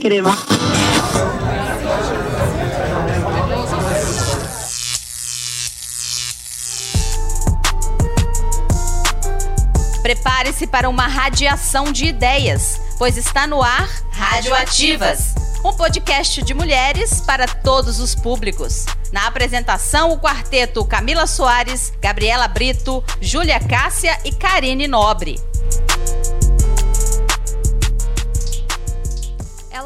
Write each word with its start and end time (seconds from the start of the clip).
crema. 0.00 0.36
Prepare-se 10.02 10.66
para 10.66 10.88
uma 10.88 11.06
radiação 11.06 11.92
de 11.92 12.06
ideias, 12.06 12.80
pois 12.98 13.16
está 13.16 13.46
no 13.46 13.62
ar 13.62 13.88
Radioativas, 14.10 15.34
um 15.64 15.72
podcast 15.72 16.42
de 16.42 16.54
mulheres 16.54 17.20
para 17.20 17.46
todos 17.46 18.00
os 18.00 18.14
públicos. 18.14 18.86
Na 19.12 19.26
apresentação, 19.26 20.12
o 20.12 20.18
quarteto 20.18 20.84
Camila 20.84 21.26
Soares, 21.26 21.92
Gabriela 22.00 22.48
Brito, 22.48 23.04
Júlia 23.20 23.60
Cássia 23.60 24.18
e 24.24 24.32
Karine 24.32 24.88
Nobre. 24.88 25.49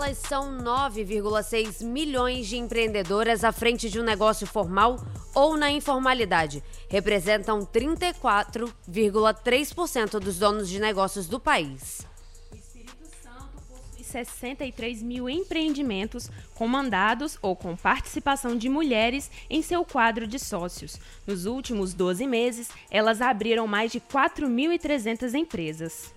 Elas 0.04 0.18
são 0.18 0.58
9,6 0.58 1.82
milhões 1.82 2.46
de 2.46 2.58
empreendedoras 2.58 3.42
à 3.42 3.50
frente 3.52 3.88
de 3.88 3.98
um 3.98 4.02
negócio 4.02 4.46
formal 4.46 5.02
ou 5.34 5.56
na 5.56 5.70
informalidade. 5.70 6.62
Representam 6.90 7.64
34,3% 7.64 10.20
dos 10.20 10.38
donos 10.38 10.68
de 10.68 10.78
negócios 10.78 11.26
do 11.26 11.40
país. 11.40 12.06
O 12.52 12.54
Espírito 12.54 13.02
Santo 13.22 13.48
possui 13.66 14.04
63 14.04 15.02
mil 15.02 15.26
empreendimentos 15.26 16.30
comandados 16.54 17.38
ou 17.40 17.56
com 17.56 17.74
participação 17.74 18.58
de 18.58 18.68
mulheres 18.68 19.30
em 19.48 19.62
seu 19.62 19.86
quadro 19.86 20.26
de 20.26 20.38
sócios. 20.38 21.00
Nos 21.26 21.46
últimos 21.46 21.94
12 21.94 22.26
meses, 22.26 22.68
elas 22.90 23.22
abriram 23.22 23.66
mais 23.66 23.90
de 23.90 24.00
4.300 24.00 25.32
empresas. 25.32 26.12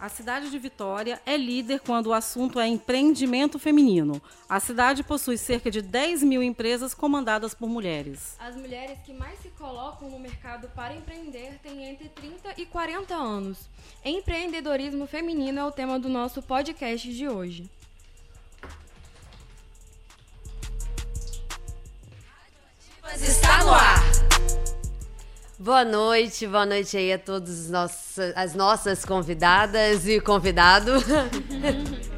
A 0.00 0.08
cidade 0.08 0.48
de 0.48 0.58
Vitória 0.60 1.20
é 1.26 1.36
líder 1.36 1.80
quando 1.80 2.06
o 2.06 2.12
assunto 2.12 2.60
é 2.60 2.68
empreendimento 2.68 3.58
feminino. 3.58 4.22
A 4.48 4.60
cidade 4.60 5.02
possui 5.02 5.36
cerca 5.36 5.72
de 5.72 5.82
10 5.82 6.22
mil 6.22 6.40
empresas 6.40 6.94
comandadas 6.94 7.52
por 7.52 7.68
mulheres. 7.68 8.36
As 8.38 8.54
mulheres 8.54 8.96
que 9.04 9.12
mais 9.12 9.40
se 9.40 9.48
colocam 9.50 10.08
no 10.08 10.20
mercado 10.20 10.68
para 10.68 10.94
empreender 10.94 11.58
têm 11.64 11.84
entre 11.84 12.08
30 12.10 12.54
e 12.56 12.64
40 12.64 13.12
anos. 13.12 13.58
Empreendedorismo 14.04 15.04
feminino 15.04 15.58
é 15.58 15.64
o 15.64 15.72
tema 15.72 15.98
do 15.98 16.08
nosso 16.08 16.40
podcast 16.42 17.12
de 17.12 17.28
hoje. 17.28 17.68
Está 23.20 23.64
no 23.64 23.72
ar. 23.72 24.67
Boa 25.60 25.84
noite, 25.84 26.46
boa 26.46 26.64
noite 26.64 26.96
aí 26.96 27.12
a 27.12 27.18
todas 27.18 27.68
as 28.36 28.54
nossas 28.54 29.04
convidadas 29.04 30.06
e 30.06 30.20
convidado. 30.20 30.92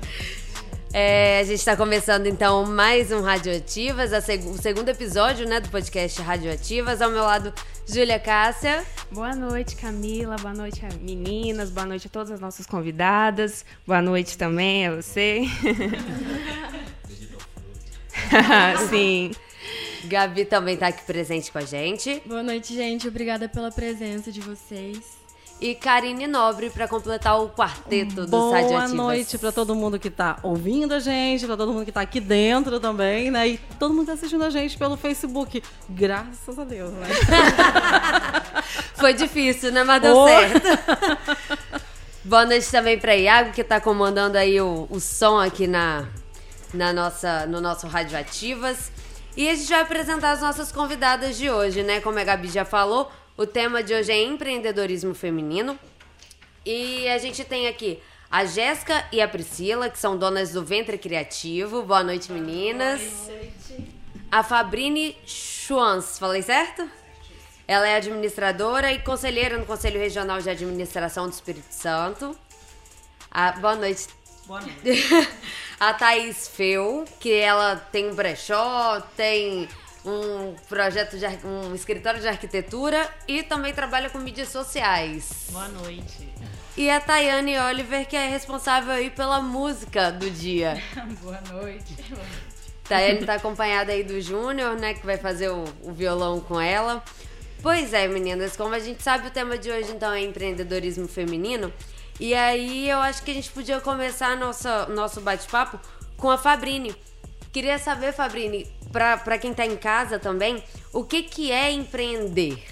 É, 0.92 1.38
a 1.38 1.44
gente 1.44 1.60
está 1.60 1.76
começando 1.76 2.26
então 2.26 2.66
mais 2.66 3.12
um 3.12 3.20
Radioativas, 3.20 4.10
seg 4.24 4.44
o 4.44 4.60
segundo 4.60 4.88
episódio 4.88 5.48
né, 5.48 5.60
do 5.60 5.68
podcast 5.68 6.20
Radioativas. 6.20 7.00
Ao 7.00 7.08
meu 7.08 7.22
lado, 7.22 7.54
Júlia 7.86 8.18
Cássia. 8.18 8.84
Boa 9.12 9.36
noite, 9.36 9.76
Camila. 9.76 10.34
Boa 10.34 10.52
noite, 10.52 10.82
meninas. 11.00 11.70
Boa 11.70 11.86
noite 11.86 12.08
a 12.08 12.10
todas 12.10 12.32
as 12.32 12.40
nossas 12.40 12.66
convidadas. 12.66 13.64
Boa 13.86 14.02
noite 14.02 14.36
também 14.36 14.88
a 14.88 14.96
você. 14.96 15.44
Sim. 18.90 19.30
Gabi 20.04 20.44
também 20.44 20.74
está 20.74 20.88
aqui 20.88 21.04
presente 21.04 21.50
com 21.50 21.58
a 21.58 21.64
gente. 21.64 22.22
Boa 22.26 22.42
noite, 22.42 22.74
gente. 22.74 23.08
Obrigada 23.08 23.48
pela 23.48 23.70
presença 23.70 24.32
de 24.32 24.40
vocês 24.40 25.20
e 25.60 25.74
Karine 25.74 26.26
Nobre 26.26 26.70
para 26.70 26.88
completar 26.88 27.38
o 27.38 27.50
quarteto 27.50 28.24
do 28.24 28.28
Boa 28.28 28.62
Boa 28.62 28.88
noite 28.88 29.36
para 29.36 29.52
todo 29.52 29.74
mundo 29.74 29.98
que 29.98 30.08
está 30.08 30.38
ouvindo 30.42 30.94
a 30.94 31.00
gente, 31.00 31.46
para 31.46 31.56
todo 31.56 31.72
mundo 31.72 31.84
que 31.84 31.90
está 31.90 32.00
aqui 32.00 32.18
dentro 32.18 32.80
também, 32.80 33.30
né? 33.30 33.48
E 33.48 33.58
todo 33.78 33.92
mundo 33.92 34.06
tá 34.06 34.14
assistindo 34.14 34.42
a 34.42 34.50
gente 34.50 34.78
pelo 34.78 34.96
Facebook. 34.96 35.62
Graças 35.88 36.58
a 36.58 36.64
Deus, 36.64 36.90
né? 36.92 37.08
Foi 38.96 39.12
difícil, 39.12 39.70
né? 39.70 39.84
Mas 39.84 40.00
deu 40.00 40.16
oh. 40.16 40.26
certo. 40.26 40.66
Boa 42.24 42.46
noite 42.46 42.70
também 42.70 42.98
para 42.98 43.14
Iago, 43.14 43.52
que 43.52 43.60
está 43.60 43.80
comandando 43.80 44.38
aí 44.38 44.60
o, 44.60 44.86
o 44.90 44.98
som 44.98 45.38
aqui 45.38 45.66
na, 45.66 46.06
na 46.72 46.92
nossa, 46.92 47.46
no 47.46 47.60
nosso 47.60 47.86
Radioativas. 47.86 48.90
E 49.36 49.48
a 49.48 49.54
gente 49.54 49.68
vai 49.68 49.80
apresentar 49.80 50.32
as 50.32 50.40
nossas 50.40 50.72
convidadas 50.72 51.36
de 51.36 51.50
hoje, 51.50 51.82
né? 51.82 52.00
Como 52.00 52.18
a 52.18 52.24
Gabi 52.24 52.48
já 52.48 52.64
falou, 52.64 53.10
o 53.36 53.46
tema 53.46 53.82
de 53.82 53.94
hoje 53.94 54.10
é 54.10 54.22
empreendedorismo 54.22 55.14
feminino. 55.14 55.78
E 56.66 57.08
a 57.08 57.16
gente 57.18 57.44
tem 57.44 57.68
aqui 57.68 58.02
a 58.30 58.44
Jéssica 58.44 59.06
e 59.12 59.20
a 59.20 59.28
Priscila, 59.28 59.88
que 59.88 59.98
são 59.98 60.16
donas 60.16 60.52
do 60.52 60.64
Ventre 60.64 60.98
Criativo. 60.98 61.82
Boa 61.82 62.02
noite, 62.02 62.30
meninas. 62.30 63.00
Boa 63.00 63.38
noite. 63.38 63.88
A 64.30 64.42
Fabrine 64.42 65.16
Schwanz, 65.26 66.18
falei 66.18 66.42
certo? 66.42 66.88
Ela 67.66 67.88
é 67.88 67.96
administradora 67.96 68.92
e 68.92 68.98
conselheira 68.98 69.56
no 69.56 69.64
Conselho 69.64 70.00
Regional 70.00 70.40
de 70.40 70.50
Administração 70.50 71.28
do 71.28 71.32
Espírito 71.32 71.72
Santo. 71.72 72.36
A, 73.30 73.52
boa 73.52 73.76
noite. 73.76 74.08
Boa 74.50 74.62
noite. 74.62 74.82
a 75.78 75.94
Thaís 75.94 76.48
Feu, 76.48 77.04
que 77.20 77.32
ela 77.32 77.76
tem 77.76 78.10
um 78.10 78.16
brechó, 78.16 79.00
tem 79.16 79.68
um 80.04 80.56
projeto 80.68 81.16
de 81.16 81.24
um 81.46 81.72
escritório 81.72 82.20
de 82.20 82.26
arquitetura 82.26 83.08
e 83.28 83.44
também 83.44 83.72
trabalha 83.72 84.10
com 84.10 84.18
mídias 84.18 84.48
sociais. 84.48 85.46
Boa 85.52 85.68
noite. 85.68 86.28
E 86.76 86.90
a 86.90 86.98
Tayane 86.98 87.56
Oliver, 87.58 88.08
que 88.08 88.16
é 88.16 88.26
responsável 88.26 88.90
aí 88.92 89.08
pela 89.08 89.40
música 89.40 90.10
do 90.10 90.28
dia. 90.28 90.82
Boa 91.22 91.40
noite. 91.52 91.94
Tayane 92.88 93.24
tá 93.24 93.34
acompanhada 93.34 93.92
aí 93.92 94.02
do 94.02 94.20
Júnior, 94.20 94.74
né, 94.74 94.94
que 94.94 95.06
vai 95.06 95.16
fazer 95.16 95.48
o, 95.48 95.62
o 95.84 95.92
violão 95.92 96.40
com 96.40 96.60
ela. 96.60 97.04
Pois 97.62 97.94
é, 97.94 98.08
meninas, 98.08 98.56
como 98.56 98.74
a 98.74 98.80
gente 98.80 99.00
sabe, 99.00 99.28
o 99.28 99.30
tema 99.30 99.56
de 99.56 99.70
hoje 99.70 99.92
então 99.92 100.12
é 100.12 100.20
empreendedorismo 100.22 101.06
feminino. 101.06 101.72
E 102.20 102.34
aí 102.34 102.86
eu 102.86 102.98
acho 102.98 103.22
que 103.22 103.30
a 103.30 103.34
gente 103.34 103.50
podia 103.50 103.80
começar 103.80 104.36
nossa, 104.36 104.84
nosso 104.88 105.22
bate-papo 105.22 105.80
com 106.18 106.30
a 106.30 106.36
Fabrini. 106.36 106.94
Queria 107.50 107.78
saber, 107.78 108.12
Fabrini, 108.12 108.70
para 108.92 109.38
quem 109.38 109.52
está 109.52 109.64
em 109.64 109.74
casa 109.74 110.18
também, 110.18 110.62
o 110.92 111.02
que, 111.02 111.22
que 111.22 111.50
é 111.50 111.72
empreender? 111.72 112.62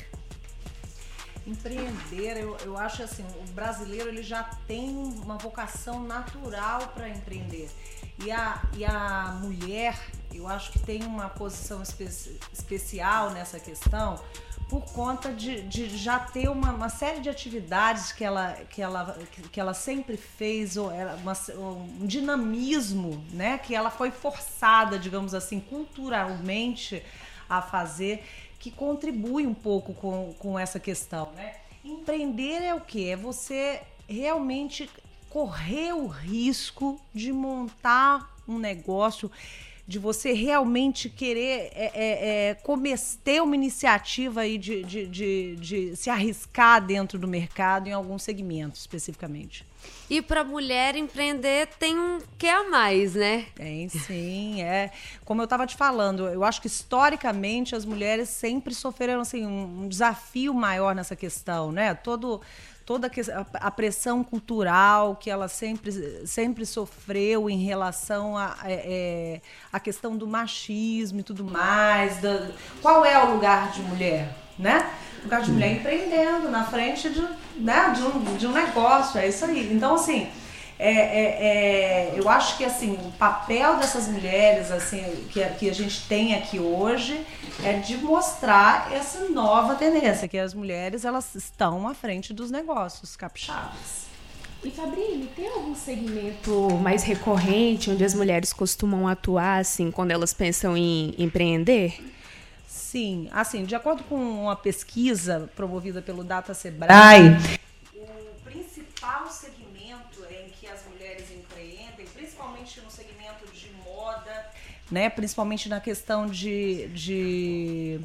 Empreender, 1.47 2.43
eu, 2.43 2.59
eu 2.63 2.77
acho 2.77 3.03
assim, 3.03 3.25
o 3.41 3.53
brasileiro 3.53 4.11
ele 4.11 4.23
já 4.23 4.43
tem 4.67 4.91
uma 4.91 5.39
vocação 5.39 6.05
natural 6.05 6.93
para 6.95 7.09
empreender. 7.09 7.71
E 8.25 8.31
a, 8.33 8.61
e 8.77 8.85
a 8.85 9.39
mulher, 9.41 9.97
eu 10.35 10.49
acho 10.49 10.73
que 10.73 10.79
tem 10.81 11.05
uma 11.05 11.29
posição 11.29 11.83
espe 11.83 12.05
especial 12.53 13.31
nessa 13.31 13.61
questão, 13.61 14.21
por 14.69 14.83
conta 14.93 15.33
de, 15.33 15.63
de 15.63 15.89
já 15.97 16.19
ter 16.19 16.49
uma, 16.49 16.73
uma, 16.73 16.89
série 16.89 17.21
de 17.21 17.31
atividades 17.31 18.13
que 18.13 18.23
ela, 18.23 18.53
que 18.69 18.83
ela, 18.83 19.17
que 19.51 19.59
ela 19.59 19.73
sempre 19.73 20.17
fez, 20.17 20.77
ou 20.77 20.91
uma, 20.91 21.33
um 22.01 22.07
dinamismo, 22.07 23.25
né? 23.33 23.57
Que 23.57 23.75
ela 23.75 23.91
foi 23.91 24.11
forçada, 24.11 24.99
digamos 24.99 25.33
assim, 25.33 25.59
culturalmente 25.59 27.03
a 27.49 27.63
fazer, 27.63 28.23
que 28.59 28.71
contribui 28.71 29.47
um 29.47 29.55
pouco 29.55 29.95
com, 29.95 30.35
com 30.39 30.59
essa 30.59 30.79
questão, 30.79 31.33
né? 31.33 31.55
Empreender 31.83 32.63
é 32.63 32.75
o 32.75 32.81
que? 32.81 33.09
É 33.09 33.17
você 33.17 33.81
realmente 34.07 34.91
correr 35.31 35.93
o 35.93 36.07
risco 36.07 37.01
de 37.15 37.33
montar 37.33 38.35
um 38.47 38.59
negócio 38.59 39.31
de 39.89 39.99
você 39.99 40.35
realmente 40.35 41.09
querer 41.09 41.71
é, 41.75 41.91
é, 41.95 42.49
é, 42.51 42.55
cometer 42.55 43.43
uma 43.43 43.55
iniciativa 43.55 44.43
aí 44.43 44.59
de, 44.59 44.85
de, 44.85 45.07
de, 45.07 45.57
de, 45.57 45.97
se 45.97 46.11
arriscar 46.11 46.85
dentro 46.85 47.19
do 47.19 47.27
mercado 47.27 47.89
em 47.89 47.93
algum 47.93 48.19
segmento 48.19 48.79
especificamente. 48.79 49.65
E 50.11 50.21
para 50.21 50.45
mulher 50.45 50.95
empreender 50.95 51.69
tem 51.79 51.99
um 51.99 52.19
que 52.37 52.47
a 52.47 52.69
mais, 52.69 53.15
né? 53.15 53.47
Tem, 53.55 53.89
sim, 53.89 54.61
é. 54.61 54.91
Como 55.25 55.41
eu 55.41 55.45
estava 55.45 55.67
te 55.67 55.75
falando, 55.75 56.29
eu 56.29 56.45
acho 56.45 56.61
que 56.61 56.67
historicamente 56.67 57.75
as 57.75 57.87
mulheres 57.87 58.29
sempre 58.29 58.75
sofreram 58.75 59.23
assim 59.23 59.47
um, 59.47 59.85
um 59.85 59.89
desafio 59.89 60.53
maior 60.53 60.95
nessa 60.95 61.17
questão, 61.17 61.73
né? 61.73 61.95
Todo 61.95 62.43
toda 62.89 63.11
a 63.53 63.71
pressão 63.71 64.25
cultural 64.25 65.15
que 65.15 65.29
ela 65.29 65.47
sempre, 65.47 65.93
sempre 66.27 66.65
sofreu 66.65 67.51
em 67.51 67.63
relação 67.63 68.35
à 68.35 68.57
a, 68.63 68.65
é, 68.65 69.43
a, 69.71 69.79
questão 69.79 70.17
do 70.17 70.27
machismo 70.27 71.21
e 71.21 71.23
tudo 71.23 71.45
mais. 71.45 72.17
Da, 72.23 72.49
qual 72.81 73.05
é 73.05 73.23
o 73.23 73.35
lugar 73.35 73.73
de 73.73 73.83
mulher, 73.83 74.35
né? 74.59 74.91
O 75.21 75.25
lugar 75.25 75.43
de 75.43 75.53
mulher 75.53 75.73
empreendendo 75.73 76.49
na 76.49 76.65
frente 76.65 77.11
de, 77.11 77.29
né, 77.57 77.93
de, 77.95 78.03
um, 78.05 78.37
de 78.39 78.47
um 78.47 78.53
negócio, 78.53 79.21
é 79.21 79.29
isso 79.29 79.45
aí. 79.45 79.71
Então, 79.71 79.97
assim, 79.97 80.27
é, 80.79 80.91
é, 80.91 82.13
é, 82.13 82.13
eu 82.15 82.29
acho 82.29 82.57
que 82.57 82.65
assim 82.65 82.93
o 82.93 83.13
papel 83.13 83.79
dessas 83.79 84.07
mulheres 84.07 84.71
assim 84.71 85.03
que, 85.31 85.45
que 85.45 85.69
a 85.69 85.75
gente 85.75 86.07
tem 86.07 86.35
aqui 86.35 86.61
hoje 86.61 87.27
é 87.65 87.75
de 87.75 87.97
mostrar 87.97 88.93
essa 88.93 89.29
nova 89.29 89.75
tendência 89.75 90.29
que 90.29 90.39
as 90.39 90.55
mulheres 90.55 91.05
elas 91.05 91.35
estão 91.35 91.89
à 91.89 91.95
frente 91.95 92.33
dos 92.33 92.51
negócios 92.51 93.17
capixabas. 93.17 94.09
E 94.63 94.71
Fabrini, 94.71 95.29
tem 95.37 95.49
algum 95.49 95.75
segmento 95.75 96.71
mais 96.83 97.05
recorrente 97.05 97.91
onde 97.91 98.05
as 98.05 98.13
mulheres 98.13 98.53
costumam 98.53 99.07
atuar, 99.07 99.61
assim, 99.61 99.89
quando 99.91 100.11
elas 100.11 100.35
pensam 100.35 100.77
em 100.77 101.15
empreender? 101.17 102.01
Sim, 102.67 103.29
assim, 103.31 103.65
de 103.65 103.77
acordo 103.77 104.03
com 104.05 104.17
uma 104.17 104.57
pesquisa 104.57 105.49
promovida 105.55 106.03
pelo 106.03 106.25
Data 106.25 106.55
Sebrae, 106.55 107.37
o 107.95 108.41
principal 108.45 109.29
segmento 109.31 110.25
em 110.29 110.51
que 110.51 110.67
as 110.67 110.81
mulheres 110.91 111.31
empreendem, 111.31 112.07
principalmente 112.13 112.81
no 112.81 112.91
segmento 112.91 113.47
de 113.53 113.71
moda, 113.85 114.47
né, 114.91 115.09
principalmente 115.11 115.69
na 115.69 115.81
questão 115.81 116.27
de, 116.27 116.89
de 116.89 118.01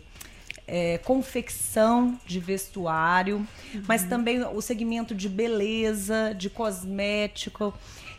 é, 0.67 0.97
confecção 0.99 2.17
de 2.25 2.39
vestuário, 2.39 3.37
uhum. 3.73 3.83
mas 3.87 4.03
também 4.03 4.43
o 4.43 4.61
segmento 4.61 5.13
de 5.13 5.27
beleza, 5.27 6.33
de 6.37 6.49
cosmético. 6.49 7.73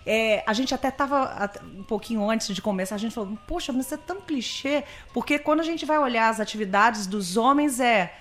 É, 0.07 0.43
a 0.47 0.53
gente 0.53 0.75
até 0.75 0.89
estava 0.89 1.51
um 1.77 1.83
pouquinho 1.83 2.29
antes 2.29 2.55
de 2.55 2.61
começar, 2.61 2.95
a 2.95 2.99
gente 2.99 3.15
falou, 3.15 3.39
poxa, 3.47 3.73
mas 3.73 3.87
isso 3.87 3.95
é 3.95 3.99
tão 3.99 4.21
clichê, 4.21 4.85
porque 5.15 5.39
quando 5.39 5.61
a 5.61 5.65
gente 5.65 5.87
vai 5.87 5.99
olhar 5.99 6.29
as 6.29 6.41
atividades 6.41 7.07
dos 7.07 7.39
homens 7.39 7.81
é, 7.81 8.13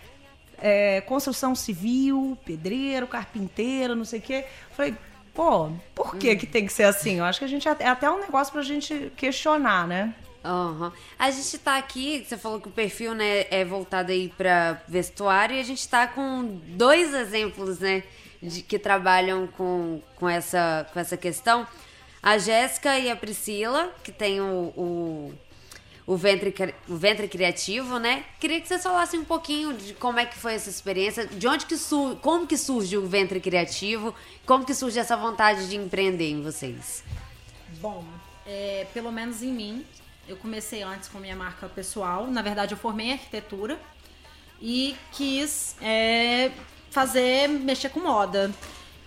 é 0.57 1.01
construção 1.01 1.53
civil, 1.53 2.37
pedreiro, 2.45 3.05
carpinteiro, 3.05 3.95
não 3.95 4.05
sei 4.05 4.19
o 4.19 4.21
quê. 4.21 4.45
Falei, 4.71 4.95
pô, 5.33 5.71
por 5.93 6.15
que, 6.15 6.35
que 6.37 6.47
tem 6.47 6.65
que 6.65 6.71
ser 6.71 6.83
assim? 6.83 7.17
Eu 7.19 7.25
acho 7.25 7.39
que 7.39 7.45
a 7.45 7.49
gente 7.49 7.67
é 7.67 7.87
até 7.87 8.09
um 8.09 8.21
negócio 8.21 8.53
para 8.53 8.61
a 8.61 8.65
gente 8.65 9.11
questionar, 9.17 9.85
né? 9.85 10.15
Uhum. 10.43 10.91
A 11.17 11.31
gente 11.31 11.57
tá 11.57 11.77
aqui, 11.77 12.25
você 12.27 12.37
falou 12.37 12.59
que 12.59 12.67
o 12.67 12.71
perfil 12.71 13.13
né, 13.13 13.45
é 13.49 13.63
voltado 13.63 14.11
aí 14.11 14.27
para 14.37 14.81
vestuário 14.87 15.55
e 15.55 15.59
a 15.59 15.63
gente 15.63 15.87
tá 15.87 16.05
com 16.05 16.59
dois 16.67 17.13
exemplos, 17.13 17.79
né? 17.79 18.03
De, 18.41 18.61
que 18.61 18.77
trabalham 18.77 19.47
com, 19.47 20.01
com, 20.17 20.27
essa, 20.27 20.85
com 20.91 20.99
essa 20.99 21.15
questão. 21.15 21.65
A 22.21 22.37
Jéssica 22.37 22.99
e 22.99 23.09
a 23.09 23.15
Priscila, 23.15 23.93
que 24.03 24.11
tem 24.11 24.41
o, 24.41 24.73
o, 24.75 25.33
o, 26.05 26.17
ventre, 26.17 26.53
o 26.89 26.95
ventre 26.97 27.29
criativo, 27.29 27.97
né? 27.99 28.25
Queria 28.37 28.59
que 28.59 28.67
vocês 28.67 28.83
falassem 28.83 29.21
um 29.21 29.25
pouquinho 29.25 29.73
de 29.73 29.93
como 29.93 30.19
é 30.19 30.25
que 30.25 30.37
foi 30.37 30.55
essa 30.55 30.69
experiência, 30.69 31.25
de 31.25 31.47
onde 31.47 31.65
que 31.65 31.77
surge, 31.77 32.19
como 32.21 32.45
que 32.45 32.57
surge 32.57 32.97
o 32.97 33.07
ventre 33.07 33.39
criativo, 33.39 34.13
como 34.45 34.65
que 34.65 34.73
surge 34.73 34.99
essa 34.99 35.15
vontade 35.15 35.69
de 35.69 35.77
empreender 35.77 36.29
em 36.29 36.41
vocês. 36.41 37.01
Bom, 37.79 38.03
é, 38.45 38.85
pelo 38.93 39.11
menos 39.11 39.41
em 39.41 39.51
mim, 39.51 39.85
eu 40.27 40.37
comecei 40.37 40.81
antes 40.83 41.09
com 41.09 41.19
minha 41.19 41.35
marca 41.35 41.67
pessoal. 41.67 42.27
Na 42.27 42.41
verdade, 42.41 42.73
eu 42.73 42.77
formei 42.77 43.07
em 43.07 43.13
arquitetura 43.13 43.79
e 44.61 44.95
quis 45.11 45.75
é, 45.81 46.51
fazer, 46.89 47.49
mexer 47.49 47.89
com 47.89 47.99
moda. 47.99 48.51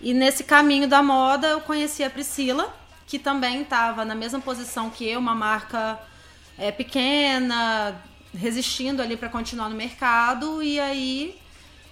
E 0.01 0.13
nesse 0.13 0.45
caminho 0.45 0.87
da 0.87 1.03
moda, 1.03 1.49
eu 1.49 1.61
conheci 1.61 2.05
a 2.05 2.11
Priscila, 2.11 2.75
que 3.07 3.19
também 3.19 3.63
estava 3.63 4.05
na 4.05 4.15
mesma 4.15 4.41
posição 4.41 4.91
que 4.91 5.09
eu, 5.09 5.19
uma 5.19 5.35
marca 5.35 5.99
é, 6.59 6.71
pequena, 6.71 7.99
resistindo 8.35 9.01
ali 9.01 9.17
para 9.17 9.31
continuar 9.31 9.71
no 9.71 9.77
mercado. 9.77 10.63
E 10.63 10.79
aí 10.79 11.39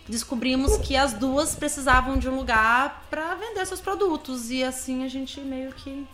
descobrimos 0.06 0.77
que 0.77 0.94
as 0.94 1.15
duas 1.15 1.55
precisavam 1.55 2.19
de 2.19 2.29
um 2.29 2.37
lugar 2.37 3.06
para 3.09 3.35
vender 3.37 3.65
seus 3.65 3.81
produtos. 3.81 4.50
E 4.50 4.62
assim 4.62 5.03
a 5.03 5.09
gente 5.09 5.41
meio 5.41 5.73
que. 5.73 6.06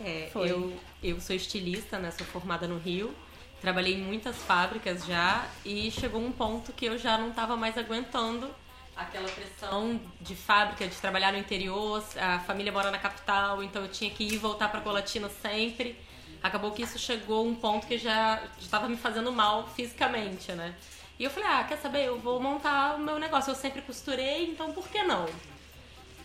É, 0.00 0.28
Foi. 0.32 0.50
eu 0.50 0.72
eu 1.02 1.20
sou 1.20 1.34
estilista, 1.34 1.98
né? 1.98 2.10
Sou 2.10 2.26
formada 2.26 2.68
no 2.68 2.78
Rio. 2.78 3.14
Trabalhei 3.60 3.94
em 3.94 4.02
muitas 4.02 4.36
fábricas 4.36 5.04
já 5.04 5.46
e 5.64 5.90
chegou 5.90 6.20
um 6.20 6.32
ponto 6.32 6.72
que 6.72 6.86
eu 6.86 6.98
já 6.98 7.16
não 7.16 7.30
estava 7.30 7.56
mais 7.56 7.78
aguentando 7.78 8.50
aquela 8.96 9.28
pressão 9.28 10.00
de 10.20 10.34
fábrica, 10.34 10.86
de 10.86 10.96
trabalhar 10.96 11.32
no 11.32 11.38
interior, 11.38 12.04
a 12.16 12.40
família 12.40 12.70
mora 12.70 12.90
na 12.90 12.98
capital, 12.98 13.62
então 13.62 13.82
eu 13.82 13.88
tinha 13.88 14.10
que 14.10 14.24
ir 14.24 14.34
e 14.34 14.36
voltar 14.36 14.68
para 14.68 14.80
Colatina 14.80 15.28
sempre. 15.28 15.98
Acabou 16.42 16.72
que 16.72 16.82
isso 16.82 16.98
chegou 16.98 17.46
um 17.46 17.54
ponto 17.54 17.86
que 17.86 17.96
já 17.96 18.42
estava 18.58 18.88
me 18.88 18.96
fazendo 18.96 19.30
mal 19.32 19.66
fisicamente, 19.68 20.52
né? 20.52 20.74
E 21.18 21.24
eu 21.24 21.30
falei, 21.30 21.48
ah, 21.48 21.64
quer 21.64 21.78
saber? 21.78 22.06
Eu 22.06 22.18
vou 22.18 22.40
montar 22.40 22.96
o 22.96 22.98
meu 22.98 23.18
negócio. 23.18 23.50
Eu 23.50 23.54
sempre 23.54 23.80
costurei, 23.82 24.50
então 24.50 24.72
por 24.72 24.88
que 24.88 25.02
não? 25.04 25.26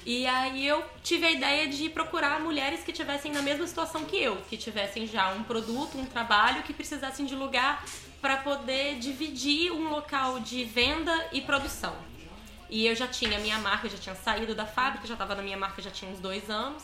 E 0.07 0.25
aí 0.25 0.65
eu 0.65 0.86
tive 1.04 1.25
a 1.25 1.31
ideia 1.31 1.68
de 1.68 1.89
procurar 1.89 2.39
mulheres 2.39 2.81
que 2.81 2.94
tivessem 2.94 3.30
na 3.30 3.42
mesma 3.42 3.68
situação 3.68 4.06
que 4.06 4.15
eu, 4.15 4.38
que 4.50 4.56
tivessem 4.56 5.06
já 5.06 5.33
um 5.33 5.44
produto, 5.44 5.98
um 5.98 6.06
trabalho, 6.06 6.63
que 6.63 6.71
precisassem 6.71 7.25
de 7.25 7.36
lugar 7.36 7.83
para 8.21 8.38
poder 8.38 9.00
dividir 9.00 9.69
um 9.69 9.89
local 9.89 10.39
de 10.39 10.63
venda 10.63 11.27
e 11.33 11.42
produção. 11.42 11.94
E 12.69 12.88
eu 12.88 12.95
já 12.95 13.06
tinha 13.06 13.38
minha 13.39 13.57
marca, 13.59 13.89
já 13.89 13.98
tinha 13.98 14.15
saído 14.15 14.56
da 14.56 14.65
fábrica, 14.65 15.06
já 15.06 15.15
estava 15.15 15.36
na 15.36 15.42
minha 15.42 15.57
marca 15.57 15.81
já 15.81 15.92
tinha 15.92 16.10
uns 16.10 16.19
dois 16.19 16.50
anos, 16.50 16.83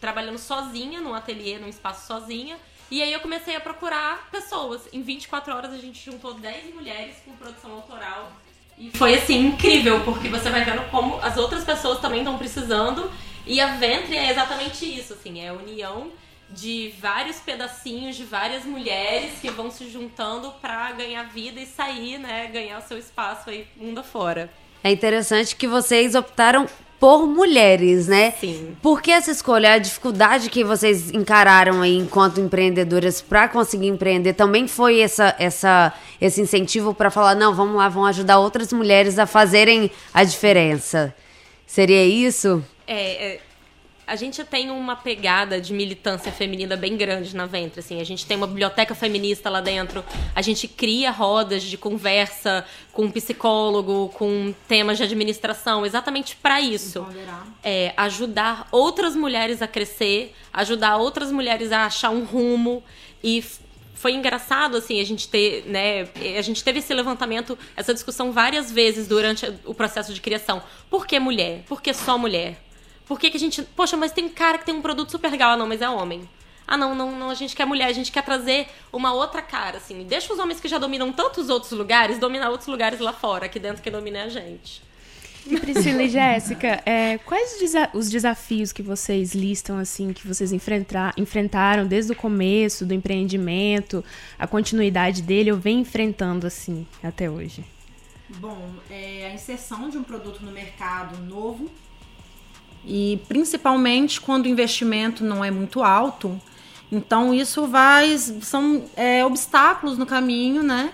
trabalhando 0.00 0.38
sozinha, 0.38 1.00
num 1.00 1.14
ateliê, 1.14 1.58
num 1.58 1.68
espaço 1.68 2.04
sozinha. 2.08 2.58
E 2.90 3.00
aí 3.00 3.12
eu 3.12 3.20
comecei 3.20 3.54
a 3.54 3.60
procurar 3.60 4.28
pessoas. 4.32 4.88
Em 4.92 5.02
24 5.02 5.54
horas 5.54 5.72
a 5.72 5.78
gente 5.78 6.04
juntou 6.04 6.34
10 6.34 6.74
mulheres 6.74 7.18
com 7.24 7.36
produção 7.36 7.70
autoral 7.74 8.32
e 8.78 8.90
foi 8.96 9.14
assim 9.14 9.46
incrível, 9.46 10.00
porque 10.04 10.28
você 10.28 10.50
vai 10.50 10.64
vendo 10.64 10.82
como 10.90 11.18
as 11.22 11.36
outras 11.36 11.64
pessoas 11.64 12.00
também 12.00 12.18
estão 12.20 12.36
precisando. 12.36 13.10
E 13.46 13.60
a 13.60 13.76
Ventre 13.76 14.16
é 14.16 14.30
exatamente 14.30 14.84
isso, 14.84 15.14
assim, 15.14 15.40
é 15.40 15.48
a 15.48 15.52
união 15.52 16.10
de 16.50 16.92
vários 17.00 17.38
pedacinhos 17.38 18.16
de 18.16 18.24
várias 18.24 18.64
mulheres 18.64 19.38
que 19.40 19.50
vão 19.50 19.70
se 19.70 19.88
juntando 19.90 20.52
para 20.60 20.92
ganhar 20.92 21.24
vida 21.24 21.60
e 21.60 21.66
sair, 21.66 22.18
né, 22.18 22.46
ganhar 22.52 22.78
o 22.78 22.82
seu 22.82 22.98
espaço 22.98 23.50
aí 23.50 23.66
mundo 23.76 23.98
afora. 23.98 24.50
É 24.84 24.90
interessante 24.90 25.56
que 25.56 25.66
vocês 25.66 26.14
optaram 26.14 26.66
por 26.98 27.26
mulheres, 27.26 28.06
né? 28.06 28.32
Sim. 28.40 28.76
Por 28.82 29.02
que 29.02 29.10
essa 29.10 29.30
escolha? 29.30 29.72
A 29.72 29.78
dificuldade 29.78 30.50
que 30.50 30.64
vocês 30.64 31.10
encararam 31.10 31.82
aí 31.82 31.96
enquanto 31.96 32.40
empreendedoras 32.40 33.20
para 33.20 33.48
conseguir 33.48 33.88
empreender 33.88 34.32
também 34.32 34.66
foi 34.66 35.00
essa, 35.00 35.34
essa, 35.38 35.92
esse 36.20 36.40
incentivo 36.40 36.94
para 36.94 37.10
falar, 37.10 37.34
não, 37.34 37.54
vamos 37.54 37.76
lá, 37.76 37.88
vamos 37.88 38.10
ajudar 38.10 38.38
outras 38.38 38.72
mulheres 38.72 39.18
a 39.18 39.26
fazerem 39.26 39.90
a 40.12 40.24
diferença. 40.24 41.14
Seria 41.66 42.04
isso? 42.04 42.64
É, 42.86 43.34
é 43.34 43.40
a 44.06 44.14
gente 44.14 44.44
tem 44.44 44.70
uma 44.70 44.94
pegada 44.94 45.60
de 45.60 45.72
militância 45.72 46.30
feminina 46.30 46.76
bem 46.76 46.96
grande 46.96 47.34
na 47.34 47.44
Ventre, 47.44 47.80
assim. 47.80 48.00
A 48.00 48.04
gente 48.04 48.24
tem 48.24 48.36
uma 48.36 48.46
biblioteca 48.46 48.94
feminista 48.94 49.50
lá 49.50 49.60
dentro. 49.60 50.04
A 50.32 50.40
gente 50.40 50.68
cria 50.68 51.10
rodas 51.10 51.64
de 51.64 51.76
conversa 51.76 52.64
com 52.92 53.06
um 53.06 53.10
psicólogo, 53.10 54.10
com 54.14 54.54
temas 54.68 54.96
de 54.96 55.02
administração, 55.02 55.84
exatamente 55.84 56.36
para 56.36 56.60
isso. 56.60 57.04
É, 57.64 57.92
ajudar 57.96 58.68
outras 58.70 59.16
mulheres 59.16 59.60
a 59.60 59.66
crescer, 59.66 60.32
ajudar 60.52 60.98
outras 60.98 61.32
mulheres 61.32 61.72
a 61.72 61.86
achar 61.86 62.10
um 62.10 62.24
rumo 62.24 62.84
e 63.24 63.44
foi 63.94 64.12
engraçado 64.12 64.76
assim 64.76 65.00
a 65.00 65.04
gente 65.04 65.26
ter, 65.26 65.64
né, 65.66 66.06
a 66.38 66.42
gente 66.42 66.62
teve 66.62 66.78
esse 66.78 66.92
levantamento, 66.92 67.58
essa 67.74 67.94
discussão 67.94 68.30
várias 68.30 68.70
vezes 68.70 69.08
durante 69.08 69.52
o 69.64 69.74
processo 69.74 70.14
de 70.14 70.20
criação. 70.20 70.62
Por 70.88 71.06
que 71.06 71.18
mulher? 71.18 71.64
Por 71.66 71.82
que 71.82 71.92
só 71.92 72.16
mulher? 72.16 72.65
Por 73.06 73.18
que, 73.18 73.30
que 73.30 73.36
a 73.36 73.40
gente. 73.40 73.62
Poxa, 73.62 73.96
mas 73.96 74.12
tem 74.12 74.24
um 74.24 74.30
cara 74.30 74.58
que 74.58 74.66
tem 74.66 74.74
um 74.74 74.82
produto 74.82 75.10
super 75.10 75.30
legal. 75.30 75.52
Ah, 75.52 75.56
não, 75.56 75.66
mas 75.66 75.80
é 75.80 75.88
homem. 75.88 76.28
Ah, 76.66 76.76
não, 76.76 76.94
não, 76.94 77.16
não, 77.16 77.30
a 77.30 77.34
gente 77.34 77.54
quer 77.54 77.64
mulher, 77.64 77.86
a 77.86 77.92
gente 77.92 78.10
quer 78.10 78.24
trazer 78.24 78.66
uma 78.92 79.12
outra 79.12 79.40
cara, 79.40 79.76
assim. 79.76 80.02
Deixa 80.02 80.32
os 80.32 80.38
homens 80.38 80.58
que 80.58 80.66
já 80.66 80.78
dominam 80.78 81.12
tantos 81.12 81.48
outros 81.48 81.70
lugares 81.70 82.18
dominar 82.18 82.50
outros 82.50 82.68
lugares 82.68 82.98
lá 82.98 83.12
fora, 83.12 83.46
aqui 83.46 83.60
dentro 83.60 83.80
que 83.80 83.90
domina 83.90 84.24
a 84.24 84.28
gente. 84.28 84.82
E 85.46 85.60
Priscila 85.60 86.02
e 86.02 86.08
Jéssica, 86.08 86.82
é, 86.84 87.18
quais 87.18 87.56
os 87.94 88.10
desafios 88.10 88.72
que 88.72 88.82
vocês 88.82 89.32
listam, 89.32 89.78
assim, 89.78 90.12
que 90.12 90.26
vocês 90.26 90.50
enfrentaram 90.52 91.86
desde 91.86 92.10
o 92.10 92.16
começo 92.16 92.84
do 92.84 92.92
empreendimento, 92.92 94.04
a 94.36 94.48
continuidade 94.48 95.22
dele, 95.22 95.52
ou 95.52 95.58
vem 95.58 95.78
enfrentando, 95.78 96.48
assim, 96.48 96.84
até 97.00 97.30
hoje? 97.30 97.64
Bom, 98.28 98.74
é 98.90 99.28
a 99.30 99.34
inserção 99.34 99.88
de 99.88 99.96
um 99.96 100.02
produto 100.02 100.44
no 100.44 100.50
mercado 100.50 101.16
novo, 101.22 101.70
e 102.86 103.20
principalmente 103.28 104.20
quando 104.20 104.46
o 104.46 104.48
investimento 104.48 105.24
não 105.24 105.44
é 105.44 105.50
muito 105.50 105.82
alto. 105.82 106.40
Então 106.90 107.34
isso 107.34 107.66
vai 107.66 108.16
são 108.16 108.84
é, 108.96 109.24
obstáculos 109.24 109.98
no 109.98 110.06
caminho, 110.06 110.62
né, 110.62 110.92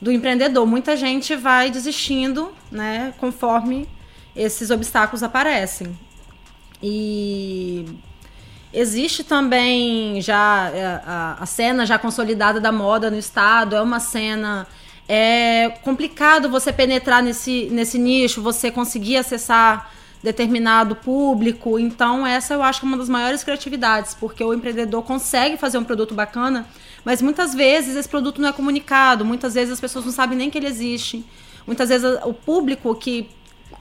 do 0.00 0.12
empreendedor. 0.12 0.64
Muita 0.64 0.96
gente 0.96 1.34
vai 1.34 1.70
desistindo, 1.70 2.52
né, 2.70 3.12
conforme 3.18 3.88
esses 4.36 4.70
obstáculos 4.70 5.24
aparecem. 5.24 5.98
E 6.80 7.84
existe 8.72 9.24
também 9.24 10.20
já 10.20 10.70
é, 10.72 11.00
a, 11.04 11.44
cena 11.46 11.84
já 11.84 11.98
consolidada 11.98 12.60
da 12.60 12.70
moda 12.70 13.10
no 13.10 13.18
estado. 13.18 13.74
É 13.74 13.82
uma 13.82 13.98
cena 13.98 14.68
é 15.08 15.70
complicado 15.82 16.48
você 16.48 16.72
penetrar 16.72 17.22
nesse, 17.22 17.68
nesse 17.70 17.98
nicho, 17.98 18.40
você 18.40 18.70
conseguir 18.70 19.16
acessar 19.16 19.90
determinado 20.24 20.96
público. 20.96 21.78
Então, 21.78 22.26
essa 22.26 22.54
eu 22.54 22.62
acho 22.62 22.80
que 22.80 22.86
é 22.86 22.88
uma 22.88 22.96
das 22.96 23.10
maiores 23.10 23.44
criatividades, 23.44 24.14
porque 24.14 24.42
o 24.42 24.54
empreendedor 24.54 25.02
consegue 25.02 25.58
fazer 25.58 25.76
um 25.76 25.84
produto 25.84 26.14
bacana, 26.14 26.66
mas 27.04 27.20
muitas 27.20 27.54
vezes 27.54 27.94
esse 27.94 28.08
produto 28.08 28.40
não 28.40 28.48
é 28.48 28.52
comunicado, 28.52 29.22
muitas 29.22 29.52
vezes 29.52 29.74
as 29.74 29.80
pessoas 29.80 30.06
não 30.06 30.12
sabem 30.12 30.38
nem 30.38 30.50
que 30.50 30.56
ele 30.56 30.66
existe. 30.66 31.22
Muitas 31.66 31.90
vezes 31.90 32.18
o 32.24 32.32
público 32.32 32.94
que 32.94 33.28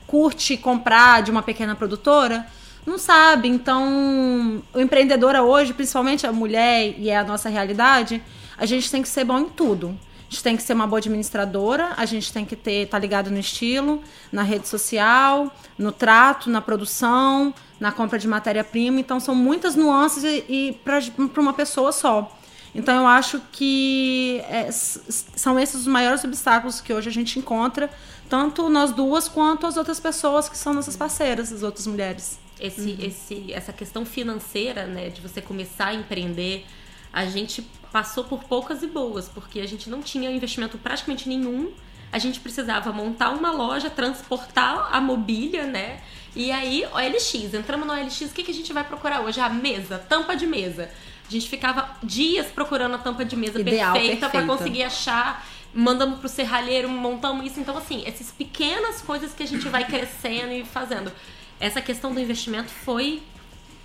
curte 0.05 0.57
comprar 0.57 1.23
de 1.23 1.31
uma 1.31 1.41
pequena 1.41 1.75
produtora 1.75 2.45
não 2.85 2.97
sabe. 2.97 3.47
Então, 3.47 4.61
o 4.73 4.81
empreendedora 4.81 5.43
hoje, 5.43 5.73
principalmente 5.73 6.27
a 6.27 6.33
mulher, 6.33 6.93
e 6.97 7.09
é 7.09 7.17
a 7.17 7.23
nossa 7.23 7.47
realidade, 7.47 8.21
a 8.57 8.65
gente 8.65 8.91
tem 8.91 9.01
que 9.01 9.07
ser 9.07 9.23
bom 9.23 9.39
em 9.39 9.49
tudo. 9.49 9.97
A 10.33 10.35
gente 10.35 10.43
tem 10.43 10.57
que 10.57 10.63
ser 10.63 10.73
uma 10.73 10.87
boa 10.87 10.97
administradora, 10.97 11.93
a 11.95 12.07
gente 12.07 12.33
tem 12.33 12.43
que 12.43 12.55
ter 12.55 12.87
tá 12.87 12.97
ligado 12.97 13.29
no 13.29 13.37
estilo, 13.37 14.01
na 14.31 14.41
rede 14.41 14.67
social, 14.67 15.55
no 15.77 15.91
trato, 15.91 16.49
na 16.49 16.59
produção, 16.59 17.53
na 17.79 17.91
compra 17.91 18.17
de 18.17 18.27
matéria-prima. 18.27 18.99
Então 18.99 19.19
são 19.19 19.35
muitas 19.35 19.75
nuances 19.75 20.23
e, 20.23 20.43
e 20.49 20.79
para 20.83 21.39
uma 21.39 21.53
pessoa 21.53 21.91
só. 21.91 22.35
Então 22.73 23.01
eu 23.01 23.05
acho 23.05 23.39
que 23.51 24.41
é, 24.49 24.71
são 24.71 25.59
esses 25.59 25.81
os 25.81 25.87
maiores 25.87 26.23
obstáculos 26.23 26.81
que 26.81 26.91
hoje 26.91 27.09
a 27.09 27.13
gente 27.13 27.37
encontra, 27.37 27.87
tanto 28.27 28.67
nós 28.69 28.91
duas 28.91 29.29
quanto 29.29 29.67
as 29.67 29.77
outras 29.77 29.99
pessoas 29.99 30.49
que 30.49 30.57
são 30.57 30.73
nossas 30.73 30.97
parceiras, 30.97 31.53
as 31.53 31.61
outras 31.61 31.85
mulheres. 31.85 32.39
Esse, 32.59 32.81
uhum. 32.89 32.97
esse, 32.99 33.53
essa 33.53 33.71
questão 33.71 34.03
financeira, 34.03 34.87
né, 34.87 35.09
de 35.09 35.21
você 35.21 35.39
começar 35.43 35.89
a 35.89 35.93
empreender, 35.93 36.65
a 37.13 37.27
gente 37.27 37.63
passou 37.93 38.23
por 38.23 38.43
poucas 38.45 38.81
e 38.81 38.87
boas, 38.87 39.29
porque 39.29 39.61
a 39.61 39.67
gente 39.67 39.87
não 39.87 40.01
tinha 40.01 40.29
investimento 40.31 40.79
praticamente 40.79 41.29
nenhum. 41.29 41.71
A 42.11 42.17
gente 42.17 42.39
precisava 42.39 42.91
montar 42.91 43.29
uma 43.29 43.51
loja, 43.51 43.87
transportar 43.87 44.89
a 44.91 44.99
mobília, 44.99 45.65
né? 45.67 46.01
E 46.35 46.51
aí, 46.51 46.83
OLX, 46.91 47.53
entramos 47.53 47.85
no 47.85 47.93
OLX, 47.93 48.21
o 48.21 48.29
que, 48.29 48.43
que 48.43 48.49
a 48.49 48.53
gente 48.53 48.73
vai 48.73 48.83
procurar 48.83 49.21
hoje? 49.21 49.39
A 49.39 49.47
mesa, 49.47 49.99
tampa 49.99 50.35
de 50.35 50.47
mesa. 50.47 50.89
A 51.27 51.31
gente 51.31 51.47
ficava 51.47 51.95
dias 52.01 52.47
procurando 52.47 52.95
a 52.95 52.97
tampa 52.97 53.23
de 53.23 53.35
mesa 53.35 53.61
Ideal, 53.61 53.93
perfeita 53.93 54.27
para 54.27 54.43
conseguir 54.43 54.83
achar. 54.83 55.45
Mandamos 55.71 56.19
pro 56.19 56.27
serralheiro, 56.27 56.89
montamos 56.89 57.45
isso. 57.45 57.59
Então, 57.59 57.77
assim, 57.77 58.03
essas 58.07 58.31
pequenas 58.31 59.03
coisas 59.03 59.33
que 59.33 59.43
a 59.43 59.47
gente 59.47 59.69
vai 59.69 59.85
crescendo 59.85 60.51
e 60.51 60.65
fazendo. 60.65 61.11
Essa 61.59 61.79
questão 61.79 62.11
do 62.11 62.19
investimento 62.19 62.71
foi. 62.71 63.21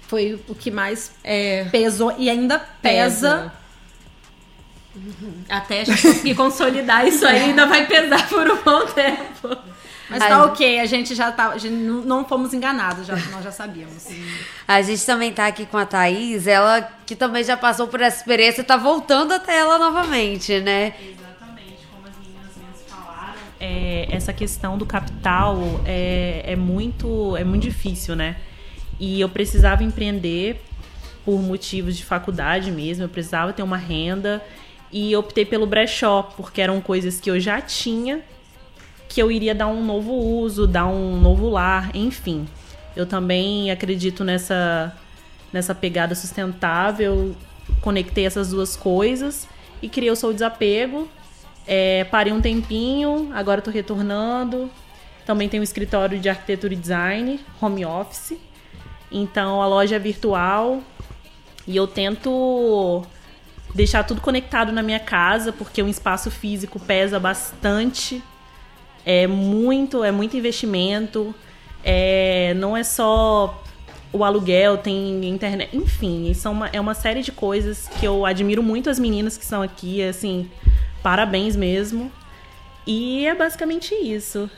Foi 0.02 0.42
o 0.48 0.54
que 0.54 0.70
mais 0.70 1.12
é, 1.22 1.64
pesou 1.64 2.14
e 2.18 2.30
ainda 2.30 2.58
pesa. 2.58 3.50
pesa 3.50 3.67
até 5.48 5.82
a 5.82 5.84
gente 5.84 6.02
conseguir 6.02 6.34
consolidar 6.34 7.06
isso 7.06 7.26
aí, 7.26 7.44
ainda 7.44 7.66
vai 7.66 7.86
pesar 7.86 8.28
por 8.28 8.48
um 8.50 8.62
bom 8.62 8.86
tempo. 8.86 9.56
Mas 10.08 10.26
tá 10.26 10.44
ok, 10.44 10.80
a 10.80 10.86
gente 10.86 11.14
já 11.14 11.30
tá. 11.30 11.56
Gente 11.58 11.74
não 11.74 12.24
fomos 12.24 12.54
enganados, 12.54 13.06
já, 13.06 13.14
nós 13.30 13.44
já 13.44 13.52
sabíamos. 13.52 14.06
A 14.66 14.80
gente 14.80 15.04
também 15.04 15.32
tá 15.32 15.46
aqui 15.46 15.66
com 15.66 15.76
a 15.76 15.84
Thaís, 15.84 16.46
ela 16.46 16.80
que 17.04 17.14
também 17.14 17.44
já 17.44 17.56
passou 17.56 17.86
por 17.88 18.00
essa 18.00 18.16
experiência, 18.16 18.64
tá 18.64 18.76
voltando 18.76 19.32
até 19.32 19.58
ela 19.58 19.78
novamente, 19.78 20.60
né? 20.60 20.94
Exatamente, 20.98 21.86
como 21.92 22.06
as 22.08 22.16
meninas 22.16 22.84
falaram. 22.88 23.40
É, 23.60 24.08
essa 24.10 24.32
questão 24.32 24.78
do 24.78 24.86
capital 24.86 25.58
é, 25.84 26.42
é, 26.46 26.56
muito, 26.56 27.36
é 27.36 27.44
muito 27.44 27.62
difícil, 27.64 28.16
né? 28.16 28.36
E 28.98 29.20
eu 29.20 29.28
precisava 29.28 29.84
empreender 29.84 30.62
por 31.22 31.38
motivos 31.42 31.96
de 31.96 32.04
faculdade 32.04 32.72
mesmo, 32.72 33.04
eu 33.04 33.08
precisava 33.10 33.52
ter 33.52 33.62
uma 33.62 33.76
renda 33.76 34.42
e 34.92 35.14
optei 35.16 35.44
pelo 35.44 35.66
brechó, 35.66 36.22
porque 36.36 36.60
eram 36.60 36.80
coisas 36.80 37.20
que 37.20 37.30
eu 37.30 37.38
já 37.38 37.60
tinha, 37.60 38.22
que 39.08 39.20
eu 39.20 39.30
iria 39.30 39.54
dar 39.54 39.66
um 39.66 39.84
novo 39.84 40.12
uso, 40.12 40.66
dar 40.66 40.86
um 40.86 41.20
novo 41.20 41.48
lar, 41.48 41.90
enfim. 41.94 42.46
Eu 42.96 43.06
também 43.06 43.70
acredito 43.70 44.24
nessa, 44.24 44.96
nessa 45.52 45.74
pegada 45.74 46.14
sustentável, 46.14 47.34
conectei 47.80 48.26
essas 48.26 48.50
duas 48.50 48.76
coisas 48.76 49.46
e 49.80 49.88
criei 49.88 50.10
o 50.10 50.16
Sou 50.16 50.32
Desapego. 50.32 51.08
É, 51.66 52.04
parei 52.04 52.32
um 52.32 52.40
tempinho, 52.40 53.30
agora 53.34 53.60
estou 53.60 53.72
retornando. 53.72 54.70
Também 55.26 55.48
tenho 55.48 55.60
um 55.60 55.64
escritório 55.64 56.18
de 56.18 56.28
arquitetura 56.28 56.72
e 56.72 56.76
design, 56.76 57.40
home 57.60 57.84
office. 57.84 58.38
Então 59.12 59.60
a 59.60 59.66
loja 59.66 59.96
é 59.96 59.98
virtual 59.98 60.82
e 61.66 61.76
eu 61.76 61.86
tento 61.86 63.04
deixar 63.74 64.04
tudo 64.04 64.20
conectado 64.20 64.72
na 64.72 64.82
minha 64.82 65.00
casa, 65.00 65.52
porque 65.52 65.82
um 65.82 65.88
espaço 65.88 66.30
físico 66.30 66.80
pesa 66.80 67.18
bastante. 67.18 68.22
É 69.04 69.26
muito, 69.26 70.04
é 70.04 70.10
muito 70.10 70.36
investimento. 70.36 71.34
É, 71.84 72.54
não 72.54 72.76
é 72.76 72.82
só 72.82 73.62
o 74.12 74.24
aluguel, 74.24 74.78
tem 74.78 75.24
internet, 75.28 75.76
enfim, 75.76 76.32
são 76.34 76.52
uma, 76.52 76.68
é 76.68 76.80
uma 76.80 76.94
série 76.94 77.22
de 77.22 77.30
coisas 77.30 77.88
que 78.00 78.06
eu 78.06 78.24
admiro 78.24 78.62
muito 78.62 78.88
as 78.88 78.98
meninas 78.98 79.36
que 79.36 79.44
estão 79.44 79.62
aqui, 79.62 80.02
assim, 80.02 80.50
parabéns 81.02 81.54
mesmo. 81.54 82.10
E 82.86 83.26
é 83.26 83.34
basicamente 83.34 83.94
isso. 83.94 84.50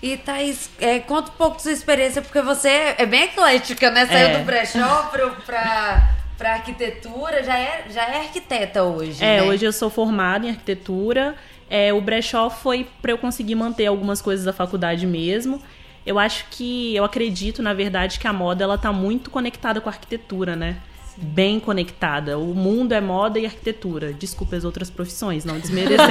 E 0.00 0.16
Thaís, 0.16 0.70
é, 0.80 1.00
conta 1.00 1.30
um 1.32 1.34
pouco 1.34 1.56
da 1.56 1.62
sua 1.62 1.72
experiência, 1.72 2.22
porque 2.22 2.40
você 2.40 2.94
é 2.96 3.04
bem 3.04 3.24
eclética, 3.24 3.90
né? 3.90 4.06
Saiu 4.06 4.28
é. 4.28 4.38
do 4.38 4.44
brechó 4.44 5.10
pra 5.44 6.14
para 6.38 6.54
arquitetura, 6.54 7.42
já 7.42 7.58
é, 7.58 7.86
já 7.90 8.04
é 8.04 8.20
arquiteta 8.20 8.84
hoje. 8.84 9.22
É, 9.22 9.40
né? 9.40 9.42
hoje 9.42 9.66
eu 9.66 9.72
sou 9.72 9.90
formada 9.90 10.46
em 10.46 10.50
arquitetura. 10.50 11.34
É, 11.68 11.92
o 11.92 12.00
brechó 12.00 12.48
foi 12.48 12.86
para 13.02 13.10
eu 13.10 13.18
conseguir 13.18 13.56
manter 13.56 13.86
algumas 13.86 14.22
coisas 14.22 14.46
da 14.46 14.52
faculdade 14.52 15.04
mesmo. 15.04 15.60
Eu 16.06 16.18
acho 16.18 16.46
que, 16.48 16.94
eu 16.94 17.04
acredito, 17.04 17.60
na 17.60 17.74
verdade, 17.74 18.20
que 18.20 18.26
a 18.26 18.32
moda 18.32 18.64
ela 18.64 18.78
tá 18.78 18.92
muito 18.92 19.30
conectada 19.30 19.80
com 19.80 19.88
a 19.90 19.92
arquitetura, 19.92 20.54
né? 20.54 20.76
Sim. 21.04 21.20
Bem 21.22 21.60
conectada. 21.60 22.38
O 22.38 22.54
mundo 22.54 22.92
é 22.92 23.00
moda 23.00 23.38
e 23.38 23.44
arquitetura. 23.44 24.12
Desculpa 24.12 24.56
as 24.56 24.64
outras 24.64 24.88
profissões, 24.88 25.44
não 25.44 25.58
desmerecendo. 25.58 26.06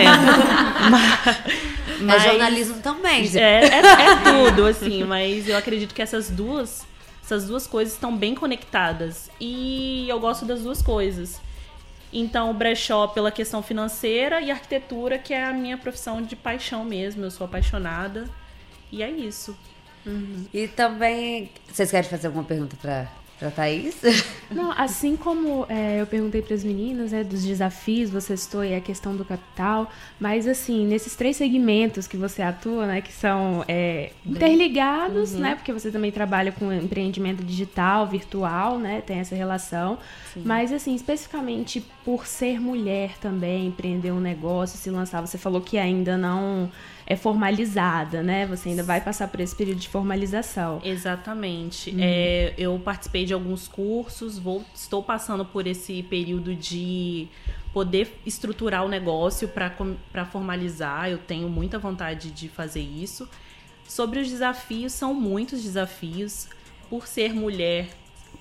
mas, 0.91 1.37
mas, 2.01 2.25
é 2.25 2.29
jornalismo 2.29 2.81
também. 2.81 3.27
É, 3.33 3.63
é, 3.63 3.79
é 3.79 4.15
tudo, 4.23 4.65
assim. 4.65 5.05
Mas 5.05 5.47
eu 5.47 5.57
acredito 5.57 5.95
que 5.95 6.01
essas 6.01 6.29
duas 6.29 6.85
essas 7.27 7.45
duas 7.45 7.67
coisas 7.67 7.93
estão 7.93 8.15
bem 8.15 8.33
conectadas. 8.33 9.29
E 9.39 10.07
eu 10.07 10.17
gosto 10.17 10.45
das 10.45 10.61
duas 10.63 10.81
coisas. 10.81 11.41
Então, 12.11 12.49
o 12.49 12.53
brechó 12.53 13.05
pela 13.07 13.29
questão 13.29 13.61
financeira 13.61 14.39
e 14.39 14.49
arquitetura, 14.49 15.19
que 15.19 15.33
é 15.33 15.43
a 15.43 15.51
minha 15.51 15.77
profissão 15.77 16.21
de 16.21 16.37
paixão 16.37 16.85
mesmo. 16.85 17.25
Eu 17.25 17.31
sou 17.31 17.45
apaixonada. 17.45 18.29
E 18.89 19.03
é 19.03 19.11
isso. 19.11 19.57
Uhum. 20.05 20.45
E 20.53 20.69
também. 20.69 21.51
Vocês 21.69 21.91
querem 21.91 22.09
fazer 22.09 22.27
alguma 22.27 22.45
pergunta 22.45 22.77
para 22.81 23.11
Pra 23.39 23.51
Thaís? 23.51 23.95
Não, 24.49 24.71
assim 24.71 25.15
como 25.15 25.65
é, 25.69 26.01
eu 26.01 26.07
perguntei 26.07 26.41
para 26.41 26.55
as 26.55 26.63
meninas, 26.63 27.11
né, 27.11 27.23
dos 27.23 27.43
desafios, 27.43 28.09
você 28.09 28.35
citou 28.35 28.61
aí 28.61 28.73
a 28.73 28.81
questão 28.81 29.15
do 29.15 29.23
capital, 29.23 29.91
mas 30.19 30.47
assim, 30.47 30.87
nesses 30.87 31.15
três 31.15 31.37
segmentos 31.37 32.07
que 32.07 32.17
você 32.17 32.41
atua, 32.41 32.87
né, 32.87 33.01
que 33.01 33.13
são 33.13 33.63
é, 33.67 34.11
interligados, 34.25 35.33
uhum. 35.33 35.41
né, 35.41 35.55
porque 35.55 35.71
você 35.71 35.91
também 35.91 36.11
trabalha 36.11 36.51
com 36.51 36.71
empreendimento 36.73 37.43
digital, 37.43 38.07
virtual, 38.07 38.79
né, 38.79 39.01
tem 39.05 39.19
essa 39.19 39.35
relação, 39.35 39.99
Sim. 40.33 40.41
mas 40.43 40.73
assim, 40.73 40.95
especificamente 40.95 41.85
por 42.03 42.25
ser 42.25 42.59
mulher 42.59 43.17
também, 43.19 43.67
empreender 43.67 44.11
um 44.11 44.19
negócio, 44.19 44.79
se 44.79 44.89
lançar, 44.89 45.21
você 45.21 45.37
falou 45.37 45.61
que 45.61 45.77
ainda 45.77 46.17
não 46.17 46.71
é 47.09 47.15
formalizada, 47.15 48.21
né? 48.21 48.45
Você 48.47 48.67
ainda 48.67 48.83
vai 48.83 48.99
passar 48.99 49.29
por 49.29 49.39
esse 49.39 49.55
período 49.55 49.79
de 49.79 49.87
formalização. 49.87 50.81
Exatamente. 50.83 51.91
Uhum. 51.91 51.97
É, 52.01 52.53
eu 52.57 52.77
participei 52.83 53.23
de 53.23 53.33
alguns 53.33 53.65
cursos, 53.65 54.37
vou, 54.37 54.63
estou 54.75 55.01
passando 55.01 55.45
por 55.45 55.65
esse 55.65 56.03
período 56.03 56.53
de 56.53 57.29
poder 57.71 58.19
estruturar 58.25 58.85
o 58.85 58.89
negócio 58.89 59.47
para 59.47 60.25
formalizar. 60.25 61.09
Eu 61.09 61.17
tenho 61.17 61.47
muita 61.47 61.79
vontade 61.79 62.29
de 62.29 62.49
fazer 62.49 62.81
isso. 62.81 63.27
Sobre 63.87 64.19
os 64.19 64.29
desafios, 64.29 64.91
são 64.91 65.13
muitos 65.13 65.63
desafios. 65.63 66.49
Por 66.89 67.07
ser 67.07 67.33
mulher 67.33 67.87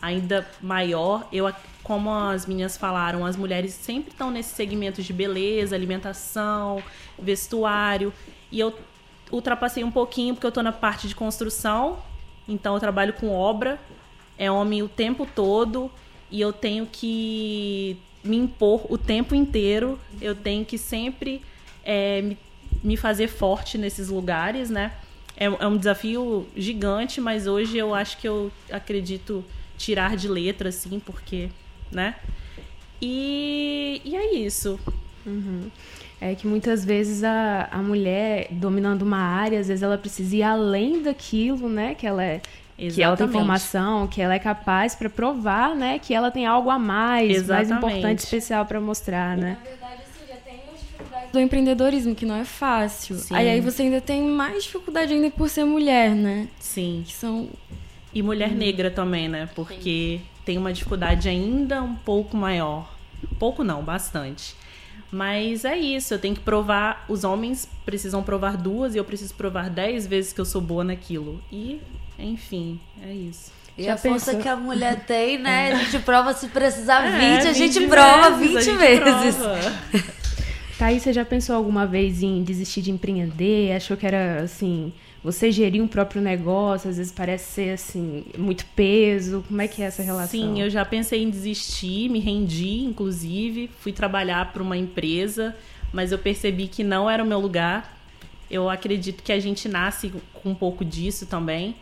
ainda 0.03 0.47
maior, 0.61 1.29
eu 1.33 1.47
como 1.85 2.13
as 2.13 2.47
meninas 2.47 2.77
falaram, 2.77 3.25
as 3.25 3.37
mulheres 3.37 3.73
sempre 3.73 4.11
estão 4.11 4.29
nesse 4.29 4.57
segmento 4.57 5.01
de 5.01 5.13
beleza, 5.13 5.77
alimentação, 5.77 6.83
vestuário. 7.17 8.13
E 8.57 8.61
eu 8.61 8.73
ultrapassei 9.31 9.85
um 9.85 9.91
pouquinho 9.91 10.33
porque 10.33 10.47
eu 10.47 10.49
estou 10.49 10.63
na 10.63 10.73
parte 10.73 11.07
de 11.07 11.15
construção, 11.15 11.99
então 12.49 12.73
eu 12.73 12.81
trabalho 12.81 13.13
com 13.13 13.31
obra, 13.31 13.79
é 14.39 14.51
homem 14.51 14.83
o 14.83 14.89
tempo 14.89 15.29
todo 15.35 15.91
e 16.31 16.41
eu 16.41 16.55
tenho 16.55 16.87
que 16.87 17.99
me 18.25 18.39
impor 18.39 18.91
o 18.91 18.97
tempo 18.97 19.35
inteiro, 19.35 20.01
eu 20.23 20.35
tenho 20.35 20.65
que 20.65 20.79
sempre 20.79 21.43
é, 21.85 22.23
me, 22.23 22.39
me, 22.83 22.97
fazer 22.97 23.29
forte 23.29 23.77
nesses 23.77 24.09
lugares, 24.09 24.71
né? 24.71 24.93
É, 25.37 25.45
é, 25.45 25.67
um 25.67 25.77
desafio 25.77 26.49
gigante, 26.57 27.21
mas 27.21 27.47
hoje 27.47 27.77
eu 27.77 27.95
acho 27.95 28.17
que 28.17 28.27
eu 28.27 28.51
acredito 28.73 29.45
tirar 29.77 30.17
de 30.17 30.29
letra, 30.29 30.71
assim, 30.71 30.99
porque, 30.99 31.51
né? 31.93 32.15
E, 33.03 34.01
e 34.03 34.17
é 34.17 34.35
isso. 34.35 34.81
Uhum 35.27 35.71
é 36.21 36.35
que 36.35 36.47
muitas 36.47 36.85
vezes 36.85 37.23
a, 37.23 37.69
a 37.71 37.79
mulher 37.79 38.49
dominando 38.51 39.03
uma 39.03 39.19
área, 39.19 39.61
às 39.61 39.69
vezes 39.69 39.83
ela 39.83 39.99
precisa 39.99 40.37
ir 40.37 40.43
além 40.43 41.03
daquilo, 41.03 41.69
né? 41.69 41.95
Que 41.95 42.07
ela 42.07 42.23
é 42.23 42.41
Exatamente. 42.79 42.95
que 42.95 43.03
ela 43.03 43.17
tem 43.17 43.29
formação, 43.29 44.07
que 44.07 44.21
ela 44.21 44.35
é 44.35 44.39
capaz 44.39 44.95
para 44.95 45.09
provar, 45.09 45.75
né, 45.75 45.99
que 45.99 46.13
ela 46.13 46.31
tem 46.31 46.47
algo 46.47 46.69
a 46.69 46.79
mais, 46.79 47.31
Exatamente. 47.31 47.71
mais 47.71 47.71
importante, 47.71 48.19
especial 48.19 48.67
para 48.67 48.81
mostrar, 48.81 49.37
né? 49.37 49.57
Na 49.63 49.71
verdade, 49.71 50.03
assim, 50.03 50.29
já 50.29 50.37
tem 50.37 50.61
as 50.75 50.81
dificuldades 50.81 51.33
do 51.33 51.41
empreendedorismo, 51.41 52.15
que 52.15 52.27
não 52.27 52.37
é 52.37 52.45
fácil. 52.45 53.17
Sim. 53.17 53.35
Aí, 53.35 53.49
aí 53.49 53.61
você 53.61 53.83
ainda 53.83 54.01
tem 54.01 54.23
mais 54.23 54.65
dificuldade 54.65 55.13
ainda 55.15 55.31
por 55.31 55.49
ser 55.49 55.65
mulher, 55.65 56.11
né? 56.15 56.49
Sim. 56.61 57.03
Que 57.07 57.15
são 57.15 57.49
E 58.13 58.23
mulher 58.23 58.51
negra 58.51 58.91
também, 58.91 59.27
né? 59.29 59.49
Porque 59.55 60.21
tem 60.45 60.59
uma 60.59 60.73
dificuldade 60.73 61.29
ainda 61.29 61.83
um 61.83 61.95
pouco 61.95 62.37
maior. 62.37 62.95
Pouco 63.39 63.65
não, 63.65 63.83
bastante. 63.83 64.55
Mas 65.11 65.65
é 65.65 65.77
isso, 65.77 66.13
eu 66.15 66.19
tenho 66.19 66.35
que 66.35 66.41
provar. 66.41 67.05
Os 67.09 67.23
homens 67.25 67.69
precisam 67.85 68.23
provar 68.23 68.57
duas 68.57 68.95
e 68.95 68.99
eu 68.99 69.05
preciso 69.05 69.35
provar 69.35 69.71
dez 69.71 70.07
vezes 70.07 70.33
que 70.33 70.41
eu 70.41 70.45
sou 70.45 70.61
boa 70.61 70.83
naquilo. 70.85 71.41
E, 71.53 71.81
enfim, 72.19 72.81
é 73.03 73.13
isso. 73.13 73.53
E 73.79 73.85
Já 73.85 73.95
a 73.95 73.97
força 73.97 74.27
pensou? 74.33 74.43
que 74.43 74.49
a 74.49 74.57
mulher 74.57 75.05
tem, 75.07 75.39
né? 75.39 75.73
A 75.73 75.77
gente 75.77 75.99
prova 76.01 76.33
se 76.33 76.49
precisar 76.49 77.03
20, 77.03 77.21
É, 77.47 77.49
a 77.49 77.53
gente 77.53 77.79
20 77.79 77.89
prova 77.89 78.31
vezes, 78.31 78.49
20 78.49 78.57
a 78.57 78.61
gente 78.63 78.79
vezes. 78.79 79.37
prova. 79.37 79.75
Thaís, 80.79 81.03
você 81.03 81.13
já 81.13 81.25
pensou 81.25 81.57
alguma 81.57 81.87
vez 81.87 82.23
em 82.23 82.43
desistir 82.43 82.83
de 82.83 82.91
empreender? 82.91 83.73
Achou 83.75 83.97
que 83.97 84.07
era 84.07 84.43
assim, 84.43 84.93
você 85.26 85.50
gerir 85.50 85.83
um 85.83 85.88
próprio 85.88 86.23
negócio, 86.23 86.88
às 86.88 86.99
vezes 86.99 87.11
parece 87.11 87.52
ser 87.52 87.71
assim, 87.71 88.25
muito 88.38 88.64
peso. 88.76 89.45
Como 89.49 89.61
é 89.61 89.66
que 89.66 89.83
é 89.83 89.87
essa 89.87 90.00
relação? 90.00 90.30
Sim, 90.30 90.61
eu 90.61 90.71
já 90.71 90.85
pensei 90.85 91.21
em 91.21 91.28
desistir, 91.28 92.09
me 92.09 92.21
rendi, 92.21 92.85
inclusive. 92.85 93.68
Fui 93.80 93.90
trabalhar 93.90 94.52
para 94.52 94.62
uma 94.62 94.76
empresa, 94.76 95.52
mas 95.92 96.12
eu 96.12 96.18
percebi 96.18 96.68
que 96.68 96.85
não 96.85 97.11
era 97.11 97.25
o 97.25 97.26
meu 97.26 97.40
lugar. 97.40 98.00
Eu 98.49 98.71
acredito 98.71 99.21
que 99.25 99.33
a 99.33 99.40
gente 99.40 99.68
nasce 99.68 100.12
com 100.33 100.50
um 100.50 100.54
pouco 100.54 100.85
disso 100.85 101.26
também. 101.26 101.75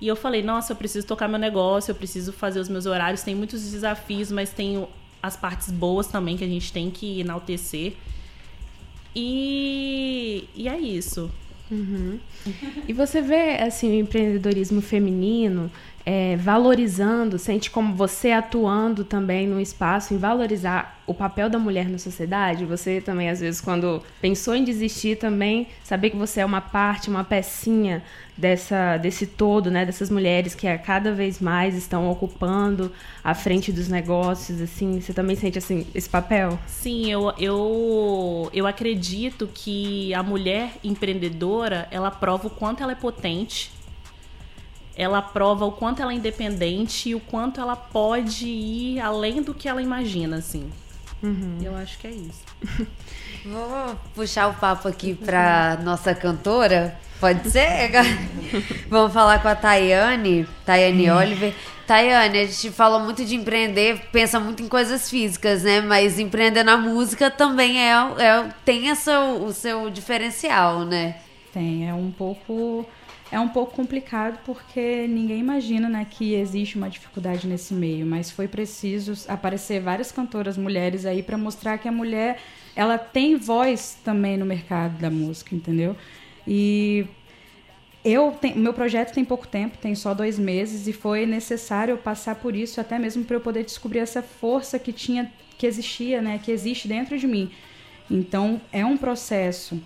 E 0.00 0.08
eu 0.08 0.16
falei, 0.16 0.42
nossa, 0.42 0.72
eu 0.72 0.76
preciso 0.76 1.06
tocar 1.06 1.28
meu 1.28 1.38
negócio, 1.38 1.92
eu 1.92 1.94
preciso 1.94 2.32
fazer 2.32 2.58
os 2.58 2.68
meus 2.68 2.84
horários. 2.84 3.22
Tem 3.22 3.36
muitos 3.36 3.62
desafios, 3.70 4.32
mas 4.32 4.50
tem 4.50 4.84
as 5.22 5.36
partes 5.36 5.70
boas 5.70 6.08
também 6.08 6.36
que 6.36 6.42
a 6.42 6.48
gente 6.48 6.72
tem 6.72 6.90
que 6.90 7.20
enaltecer. 7.20 7.92
E, 9.14 10.48
e 10.52 10.68
é 10.68 10.76
isso. 10.76 11.30
E 12.86 12.92
você 12.92 13.22
vê 13.22 13.56
assim 13.62 13.90
o 13.90 13.94
empreendedorismo 13.94 14.80
feminino 14.80 15.70
é, 16.04 16.36
valorizando, 16.36 17.38
sente 17.38 17.70
como 17.70 17.94
você 17.94 18.32
atuando 18.32 19.04
também 19.04 19.46
no 19.46 19.60
espaço 19.60 20.12
em 20.14 20.18
valorizar 20.18 21.00
o 21.06 21.14
papel 21.14 21.48
da 21.48 21.58
mulher 21.58 21.88
na 21.88 21.98
sociedade? 21.98 22.64
Você 22.64 23.00
também, 23.00 23.28
às 23.28 23.40
vezes, 23.40 23.60
quando 23.60 24.02
pensou 24.20 24.54
em 24.54 24.64
desistir, 24.64 25.16
também 25.16 25.68
saber 25.84 26.10
que 26.10 26.16
você 26.16 26.40
é 26.40 26.44
uma 26.44 26.60
parte, 26.60 27.08
uma 27.08 27.24
pecinha 27.24 28.02
dessa, 28.36 28.96
desse 28.96 29.26
todo, 29.26 29.70
né? 29.70 29.84
Dessas 29.84 30.10
mulheres 30.10 30.54
que 30.54 30.66
a 30.66 30.78
cada 30.78 31.12
vez 31.12 31.40
mais 31.40 31.76
estão 31.76 32.10
ocupando 32.10 32.90
a 33.22 33.34
frente 33.34 33.70
dos 33.70 33.88
negócios, 33.88 34.60
assim. 34.60 35.00
Você 35.00 35.12
também 35.12 35.36
sente 35.36 35.58
assim 35.58 35.86
esse 35.94 36.08
papel? 36.08 36.58
Sim, 36.66 37.10
eu, 37.10 37.32
eu, 37.38 38.50
eu 38.52 38.66
acredito 38.66 39.48
que 39.52 40.12
a 40.14 40.22
mulher 40.22 40.72
empreendedora, 40.82 41.86
ela 41.90 42.10
prova 42.10 42.48
o 42.48 42.50
quanto 42.50 42.82
ela 42.82 42.92
é 42.92 42.96
potente, 42.96 43.70
ela 44.96 45.22
prova 45.22 45.64
o 45.64 45.72
quanto 45.72 46.02
ela 46.02 46.12
é 46.12 46.16
independente 46.16 47.10
e 47.10 47.14
o 47.14 47.20
quanto 47.20 47.60
ela 47.60 47.76
pode 47.76 48.46
ir 48.46 49.00
além 49.00 49.42
do 49.42 49.54
que 49.54 49.68
ela 49.68 49.82
imagina, 49.82 50.36
assim. 50.36 50.70
Eu 51.62 51.76
acho 51.76 51.98
que 51.98 52.06
é 52.08 52.10
isso. 52.10 52.42
Vou 53.46 53.96
puxar 54.14 54.48
o 54.48 54.54
papo 54.54 54.88
aqui 54.88 55.14
pra 55.14 55.78
nossa 55.82 56.14
cantora. 56.14 56.98
Pode 57.20 57.48
ser? 57.50 57.90
Vamos 58.90 59.12
falar 59.12 59.40
com 59.40 59.46
a 59.46 59.54
Tayane, 59.54 60.46
Tayane 60.66 61.10
Oliver. 61.10 61.54
Tayane, 61.86 62.38
a 62.38 62.46
gente 62.46 62.70
falou 62.72 63.00
muito 63.00 63.24
de 63.24 63.36
empreender, 63.36 64.08
pensa 64.10 64.40
muito 64.40 64.62
em 64.62 64.68
coisas 64.68 65.08
físicas, 65.08 65.62
né? 65.62 65.80
Mas 65.80 66.18
empreender 66.18 66.64
na 66.64 66.76
música 66.76 67.30
também 67.30 67.80
é, 67.80 67.92
é 67.92 68.48
tem 68.64 68.90
essa, 68.90 69.20
o 69.20 69.52
seu 69.52 69.90
diferencial, 69.90 70.80
né? 70.84 71.16
Tem, 71.52 71.88
é 71.88 71.94
um 71.94 72.10
pouco 72.10 72.84
é 73.32 73.40
um 73.40 73.48
pouco 73.48 73.74
complicado 73.74 74.38
porque 74.44 75.06
ninguém 75.08 75.40
imagina, 75.40 75.88
né, 75.88 76.06
que 76.08 76.34
existe 76.34 76.76
uma 76.76 76.90
dificuldade 76.90 77.48
nesse 77.48 77.72
meio, 77.72 78.04
mas 78.04 78.30
foi 78.30 78.46
preciso 78.46 79.14
aparecer 79.26 79.80
várias 79.80 80.12
cantoras 80.12 80.58
mulheres 80.58 81.06
aí 81.06 81.22
para 81.22 81.38
mostrar 81.38 81.78
que 81.78 81.88
a 81.88 81.92
mulher 81.92 82.38
ela 82.76 82.98
tem 82.98 83.36
voz 83.36 83.96
também 84.04 84.36
no 84.36 84.44
mercado 84.44 84.98
da 84.98 85.10
música, 85.10 85.54
entendeu? 85.54 85.96
E 86.46 87.06
eu 88.04 88.32
tenho, 88.32 88.58
meu 88.58 88.74
projeto 88.74 89.14
tem 89.14 89.24
pouco 89.24 89.48
tempo, 89.48 89.78
tem 89.78 89.94
só 89.94 90.12
dois 90.12 90.38
meses 90.38 90.86
e 90.86 90.92
foi 90.92 91.24
necessário 91.24 91.96
passar 91.96 92.34
por 92.34 92.54
isso 92.54 92.82
até 92.82 92.98
mesmo 92.98 93.24
para 93.24 93.36
eu 93.36 93.40
poder 93.40 93.64
descobrir 93.64 94.00
essa 94.00 94.20
força 94.22 94.78
que 94.78 94.92
tinha, 94.92 95.32
que 95.56 95.66
existia, 95.66 96.20
né, 96.20 96.38
que 96.42 96.52
existe 96.52 96.86
dentro 96.86 97.18
de 97.18 97.26
mim. 97.26 97.50
Então 98.10 98.60
é 98.70 98.84
um 98.84 98.98
processo 98.98 99.82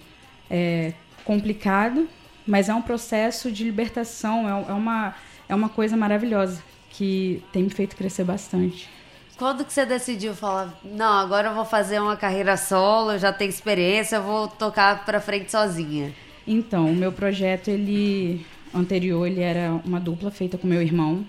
é, 0.51 0.95
complicado, 1.25 2.09
mas 2.47 2.69
é 2.69 2.75
um 2.75 2.83
processo 2.83 3.51
de 3.51 3.65
libertação, 3.65 4.49
é, 4.49 4.71
é 4.71 4.73
uma 4.73 5.15
é 5.49 5.55
uma 5.55 5.69
coisa 5.69 5.97
maravilhosa 5.97 6.63
que 6.91 7.43
tem 7.53 7.63
me 7.63 7.71
feito 7.71 7.97
crescer 7.97 8.25
bastante. 8.25 8.89
Quando 9.37 9.65
que 9.65 9.73
você 9.73 9.85
decidiu 9.85 10.35
falar, 10.35 10.75
não, 10.83 11.19
agora 11.19 11.49
eu 11.49 11.55
vou 11.55 11.65
fazer 11.65 12.01
uma 12.01 12.17
carreira 12.17 12.57
solo, 12.57 13.13
eu 13.13 13.19
já 13.19 13.33
tenho 13.33 13.51
experiência, 13.51 14.17
eu 14.17 14.23
vou 14.23 14.49
tocar 14.49 15.05
pra 15.05 15.21
frente 15.21 15.51
sozinha? 15.51 16.13
Então, 16.47 16.91
o 16.91 16.95
meu 16.95 17.13
projeto, 17.13 17.69
ele 17.69 18.47
anterior, 18.75 19.27
ele 19.27 19.41
era 19.41 19.73
uma 19.85 20.01
dupla 20.01 20.31
feita 20.31 20.57
com 20.57 20.67
meu 20.67 20.81
irmão. 20.81 21.25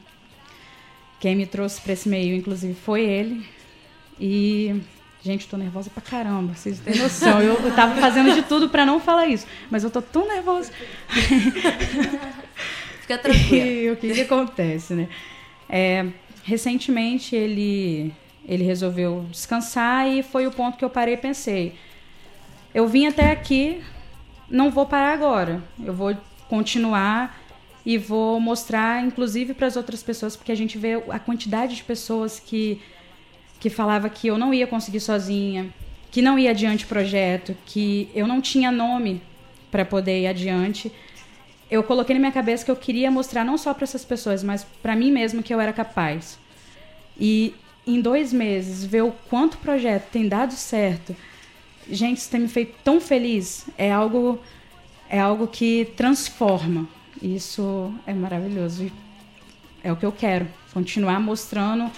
Quem 1.20 1.36
me 1.36 1.46
trouxe 1.46 1.82
para 1.82 1.94
esse 1.94 2.08
meio, 2.08 2.36
inclusive, 2.36 2.74
foi 2.76 3.02
ele. 3.04 3.46
E, 4.20 4.82
gente, 5.24 5.48
tô 5.48 5.58
nervosa 5.58 5.90
pra 5.90 6.02
caramba, 6.02 6.54
vocês 6.54 6.80
têm 6.80 6.96
noção. 6.98 7.42
Eu, 7.42 7.56
eu 7.56 7.76
tava 7.76 8.00
fazendo 8.00 8.34
de 8.34 8.44
tudo 8.44 8.70
para 8.70 8.86
não 8.86 9.00
falar 9.00 9.28
isso, 9.28 9.46
mas 9.70 9.84
eu 9.84 9.90
tô 9.90 10.02
tão 10.02 10.28
nervosa. 10.28 10.72
Fica 13.02 13.18
tranquila. 13.18 13.66
E 13.66 13.92
o 13.92 13.96
que, 13.96 14.14
que 14.14 14.22
acontece, 14.22 14.94
né? 14.94 15.10
É, 15.70 16.08
recentemente 16.44 17.36
ele 17.36 18.14
ele 18.48 18.64
resolveu 18.64 19.26
descansar 19.30 20.08
e 20.08 20.24
foi 20.24 20.48
o 20.48 20.52
ponto 20.52 20.78
que 20.78 20.86
eu 20.86 20.90
parei 20.90 21.16
e 21.16 21.18
pensei. 21.18 21.76
Eu 22.74 22.88
vim 22.88 23.06
até 23.06 23.32
aqui, 23.32 23.84
não 24.50 24.72
vou 24.72 24.86
parar 24.86 25.14
agora. 25.14 25.62
Eu 25.84 25.94
vou 25.94 26.16
continuar 26.48 27.38
e 27.86 27.98
vou 27.98 28.40
mostrar, 28.40 29.04
inclusive, 29.04 29.54
para 29.54 29.68
as 29.68 29.76
outras 29.76 30.02
pessoas, 30.02 30.38
porque 30.38 30.52
a 30.52 30.56
gente 30.56 30.78
vê 30.78 30.94
a 31.10 31.20
quantidade 31.20 31.76
de 31.76 31.84
pessoas 31.84 32.40
que 32.40 32.82
que 33.60 33.70
falava 33.70 34.10
que 34.10 34.28
eu 34.28 34.38
não 34.38 34.54
ia 34.54 34.68
conseguir 34.68 35.00
sozinha, 35.00 35.68
que 36.12 36.22
não 36.22 36.38
ia 36.38 36.52
adiante 36.52 36.86
o 36.86 36.88
projeto, 36.88 37.56
que 37.66 38.10
eu 38.14 38.28
não 38.28 38.42
tinha 38.42 38.72
nome 38.72 39.22
para 39.72 39.84
poder 39.84 40.22
ir 40.22 40.28
adiante 40.28 40.92
eu 41.70 41.84
coloquei 41.84 42.14
na 42.14 42.20
minha 42.20 42.32
cabeça 42.32 42.64
que 42.64 42.72
eu 42.72 42.76
queria 42.76 43.12
mostrar 43.12 43.44
não 43.44 43.58
só 43.58 43.74
para 43.74 43.84
essas 43.84 44.06
pessoas, 44.06 44.44
mas 44.44 44.66
para 44.82 44.96
mim 44.96 45.12
mesmo 45.12 45.44
que 45.44 45.54
eu 45.54 45.60
era 45.60 45.74
capaz. 45.74 46.40
E 47.20 47.54
em 47.86 48.00
dois 48.00 48.32
meses, 48.32 48.86
ver 48.86 49.04
o 49.04 49.12
quanto 49.30 49.56
o 49.56 49.58
projeto 49.58 50.10
tem 50.10 50.28
dado 50.28 50.54
certo, 50.54 51.16
gente, 51.90 52.20
isso 52.20 52.30
tem 52.30 52.42
me 52.42 52.48
feito 52.48 52.76
tão 52.84 53.02
feliz. 53.02 53.68
É 53.78 53.92
algo, 53.92 54.40
é 55.10 55.20
algo 55.20 55.48
que 55.48 55.92
transforma. 55.98 56.88
Isso 57.22 57.94
é 58.06 58.14
maravilhoso. 58.14 58.86
E 58.86 58.94
é 59.84 59.92
o 59.92 59.96
que 59.96 60.06
eu 60.06 60.12
quero. 60.12 60.48
Continuar 60.74 61.20
mostrando, 61.20 61.92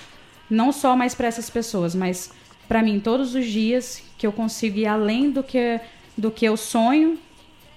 não 0.49 0.71
só 0.71 0.95
mais 0.95 1.13
para 1.13 1.27
essas 1.27 1.49
pessoas, 1.49 1.93
mas 1.95 2.31
para 2.67 2.81
mim 2.83 2.99
todos 2.99 3.35
os 3.35 3.45
dias 3.45 4.01
que 4.17 4.25
eu 4.27 4.31
consigo 4.31 4.77
ir 4.79 4.85
além 4.87 5.29
do 5.31 5.41
que, 5.43 5.79
do 6.17 6.29
que 6.31 6.45
eu 6.45 6.55
sonho 6.57 7.17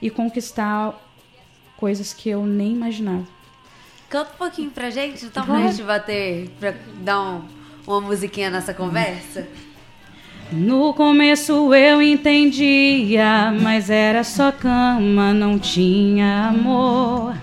e 0.01 0.11
conquistar 0.11 0.95
coisas 1.77 2.13
que 2.13 2.29
eu 2.29 2.45
nem 2.47 2.73
imaginava. 2.73 3.25
Canta 4.09 4.31
um 4.35 4.37
pouquinho 4.37 4.71
pra 4.71 4.91
gente, 4.91 5.27
tá 5.31 5.43
bom? 5.43 5.55
A 5.55 5.71
gente 5.71 5.83
bater, 5.83 6.51
pra 6.61 6.75
dar 7.03 7.21
um- 7.21 7.43
uma 7.87 8.01
musiquinha 8.01 8.51
nessa 8.51 8.75
conversa? 8.75 9.47
No 10.53 10.93
começo 10.93 11.73
eu 11.75 12.03
entendia, 12.03 13.51
mas 13.63 13.89
era 13.89 14.23
só 14.23 14.53
cama, 14.53 15.33
não 15.33 15.59
tinha 15.59 16.49
amor. 16.49 17.35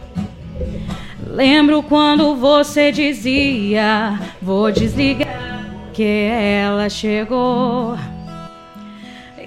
Lembro 1.40 1.82
quando 1.82 2.36
você 2.36 2.92
dizia: 2.92 4.20
Vou 4.42 4.70
desligar, 4.74 5.66
que 5.94 6.04
ela 6.04 6.90
chegou. 6.90 7.98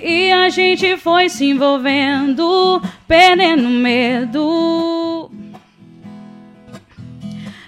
E 0.00 0.33
a 0.33 0.48
gente 0.48 0.96
foi 0.96 1.28
se 1.28 1.44
envolvendo, 1.44 2.81
perdendo 3.07 3.68
medo. 3.68 5.31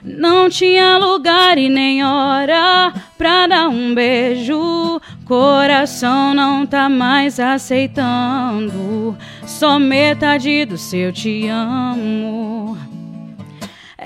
Não 0.03 0.49
tinha 0.49 0.97
lugar 0.97 1.59
e 1.59 1.69
nem 1.69 2.03
hora 2.03 2.95
pra 3.19 3.47
dar 3.47 3.69
um 3.69 3.95
beijo. 3.95 5.03
Coração 5.27 6.33
não 6.33 6.65
tá 6.65 6.89
mais 6.89 7.39
aceitando. 7.39 9.19
Só 9.45 9.79
metade 9.79 10.65
do 10.65 10.79
seu 10.79 11.13
te 11.13 11.47
amo. 11.49 12.84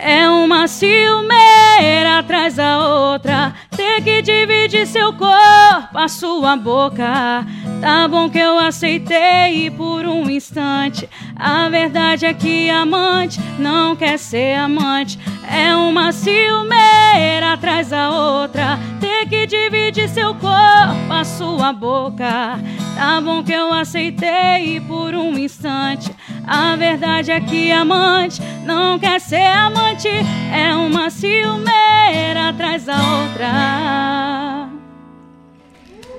É 0.00 0.28
uma 0.28 0.68
ciumeira 0.68 2.20
atrás 2.20 2.54
da 2.54 2.78
outra. 2.78 3.52
ter 3.76 4.00
que 4.02 4.22
dividir 4.22 4.86
seu 4.86 5.12
corpo, 5.12 5.98
a 5.98 6.06
sua 6.06 6.56
boca. 6.56 7.44
Tá 7.80 8.06
bom 8.06 8.30
que 8.30 8.38
eu 8.38 8.58
aceitei 8.58 9.70
por 9.70 10.06
um 10.06 10.30
instante. 10.30 11.08
A 11.34 11.68
verdade 11.68 12.26
é 12.26 12.32
que 12.32 12.70
amante 12.70 13.40
não 13.58 13.96
quer 13.96 14.18
ser 14.18 14.54
amante. 14.54 15.18
É 15.50 15.74
uma 15.74 16.12
ciumeira 16.12 17.54
atrás 17.54 17.88
da 17.88 18.10
outra. 18.10 18.78
Ter 19.00 19.28
que 19.28 19.46
dividir 19.46 20.08
seu 20.08 20.32
corpo, 20.34 21.12
a 21.12 21.24
sua 21.24 21.72
boca. 21.72 22.58
Tá 22.96 23.20
bom 23.20 23.42
que 23.42 23.52
eu 23.52 23.72
aceitei 23.72 24.80
por 24.80 25.14
um 25.14 25.36
instante. 25.38 26.10
A 26.48 26.74
verdade 26.76 27.30
é 27.30 27.40
que 27.40 27.70
amante 27.70 28.40
não 28.64 28.98
quer 28.98 29.20
ser 29.20 29.44
amante. 29.44 30.08
É 30.08 30.74
uma 30.74 31.10
ciumeira 31.10 32.48
atrás 32.48 32.84
da 32.84 32.96
outra. 32.96 34.70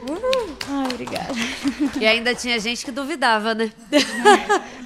Uh, 0.08 0.58
Ai, 0.70 0.88
obrigada. 0.94 1.34
E 2.00 2.06
ainda 2.06 2.36
tinha 2.36 2.60
gente 2.60 2.86
que 2.86 2.92
duvidava, 2.92 3.56
né? 3.56 3.72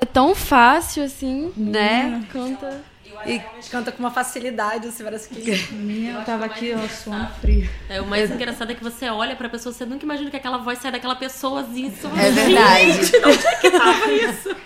É 0.00 0.06
tão 0.06 0.34
fácil 0.34 1.04
assim. 1.04 1.50
Né? 1.56 2.26
Canta. 2.30 2.84
E 3.26 3.40
canta 3.70 3.90
com 3.90 3.98
uma 3.98 4.10
facilidade, 4.10 4.90
você 4.90 5.02
parece 5.02 5.28
que. 5.28 5.74
Minha, 5.74 6.12
eu 6.12 6.24
tava 6.24 6.44
aqui, 6.44 6.74
ó, 6.74 6.88
suando 6.88 7.32
frio. 7.40 7.68
É, 7.88 8.00
o 8.00 8.06
mais 8.06 8.30
engraçado 8.30 8.70
é 8.70 8.74
que 8.74 8.82
você 8.82 9.08
olha 9.08 9.34
pra 9.36 9.48
pessoa, 9.48 9.72
você 9.72 9.84
nunca 9.84 10.04
imagina 10.04 10.30
que 10.30 10.36
aquela 10.36 10.58
voz 10.58 10.78
sai 10.78 10.92
daquela 10.92 11.16
pessoa 11.16 11.62
assim. 11.62 11.92
Só... 12.00 12.08
É 12.16 12.30
verdade. 12.30 12.92
Gente, 12.92 13.16
onde 13.26 13.46
é 13.46 13.54
que 13.56 13.70
tava 13.70 14.12
isso? 14.12 14.56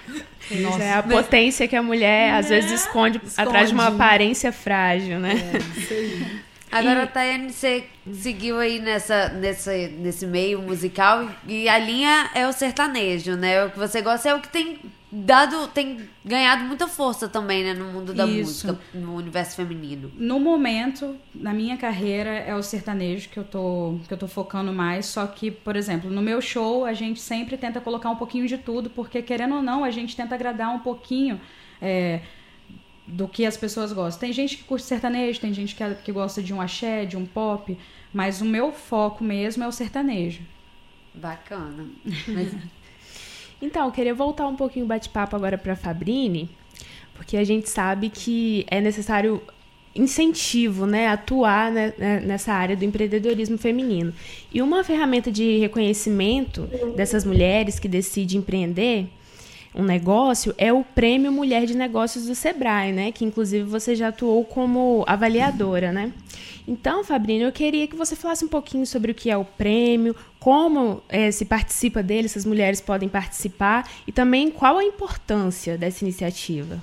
Nossa, 0.63 0.83
é 0.83 0.95
a 0.95 1.03
potência 1.03 1.69
que 1.69 1.77
a 1.77 1.83
mulher 1.83 2.35
às 2.35 2.49
vezes 2.49 2.83
esconde, 2.83 3.21
atrás 3.37 3.69
de 3.69 3.75
uma 3.75 3.89
aparência 3.89 4.51
frágil, 4.51 5.19
né? 5.19 5.35
É, 5.55 5.81
isso 5.81 5.93
aí. 5.93 6.49
Agora, 6.71 7.07
Tayane, 7.07 7.51
você 7.51 7.85
seguiu 8.13 8.59
aí 8.59 8.79
nessa, 8.79 9.31
nessa, 9.31 9.73
nesse 9.73 10.27
meio 10.27 10.61
musical 10.61 11.29
e 11.47 11.69
a 11.69 11.79
linha 11.79 12.31
é 12.35 12.47
o 12.47 12.53
sertanejo, 12.53 13.37
né? 13.37 13.65
O 13.65 13.71
que 13.71 13.79
você 13.79 14.03
gosta 14.03 14.29
é 14.29 14.35
o 14.35 14.41
que 14.41 14.49
tem 14.49 14.79
dado, 15.11 15.69
tem 15.69 16.09
ganhado 16.25 16.65
muita 16.65 16.87
força 16.87 17.29
também, 17.29 17.65
né? 17.65 17.73
No 17.73 17.87
mundo 17.87 18.13
da 18.13 18.27
Isso. 18.27 18.67
música, 18.67 18.81
no 18.93 19.15
universo 19.17 19.57
feminino. 19.57 20.13
No 20.17 20.39
momento, 20.39 21.17
na 21.35 21.53
minha 21.55 21.77
carreira, 21.77 22.31
é 22.31 22.55
o 22.55 22.63
sertanejo 22.63 23.29
que 23.31 23.39
eu, 23.39 23.45
tô, 23.45 23.99
que 24.07 24.13
eu 24.13 24.19
tô 24.19 24.29
focando 24.29 24.73
mais. 24.73 25.07
Só 25.07 25.27
que, 25.27 25.51
por 25.51 25.77
exemplo, 25.77 26.11
no 26.11 26.21
meu 26.21 26.41
show, 26.41 26.85
a 26.85 26.93
gente 26.93 27.21
sempre 27.21 27.57
tenta 27.57 27.81
colocar 27.81 28.11
um 28.11 28.17
pouquinho 28.17 28.47
de 28.47 28.59
tudo, 28.59 28.91
porque, 28.91 29.23
querendo 29.23 29.57
ou 29.57 29.63
não, 29.63 29.83
a 29.83 29.91
gente 29.91 30.15
tenta 30.15 30.35
agradar 30.35 30.75
um 30.75 30.81
pouquinho 30.81 31.41
é, 31.81 32.21
do 33.07 33.27
que 33.27 33.47
as 33.47 33.57
pessoas 33.57 33.93
gostam. 33.93 34.21
Tem 34.21 34.33
gente 34.33 34.59
que 34.59 34.65
curte 34.65 34.85
sertanejo, 34.85 35.41
tem 35.41 35.55
gente 35.55 35.75
que, 35.75 35.95
que 36.05 36.13
gosta 36.13 36.43
de 36.43 36.53
um 36.53 36.61
axé, 36.61 37.07
de 37.07 37.17
um 37.17 37.25
pop, 37.25 37.77
mas 38.13 38.43
o 38.43 38.45
meu 38.45 38.73
foco 38.73 39.25
mesmo 39.25 39.65
é 39.65 39.67
o 39.69 39.73
sertanejo. 39.73 40.43
Bacana. 41.15 41.87
Mas 42.29 42.55
Então, 43.61 43.91
queria 43.91 44.15
voltar 44.15 44.47
um 44.47 44.57
pouquinho 44.57 44.85
o 44.85 44.89
bate-papo 44.89 45.35
agora 45.35 45.59
para 45.59 45.75
Fabrini, 45.75 46.49
porque 47.15 47.37
a 47.37 47.45
gente 47.45 47.69
sabe 47.69 48.09
que 48.09 48.65
é 48.71 48.81
necessário 48.81 49.43
incentivo, 49.95 50.87
né, 50.87 51.09
atuar 51.09 51.73
né, 51.73 51.93
né, 51.99 52.21
nessa 52.21 52.53
área 52.53 52.77
do 52.77 52.85
empreendedorismo 52.85 53.59
feminino. 53.59 54.13
E 54.53 54.63
uma 54.63 54.85
ferramenta 54.85 55.31
de 55.31 55.59
reconhecimento 55.59 56.69
dessas 56.95 57.25
mulheres 57.25 57.79
que 57.79 57.89
decidem 57.89 58.39
empreender 58.39 59.09
um 59.75 59.83
negócio 59.83 60.55
é 60.59 60.73
o 60.73 60.83
Prêmio 60.83 61.31
Mulher 61.31 61.67
de 61.67 61.77
Negócios 61.77 62.27
do 62.27 62.35
Sebrae, 62.35 62.93
né, 62.93 63.13
que 63.13 63.25
inclusive 63.25 63.65
você 63.65 63.95
já 63.95 64.09
atuou 64.09 64.45
como 64.45 65.05
avaliadora, 65.07 65.93
né? 65.93 66.13
Então, 66.67 67.03
Fabrini, 67.03 67.45
eu 67.45 67.53
queria 67.53 67.87
que 67.87 67.97
você 67.97 68.15
falasse 68.15 68.45
um 68.45 68.49
pouquinho 68.49 68.87
sobre 68.87 69.13
o 69.13 69.15
que 69.15 69.31
é 69.31 69.37
o 69.37 69.45
prêmio, 69.45 70.15
como 70.39 71.03
eh, 71.09 71.31
se 71.31 71.47
participa 71.47 72.03
dele, 72.03 72.27
essas 72.27 72.45
mulheres 72.45 72.79
podem 72.79 73.09
participar 73.09 73.89
e 74.07 74.13
também 74.13 74.51
qual 74.51 74.77
a 74.77 74.85
importância 74.85 75.79
dessa 75.79 76.05
iniciativa. 76.05 76.79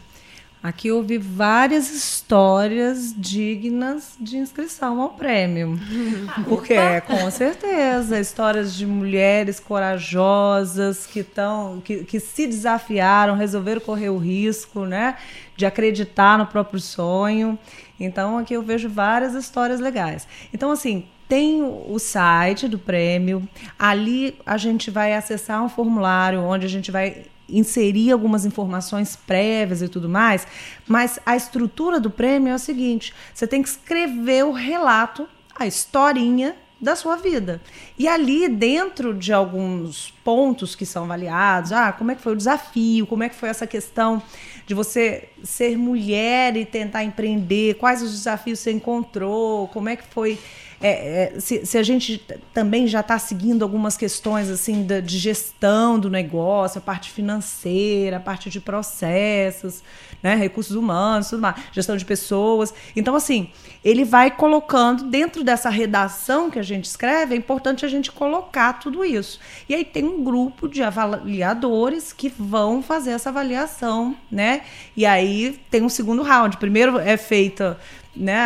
Aqui 0.65 0.91
houve 0.91 1.19
várias 1.19 1.91
histórias 1.91 3.13
dignas 3.15 4.15
de 4.19 4.37
inscrição 4.37 4.99
ao 4.99 5.09
prêmio. 5.09 5.79
Porque, 6.49 6.75
com 7.05 7.29
certeza, 7.29 8.19
histórias 8.19 8.73
de 8.73 8.83
mulheres 8.83 9.59
corajosas 9.59 11.05
que, 11.05 11.21
tão, 11.21 11.81
que, 11.81 12.03
que 12.03 12.19
se 12.19 12.47
desafiaram, 12.47 13.35
resolveram 13.35 13.79
correr 13.79 14.09
o 14.09 14.17
risco 14.17 14.85
né, 14.85 15.17
de 15.55 15.67
acreditar 15.67 16.35
no 16.35 16.47
próprio 16.47 16.79
sonho. 16.79 17.59
Então, 17.99 18.39
aqui 18.39 18.55
eu 18.55 18.63
vejo 18.63 18.89
várias 18.89 19.35
histórias 19.35 19.79
legais. 19.79 20.27
Então, 20.51 20.71
assim, 20.71 21.05
tem 21.29 21.61
o 21.61 21.99
site 21.99 22.67
do 22.67 22.79
prêmio. 22.79 23.47
Ali 23.77 24.39
a 24.43 24.57
gente 24.57 24.89
vai 24.89 25.13
acessar 25.13 25.63
um 25.63 25.69
formulário 25.69 26.41
onde 26.41 26.65
a 26.65 26.69
gente 26.69 26.89
vai 26.89 27.25
inserir 27.49 28.11
algumas 28.11 28.45
informações 28.45 29.15
prévias 29.15 29.81
e 29.81 29.87
tudo 29.87 30.09
mais, 30.09 30.47
mas 30.87 31.19
a 31.25 31.35
estrutura 31.35 31.99
do 31.99 32.09
prêmio 32.09 32.51
é 32.51 32.55
o 32.55 32.59
seguinte: 32.59 33.13
você 33.33 33.45
tem 33.47 33.61
que 33.61 33.69
escrever 33.69 34.45
o 34.45 34.51
relato, 34.51 35.27
a 35.55 35.65
historinha 35.65 36.55
da 36.79 36.95
sua 36.95 37.15
vida. 37.15 37.61
E 37.97 38.07
ali, 38.07 38.47
dentro 38.49 39.13
de 39.13 39.31
alguns 39.31 40.13
pontos 40.23 40.75
que 40.75 40.85
são 40.85 41.05
avaliados, 41.05 41.71
ah, 41.71 41.93
como 41.93 42.11
é 42.11 42.15
que 42.15 42.21
foi 42.21 42.33
o 42.33 42.35
desafio, 42.35 43.07
como 43.07 43.23
é 43.23 43.29
que 43.29 43.35
foi 43.35 43.49
essa 43.49 43.65
questão 43.65 44.21
de 44.65 44.73
você 44.73 45.29
ser 45.43 45.77
mulher 45.77 46.57
e 46.57 46.65
tentar 46.65 47.03
empreender, 47.03 47.75
quais 47.75 48.01
os 48.01 48.11
desafios 48.11 48.59
você 48.59 48.71
encontrou, 48.71 49.67
como 49.69 49.89
é 49.89 49.95
que 49.95 50.03
foi 50.05 50.39
é, 50.81 51.33
é, 51.35 51.39
se, 51.39 51.65
se, 51.65 51.77
a 51.77 51.83
gente 51.83 52.23
também 52.53 52.87
já 52.87 52.99
está 52.99 53.17
seguindo 53.17 53.63
algumas 53.63 53.95
questões 53.95 54.49
assim 54.49 54.83
da, 54.83 54.99
de 54.99 55.17
gestão 55.17 55.97
do 55.97 56.09
negócio, 56.09 56.79
a 56.79 56.81
parte 56.81 57.11
financeira, 57.11 58.17
a 58.17 58.19
parte 58.19 58.49
de 58.49 58.59
processos, 58.59 59.81
né, 60.21 60.35
recursos 60.35 60.75
humanos, 60.75 61.29
tudo 61.29 61.41
mais, 61.41 61.55
gestão 61.71 61.95
de 61.95 62.03
pessoas. 62.03 62.73
Então, 62.95 63.15
assim, 63.15 63.49
ele 63.83 64.03
vai 64.03 64.29
colocando 64.29 65.05
dentro 65.05 65.43
dessa 65.43 65.69
redação 65.69 66.51
que 66.51 66.59
a 66.59 66.63
gente 66.63 66.85
escreve, 66.85 67.33
é 67.33 67.37
importante 67.37 67.85
a 67.85 67.89
gente 67.89 68.11
colocar 68.11 68.73
tudo 68.73 69.05
isso. 69.05 69.39
E 69.69 69.75
aí 69.75 69.85
tem 69.85 70.03
um 70.03 70.23
grupo 70.23 70.67
de 70.67 70.83
avaliadores 70.83 72.11
que 72.11 72.27
vão 72.27 72.81
fazer 72.81 73.11
essa 73.11 73.29
avaliação, 73.29 74.15
né? 74.55 74.61
E 74.95 75.05
aí 75.05 75.59
tem 75.69 75.81
um 75.81 75.89
segundo 75.89 76.21
round. 76.23 76.57
Primeiro 76.57 76.97
é 76.99 77.17
feita 77.17 77.79
né, 78.15 78.39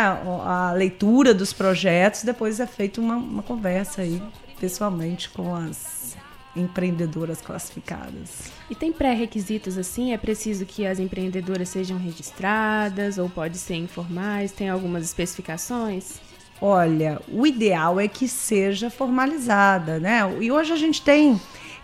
a 0.44 0.72
leitura 0.74 1.32
dos 1.32 1.52
projetos, 1.52 2.24
depois 2.24 2.58
é 2.58 2.66
feita 2.66 3.00
uma, 3.00 3.16
uma 3.16 3.42
conversa 3.42 4.02
aí 4.02 4.20
pessoalmente 4.58 5.30
com 5.30 5.54
as 5.54 6.16
empreendedoras 6.56 7.40
classificadas. 7.40 8.50
E 8.68 8.74
tem 8.74 8.92
pré-requisitos 8.92 9.78
assim? 9.78 10.12
É 10.12 10.18
preciso 10.18 10.66
que 10.66 10.84
as 10.84 10.98
empreendedoras 10.98 11.68
sejam 11.68 11.96
registradas 11.96 13.18
ou 13.18 13.30
pode 13.30 13.56
ser 13.56 13.76
informais? 13.76 14.50
Tem 14.50 14.68
algumas 14.68 15.04
especificações? 15.04 16.20
Olha, 16.60 17.20
o 17.28 17.46
ideal 17.46 17.98
é 17.98 18.06
que 18.06 18.28
seja 18.28 18.90
formalizada, 18.90 19.98
né? 19.98 20.20
E 20.40 20.52
hoje 20.52 20.72
a 20.72 20.76
gente 20.76 21.00
tem 21.00 21.40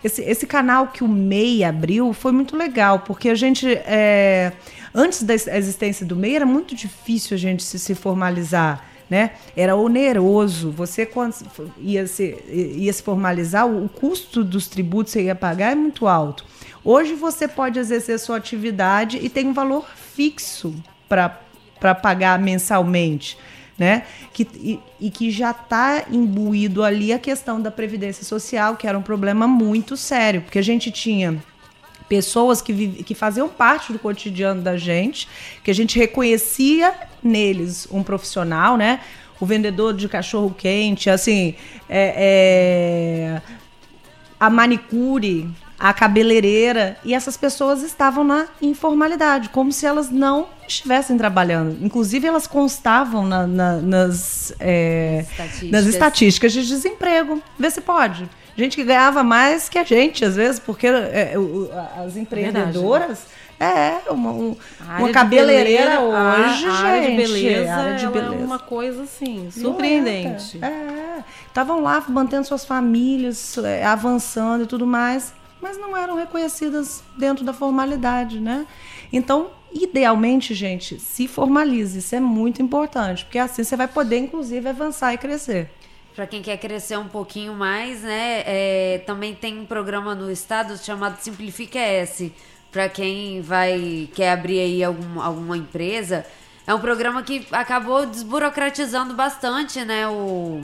esse, 0.07 0.21
esse 0.23 0.47
canal 0.47 0.87
que 0.87 1.03
o 1.03 1.07
MEI 1.07 1.63
abriu 1.63 2.13
foi 2.13 2.31
muito 2.31 2.57
legal, 2.57 2.99
porque 2.99 3.29
a 3.29 3.35
gente 3.35 3.67
é, 3.67 4.51
antes 4.93 5.21
da 5.21 5.33
existência 5.33 6.05
do 6.05 6.15
MEI 6.15 6.37
era 6.37 6.45
muito 6.45 6.75
difícil 6.75 7.35
a 7.35 7.37
gente 7.37 7.63
se, 7.63 7.77
se 7.77 7.93
formalizar. 7.93 8.83
Né? 9.09 9.31
Era 9.55 9.73
oneroso. 9.73 10.69
Você 10.71 11.05
quando 11.05 11.33
ia 11.79 12.05
se, 12.07 12.37
ia 12.49 12.91
se 12.91 13.01
formalizar, 13.01 13.65
o 13.65 13.87
custo 13.87 14.43
dos 14.43 14.67
tributos 14.67 15.13
que 15.13 15.19
você 15.19 15.25
ia 15.25 15.35
pagar 15.35 15.71
é 15.71 15.75
muito 15.75 16.07
alto. 16.07 16.43
Hoje 16.83 17.13
você 17.13 17.47
pode 17.47 17.79
exercer 17.79 18.19
sua 18.19 18.35
atividade 18.35 19.17
e 19.21 19.29
tem 19.29 19.47
um 19.47 19.53
valor 19.53 19.85
fixo 20.13 20.75
para 21.07 21.95
pagar 21.95 22.37
mensalmente. 22.37 23.37
Né? 23.77 24.03
Que, 24.33 24.47
e, 24.55 24.79
e 24.99 25.11
que 25.11 25.29
já 25.29 25.51
está 25.51 26.05
imbuído 26.11 26.83
ali 26.83 27.13
a 27.13 27.19
questão 27.19 27.61
da 27.61 27.69
previdência 27.69 28.25
social, 28.25 28.75
que 28.75 28.87
era 28.87 28.97
um 28.97 29.03
problema 29.03 29.47
muito 29.47 29.95
sério, 29.95 30.41
porque 30.41 30.57
a 30.57 30.63
gente 30.63 30.89
tinha 30.89 31.37
pessoas 32.07 32.61
que, 32.61 33.03
que 33.03 33.13
faziam 33.13 33.47
parte 33.47 33.91
do 33.91 33.99
cotidiano 33.99 34.61
da 34.61 34.77
gente, 34.77 35.27
que 35.63 35.69
a 35.69 35.75
gente 35.75 35.97
reconhecia 35.97 36.93
neles 37.21 37.87
um 37.91 38.01
profissional, 38.01 38.77
né? 38.77 39.01
O 39.39 39.45
vendedor 39.45 39.93
de 39.93 40.09
cachorro 40.09 40.55
quente, 40.57 41.09
assim, 41.09 41.53
é, 41.87 43.39
é, 43.39 43.41
a 44.39 44.49
manicure, 44.49 45.47
a 45.77 45.93
cabeleireira, 45.93 46.97
e 47.03 47.13
essas 47.13 47.37
pessoas 47.37 47.83
estavam 47.83 48.23
na 48.23 48.47
informalidade, 48.61 49.49
como 49.49 49.71
se 49.71 49.85
elas 49.85 50.09
não 50.09 50.47
estivessem 50.67 51.17
trabalhando. 51.17 51.77
Inclusive, 51.83 52.27
elas 52.27 52.47
constavam 52.47 53.25
na, 53.25 53.45
na, 53.47 53.73
nas, 53.77 54.53
é, 54.59 55.25
estatísticas. 55.29 55.71
nas 55.71 55.85
estatísticas 55.85 56.53
de 56.53 56.65
desemprego. 56.67 57.41
Vê 57.57 57.69
se 57.69 57.81
pode 57.81 58.29
gente 58.57 58.75
que 58.75 58.83
ganhava 58.83 59.21
mais 59.23 59.69
que 59.69 59.77
a 59.77 59.83
gente, 59.83 60.25
às 60.25 60.35
vezes, 60.35 60.59
porque 60.59 60.87
é, 60.87 61.33
o, 61.37 61.69
as 62.03 62.17
empreendedoras 62.17 63.19
É, 63.59 64.01
uma, 64.11 64.31
um, 64.31 64.55
uma 64.99 65.09
cabeleireira 65.11 65.97
beleza- 65.97 66.17
a- 66.17 66.35
hoje, 66.51 66.65
a, 66.67 66.73
área 66.73 67.01
de 67.01 67.07
gente, 67.07 67.17
beleza, 67.43 67.73
área 67.73 67.95
de 67.95 68.07
beleza. 68.07 68.35
é 68.35 68.37
uma 68.45 68.59
coisa 68.59 69.03
assim, 69.03 69.49
surpreendente. 69.51 70.59
É, 70.63 71.23
estavam 71.47 71.81
lá 71.81 72.03
mantendo 72.07 72.45
suas 72.45 72.63
famílias, 72.65 73.57
é, 73.59 73.83
avançando 73.85 74.63
e 74.63 74.67
tudo 74.67 74.85
mais, 74.87 75.33
mas 75.61 75.77
não 75.77 75.95
eram 75.97 76.15
reconhecidas 76.15 77.03
dentro 77.17 77.43
da 77.43 77.51
formalidade, 77.53 78.39
né? 78.39 78.65
Então, 79.11 79.47
idealmente, 79.73 80.53
gente, 80.53 80.99
se 80.99 81.27
formalize, 81.27 81.99
isso 81.99 82.15
é 82.15 82.19
muito 82.19 82.61
importante, 82.61 83.25
porque 83.25 83.39
assim 83.39 83.63
você 83.63 83.75
vai 83.75 83.87
poder, 83.87 84.17
inclusive, 84.17 84.67
avançar 84.67 85.13
e 85.13 85.17
crescer. 85.17 85.69
Para 86.15 86.25
quem 86.25 86.41
quer 86.41 86.57
crescer 86.57 86.97
um 86.97 87.07
pouquinho 87.07 87.53
mais, 87.53 88.01
né? 88.01 88.43
é, 88.45 89.03
também 89.05 89.35
tem 89.35 89.59
um 89.59 89.65
programa 89.65 90.15
no 90.15 90.31
estado 90.31 90.75
chamado 90.77 91.19
Simplifica 91.19 91.77
S. 91.77 92.33
Para 92.71 92.89
quem 92.89 93.41
vai 93.41 94.09
quer 94.13 94.31
abrir 94.31 94.59
aí 94.59 94.83
algum, 94.83 95.21
alguma 95.21 95.55
empresa, 95.55 96.25
é 96.65 96.73
um 96.73 96.79
programa 96.79 97.21
que 97.21 97.47
acabou 97.51 98.05
desburocratizando 98.05 99.13
bastante, 99.13 99.85
né? 99.85 100.07
O 100.07 100.61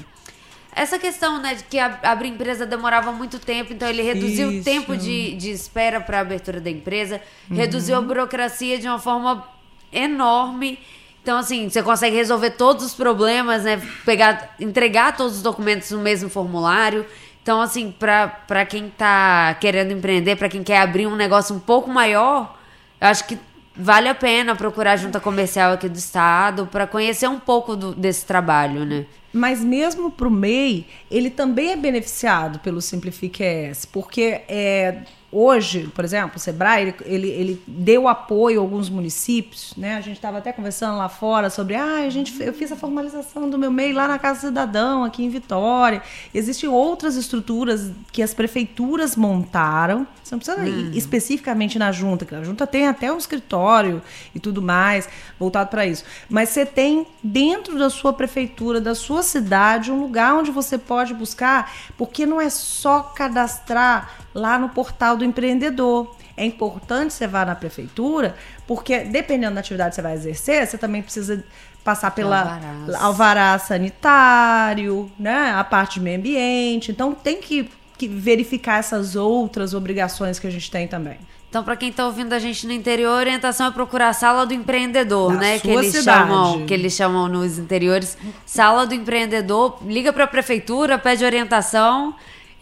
essa 0.76 0.98
questão, 1.00 1.42
né, 1.42 1.56
de 1.56 1.64
que 1.66 1.78
a- 1.80 2.00
abrir 2.04 2.30
empresa 2.30 2.66
demorava 2.66 3.12
muito 3.12 3.40
tempo, 3.40 3.74
então 3.74 3.88
ele 3.88 4.02
reduziu 4.02 4.48
o 4.50 4.52
Isso. 4.54 4.64
tempo 4.64 4.96
de, 4.98 5.34
de 5.36 5.52
espera 5.52 6.00
para 6.02 6.18
a 6.18 6.22
abertura 6.22 6.60
da 6.62 6.70
empresa, 6.70 7.22
reduziu 7.50 7.96
a 7.98 8.02
burocracia 8.02 8.78
de 8.80 8.88
uma 8.88 9.00
forma 9.00 9.48
enorme. 9.92 10.80
Então, 11.22 11.38
assim, 11.38 11.70
você 11.70 11.82
consegue 11.82 12.16
resolver 12.16 12.52
todos 12.52 12.84
os 12.86 12.94
problemas, 12.94 13.64
né? 13.64 13.82
Pegar, 14.06 14.56
entregar 14.60 15.16
todos 15.16 15.38
os 15.38 15.42
documentos 15.42 15.90
no 15.92 16.00
mesmo 16.00 16.30
formulário. 16.30 17.06
Então, 17.42 17.62
assim, 17.62 17.94
pra 17.98 18.66
quem 18.66 18.90
tá 18.90 19.56
querendo 19.60 19.92
empreender, 19.92 20.36
pra 20.36 20.50
quem 20.50 20.64
quer 20.64 20.80
abrir 20.80 21.08
um 21.08 21.16
negócio 21.16 21.56
um 21.56 21.60
pouco 21.60 21.90
maior, 21.90 22.58
eu 23.00 23.08
acho 23.08 23.26
que 23.26 23.38
vale 23.76 24.08
a 24.10 24.16
pena 24.16 24.56
procurar 24.56 24.94
a 24.94 24.98
junta 24.98 25.20
comercial 25.20 25.74
aqui 25.74 25.90
do 25.90 25.98
estado 25.98 26.68
para 26.68 26.86
conhecer 26.88 27.28
um 27.28 27.40
pouco 27.40 27.76
do- 27.76 27.94
desse 27.94 28.26
trabalho, 28.26 28.86
né? 28.86 29.06
Mas 29.34 29.64
mesmo 29.64 30.12
para 30.12 30.28
o 30.28 30.32
MEI, 30.32 30.86
ele 31.10 31.30
também 31.30 31.72
é 31.72 31.76
beneficiado 31.76 32.60
pelo 32.60 32.80
Simplifique 32.82 33.42
ES, 33.44 33.86
porque 33.86 34.42
é, 34.48 35.00
hoje, 35.34 35.90
por 35.94 36.06
exemplo, 36.06 36.38
o 36.38 36.40
Sebrae, 36.40 36.82
ele, 36.84 36.96
ele, 37.06 37.30
ele 37.30 37.64
deu 37.68 38.08
apoio 38.08 38.60
a 38.60 38.64
alguns 38.64 38.90
municípios, 38.90 39.74
né? 39.76 39.96
A 39.96 40.02
gente 40.02 40.16
estava 40.16 40.38
até 40.38 40.52
conversando 40.52 40.98
lá 40.98 41.10
fora 41.10 41.50
sobre, 41.50 41.76
ah, 41.76 42.04
a 42.06 42.10
gente, 42.10 42.42
eu 42.42 42.54
fiz 42.54 42.72
a 42.72 42.76
formalização 42.76 43.50
do 43.50 43.58
meu 43.58 43.72
MEI 43.72 43.94
lá 43.94 44.08
na 44.08 44.20
Casa 44.20 44.48
Cidadão, 44.48 45.04
aqui 45.04 45.24
em 45.24 45.30
Vitória. 45.30 46.02
Existem 46.34 46.70
outras 46.70 47.16
estruturas 47.16 47.92
que 48.12 48.22
as 48.22 48.34
prefeituras 48.34 49.16
montaram, 49.16 50.06
você 50.24 50.36
não 50.36 50.40
precisa 50.40 50.66
ir 50.66 50.98
especificamente 50.98 51.78
na 51.80 51.92
junta, 51.92 52.26
que 52.26 52.36
a 52.36 52.44
junta 52.44 52.66
tem 52.68 52.88
até 52.88 53.12
um 53.12 53.18
escritório 53.18 54.02
e 54.34 54.40
tudo 54.40 54.62
mais 54.62 55.10
voltado 55.40 55.70
para 55.70 55.86
isso. 55.86 56.04
Mas 56.30 56.50
você 56.50 56.66
tem 56.66 57.06
dentro 57.24 57.78
da 57.78 57.90
sua 57.90 58.14
prefeitura, 58.14 58.80
da 58.80 58.96
sua 58.96 59.24
cidade, 59.24 59.92
um 59.92 60.00
lugar 60.00 60.36
onde 60.36 60.52
você 60.52 60.78
pode 60.78 61.14
buscar, 61.14 61.74
porque 61.98 62.26
não 62.26 62.40
é 62.40 62.50
só 62.50 63.02
cadastrar 63.02 64.23
lá 64.34 64.58
no 64.58 64.70
portal 64.70 65.16
do 65.18 65.24
empreendedor. 65.24 66.16
É 66.36 66.44
importante 66.46 67.14
você 67.14 67.28
vá 67.28 67.46
na 67.46 67.54
prefeitura, 67.56 68.36
porque 68.68 69.00
dependendo 69.02 69.54
da 69.54 69.60
atividade 69.60 69.90
que 69.92 69.96
você 69.96 70.02
vai 70.02 70.14
exercer, 70.14 70.66
você 70.66 70.78
também 70.78 71.02
precisa 71.02 71.44
passar 71.84 72.12
pela 72.12 72.40
Alvarás. 72.42 72.96
alvará 72.96 73.60
sanitário, 73.60 75.12
né? 75.20 75.52
A 75.56 75.64
parte 75.64 75.96
de 75.96 76.02
meio 76.02 76.18
ambiente. 76.18 76.92
Então 76.92 77.14
tem 77.14 77.40
que, 77.42 77.70
que 77.98 78.08
verificar 78.08 78.80
essas 78.80 79.16
outras 79.16 79.74
obrigações 79.74 80.40
que 80.40 80.48
a 80.48 80.52
gente 80.52 80.70
tem 80.72 80.88
também. 80.88 81.18
Então, 81.50 81.64
para 81.64 81.76
quem 81.76 81.92
tá 81.92 82.08
ouvindo 82.08 82.34
a 82.34 82.40
gente 82.40 82.66
no 82.66 82.74
interior, 82.74 83.12
a 83.12 83.18
orientação 83.18 83.68
é 83.68 83.72
procurar 83.72 84.10
a 84.10 84.14
sala 84.14 84.44
do 84.44 84.56
empreendedor, 84.56 85.34
Da 85.34 85.40
né? 85.40 85.60
Que 85.60 85.70
eles 85.70 85.92
cidade. 85.92 86.28
chamam, 86.28 86.66
que 86.66 86.74
eles 86.74 86.94
chamam 86.94 87.28
nos 87.28 87.60
interiores, 87.60 88.18
sala 88.44 88.88
do 88.88 88.96
empreendedor. 88.96 89.78
Liga 89.86 90.12
para 90.12 90.24
a 90.24 90.28
prefeitura, 90.28 90.98
pede 90.98 91.24
orientação 91.24 92.16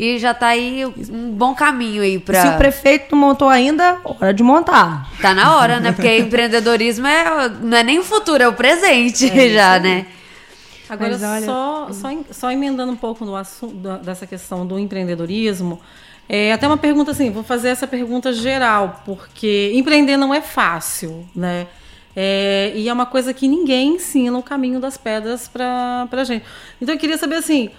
e 0.04 0.18
já 0.18 0.34
tá 0.34 0.48
aí 0.48 0.84
um 1.12 1.30
bom 1.32 1.54
caminho 1.54 2.02
aí 2.02 2.18
para 2.18 2.42
Se 2.42 2.48
o 2.48 2.58
prefeito 2.58 3.16
não 3.16 3.20
montou 3.28 3.48
ainda, 3.48 4.00
hora 4.04 4.34
de 4.34 4.42
montar. 4.42 5.08
Tá 5.22 5.34
na 5.36 5.56
hora, 5.58 5.80
né? 5.80 5.92
Porque 5.92 6.18
empreendedorismo 6.18 7.06
é 7.06 7.48
não 7.62 7.78
é 7.78 7.84
nem 7.84 8.00
o 8.00 8.04
futuro, 8.04 8.42
é 8.42 8.48
o 8.48 8.54
presente 8.54 9.28
já, 9.54 9.78
né? 9.80 10.08
Agora, 10.90 11.12
olha- 11.24 11.46
só, 11.46 11.88
só, 11.94 12.10
em- 12.12 12.26
só 12.32 12.52
emendando 12.52 12.92
um 12.92 12.96
pouco 12.96 13.24
no 13.24 13.36
assunto 13.36 13.76
dessa 14.04 14.26
questão 14.26 14.66
do 14.66 14.80
empreendedorismo, 14.80 15.80
é 16.28 16.52
até 16.52 16.66
uma 16.68 16.78
pergunta 16.78 17.12
assim, 17.12 17.30
vou 17.30 17.44
fazer 17.44 17.70
essa 17.70 17.86
pergunta 17.88 18.34
geral, 18.34 19.02
porque 19.06 19.72
empreender 19.76 20.18
não 20.18 20.34
é 20.34 20.42
fácil, 20.42 21.26
né? 21.36 21.68
É, 22.16 22.74
e 22.76 22.90
é 22.90 22.94
uma 22.94 23.06
coisa 23.06 23.34
que 23.34 23.48
ninguém 23.48 23.96
ensina 23.96 24.38
o 24.38 24.44
caminho 24.44 24.80
das 24.80 24.98
pedras 24.98 25.48
para 25.48 26.08
a 26.12 26.24
gente. 26.24 26.44
Então 26.82 26.94
eu 26.96 27.00
queria 27.00 27.18
saber 27.18 27.36
assim, 27.36 27.70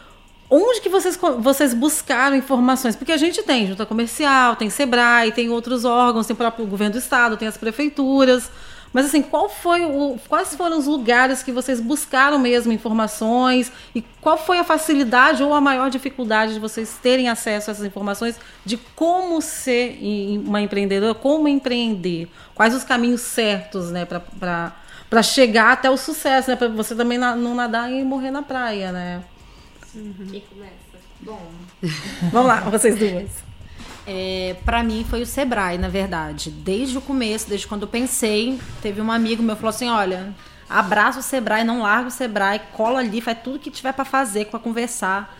onde 0.55 0.83
que 0.83 0.89
vocês, 0.91 1.19
vocês 1.39 1.73
buscaram 1.73 2.37
informações? 2.37 2.95
Porque 2.95 3.13
a 3.13 3.17
gente 3.17 3.43
tem 3.43 3.67
junta 3.67 3.87
comercial, 3.87 4.55
tem 4.55 4.69
Sebrae, 4.69 5.33
tem 5.33 5.49
outros 5.49 5.87
órgãos, 5.87 6.27
tem 6.27 6.35
o 6.35 6.37
próprio 6.37 6.67
governo 6.67 6.93
do 6.93 6.99
estado, 6.99 7.39
tem 7.39 7.49
as 7.49 7.57
prefeituras. 7.57 8.51
Mas 8.93 9.07
assim, 9.07 9.23
qual 9.23 9.49
foi 9.49 9.87
o, 9.87 10.19
quais 10.29 10.55
foram 10.55 10.79
os 10.79 10.87
lugares 10.87 11.43
que 11.43 11.51
vocês 11.51 11.81
buscaram 11.81 12.39
mesmo 12.39 12.71
informações 12.71 13.73
e 13.95 14.03
qual 14.21 14.37
foi 14.37 14.59
a 14.59 14.65
facilidade 14.65 15.43
ou 15.43 15.55
a 15.55 15.61
maior 15.63 15.89
dificuldade 15.89 16.53
de 16.53 16.61
vocês 16.61 16.99
terem 17.03 17.31
acesso 17.31 17.71
a 17.71 17.73
essas 17.73 17.87
informações 17.87 18.39
de 18.63 18.77
como 18.77 19.41
ser 19.41 19.99
uma 20.45 20.61
empreendedora, 20.61 21.15
como 21.15 21.49
empreender, 21.49 22.29
quais 22.55 22.75
os 22.75 22.85
caminhos 22.85 23.23
certos, 23.23 23.91
né, 23.91 24.05
para 24.05 25.23
chegar 25.23 25.73
até 25.73 25.91
o 25.91 25.97
sucesso, 25.97 26.51
né, 26.51 26.57
para 26.57 26.69
você 26.69 26.95
também 26.95 27.17
não 27.17 27.55
nadar 27.55 27.91
e 27.91 28.05
morrer 28.05 28.31
na 28.31 28.43
praia, 28.43 28.93
né? 28.93 29.23
Quem 29.93 30.41
começa? 30.41 30.93
Vamos 32.33 32.49
lá, 32.49 32.61
vocês 32.63 32.97
duas. 32.99 33.31
É, 34.07 34.57
para 34.65 34.83
mim 34.83 35.07
foi 35.09 35.23
o 35.23 35.27
Sebrae, 35.27 35.79
na 35.79 35.89
verdade. 35.89 36.51
Desde 36.51 36.99
o 36.99 37.01
começo, 37.01 37.49
desde 37.49 37.67
quando 37.67 37.83
eu 37.83 37.89
pensei, 37.89 38.59
teve 38.81 39.01
um 39.01 39.13
amigo 39.13 39.43
meu 39.43 39.55
que 39.55 39.61
falou 39.61 39.75
assim: 39.75 39.89
olha, 39.89 40.35
abraça 40.69 41.21
o 41.21 41.23
Sebrae, 41.23 41.63
não 41.65 41.83
larga 41.83 42.09
o 42.09 42.11
Sebrae, 42.11 42.61
cola 42.73 42.99
ali, 43.01 43.21
faz 43.21 43.39
tudo 43.43 43.59
que 43.61 43.71
tiver 43.71 43.93
para 43.93 44.05
fazer, 44.05 44.47
para 44.47 44.59
conversar. 44.59 45.39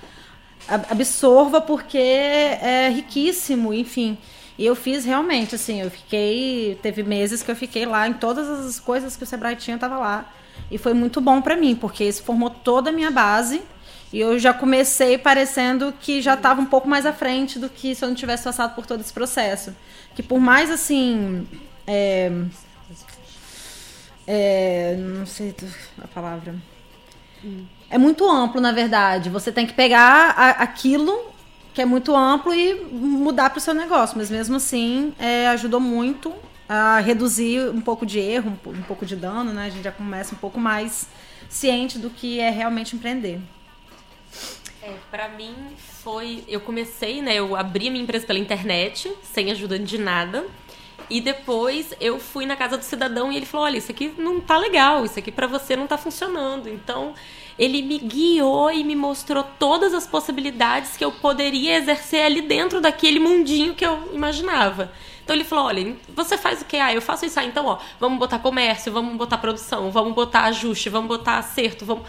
Ab- 0.69 0.87
Absorva 0.91 1.61
porque 1.61 1.99
é 1.99 2.89
riquíssimo, 2.95 3.75
enfim. 3.75 4.17
E 4.57 4.65
eu 4.65 4.77
fiz 4.77 5.05
realmente, 5.05 5.57
assim, 5.57 5.81
eu 5.81 5.91
fiquei. 5.91 6.79
Teve 6.83 7.03
meses 7.03 7.43
que 7.43 7.51
eu 7.51 7.57
fiquei 7.57 7.85
lá 7.85 8.07
em 8.07 8.13
todas 8.13 8.49
as 8.49 8.79
coisas 8.79 9.17
que 9.17 9.25
o 9.25 9.27
Sebrae 9.27 9.57
tinha, 9.57 9.75
eu 9.75 9.81
tava 9.81 9.99
lá. 9.99 10.31
E 10.71 10.79
foi 10.79 10.93
muito 10.95 11.21
bom 11.21 11.43
para 11.43 11.57
mim, 11.57 11.75
porque 11.75 12.05
isso 12.05 12.23
formou 12.23 12.49
toda 12.51 12.91
a 12.91 12.93
minha 12.93 13.11
base. 13.11 13.61
E 14.13 14.21
eu 14.21 14.39
já 14.39 14.53
comecei 14.53 15.17
parecendo 15.17 15.93
que 16.01 16.21
já 16.21 16.35
estava 16.35 16.61
um 16.61 16.67
pouco 16.67 16.87
mais 16.89 17.07
à 17.07 17.13
frente 17.13 17.59
do 17.59 17.69
que 17.69 17.95
se 17.95 18.05
eu 18.05 18.09
não 18.09 18.15
tivesse 18.15 18.45
passado 18.45 18.75
por 18.75 18.85
todo 18.87 19.01
esse 19.01 19.13
processo. 19.13 19.75
Que 20.15 20.23
por 20.23 20.39
mais 20.39 20.71
assim. 20.71 21.47
É, 21.87 22.31
é, 24.27 24.97
não 24.99 25.27
sei 25.27 25.55
a 26.03 26.07
palavra. 26.09 26.55
É 27.91 27.99
muito 27.99 28.29
amplo, 28.29 28.61
na 28.61 28.73
verdade. 28.73 29.29
Você 29.31 29.51
tem 29.51 29.67
que 29.67 29.73
pegar 29.75 30.35
a- 30.37 30.51
aquilo 30.63 31.33
que 31.75 31.81
é 31.81 31.85
muito 31.87 32.15
amplo 32.15 32.53
e 32.55 32.75
mudar 32.85 33.51
para 33.51 33.59
o 33.59 33.61
seu 33.61 33.75
negócio. 33.75 34.17
Mas 34.17 34.31
mesmo 34.31 34.57
assim, 34.57 35.13
é, 35.19 35.49
ajudou 35.49 35.81
muito 35.81 36.33
a 36.69 37.01
reduzir 37.01 37.69
um 37.71 37.81
pouco 37.81 38.07
de 38.07 38.19
erro, 38.19 38.51
um, 38.51 38.57
po- 38.57 38.71
um 38.71 38.83
pouco 38.83 39.05
de 39.05 39.17
dano, 39.17 39.53
né? 39.53 39.67
A 39.67 39.71
gente 39.71 39.83
já 39.83 39.93
começa 39.93 40.35
um 40.35 40.39
pouco 40.39 40.61
mais 40.61 41.09
ciente 41.49 41.99
do 41.99 42.09
que 42.11 42.39
é 42.41 42.51
realmente 42.51 42.95
empreender. 42.95 43.41
É, 44.83 44.95
pra 45.11 45.29
mim 45.29 45.55
foi. 46.03 46.43
Eu 46.49 46.61
comecei, 46.61 47.23
né? 47.23 47.37
Eu 47.37 47.55
abri 47.55 47.87
a 47.87 47.91
minha 47.91 48.03
empresa 48.03 48.27
pela 48.27 48.39
internet, 48.39 49.13
sem 49.23 49.51
ajuda 49.53 49.79
de 49.79 49.97
nada. 49.97 50.45
E 51.09 51.21
depois 51.21 51.95
eu 52.01 52.19
fui 52.19 52.47
na 52.47 52.57
casa 52.57 52.77
do 52.77 52.85
cidadão 52.85 53.31
e 53.31 53.37
ele 53.37 53.47
falou: 53.47 53.67
olha, 53.67 53.79
isso 53.79 53.93
aqui 53.93 54.13
não 54.19 54.41
tá 54.41 54.59
legal, 54.59 55.05
isso 55.05 55.19
aqui 55.19 55.31
pra 55.31 55.47
você 55.47 55.77
não 55.77 55.87
tá 55.87 55.97
funcionando. 55.97 56.69
Então 56.69 57.15
ele 57.59 57.81
me 57.83 57.99
guiou 57.99 58.73
e 58.73 58.83
me 58.83 58.97
mostrou 58.97 59.45
todas 59.59 59.95
as 59.95 60.07
possibilidades 60.07 60.97
que 60.97 61.05
eu 61.05 61.13
poderia 61.13 61.77
exercer 61.77 62.25
ali 62.25 62.41
dentro 62.41 62.81
daquele 62.81 63.21
mundinho 63.21 63.75
que 63.75 63.87
eu 63.87 64.11
imaginava. 64.13 64.91
Então 65.23 65.37
ele 65.37 65.45
falou: 65.45 65.67
olha, 65.67 65.97
você 66.09 66.37
faz 66.37 66.61
o 66.61 66.65
quê? 66.65 66.79
Ah, 66.79 66.93
eu 66.93 67.01
faço 67.01 67.25
isso. 67.25 67.39
Ah, 67.39 67.45
então, 67.45 67.67
ó, 67.67 67.79
vamos 68.01 68.19
botar 68.19 68.41
comércio, 68.41 68.93
vamos 68.93 69.17
botar 69.17 69.39
produção, 69.39 69.93
vamos 69.93 70.13
botar 70.13 70.45
ajuste, 70.47 70.89
vamos 70.89 71.09
botar 71.09 71.39
acerto, 71.39 71.85
vamos. 71.85 72.05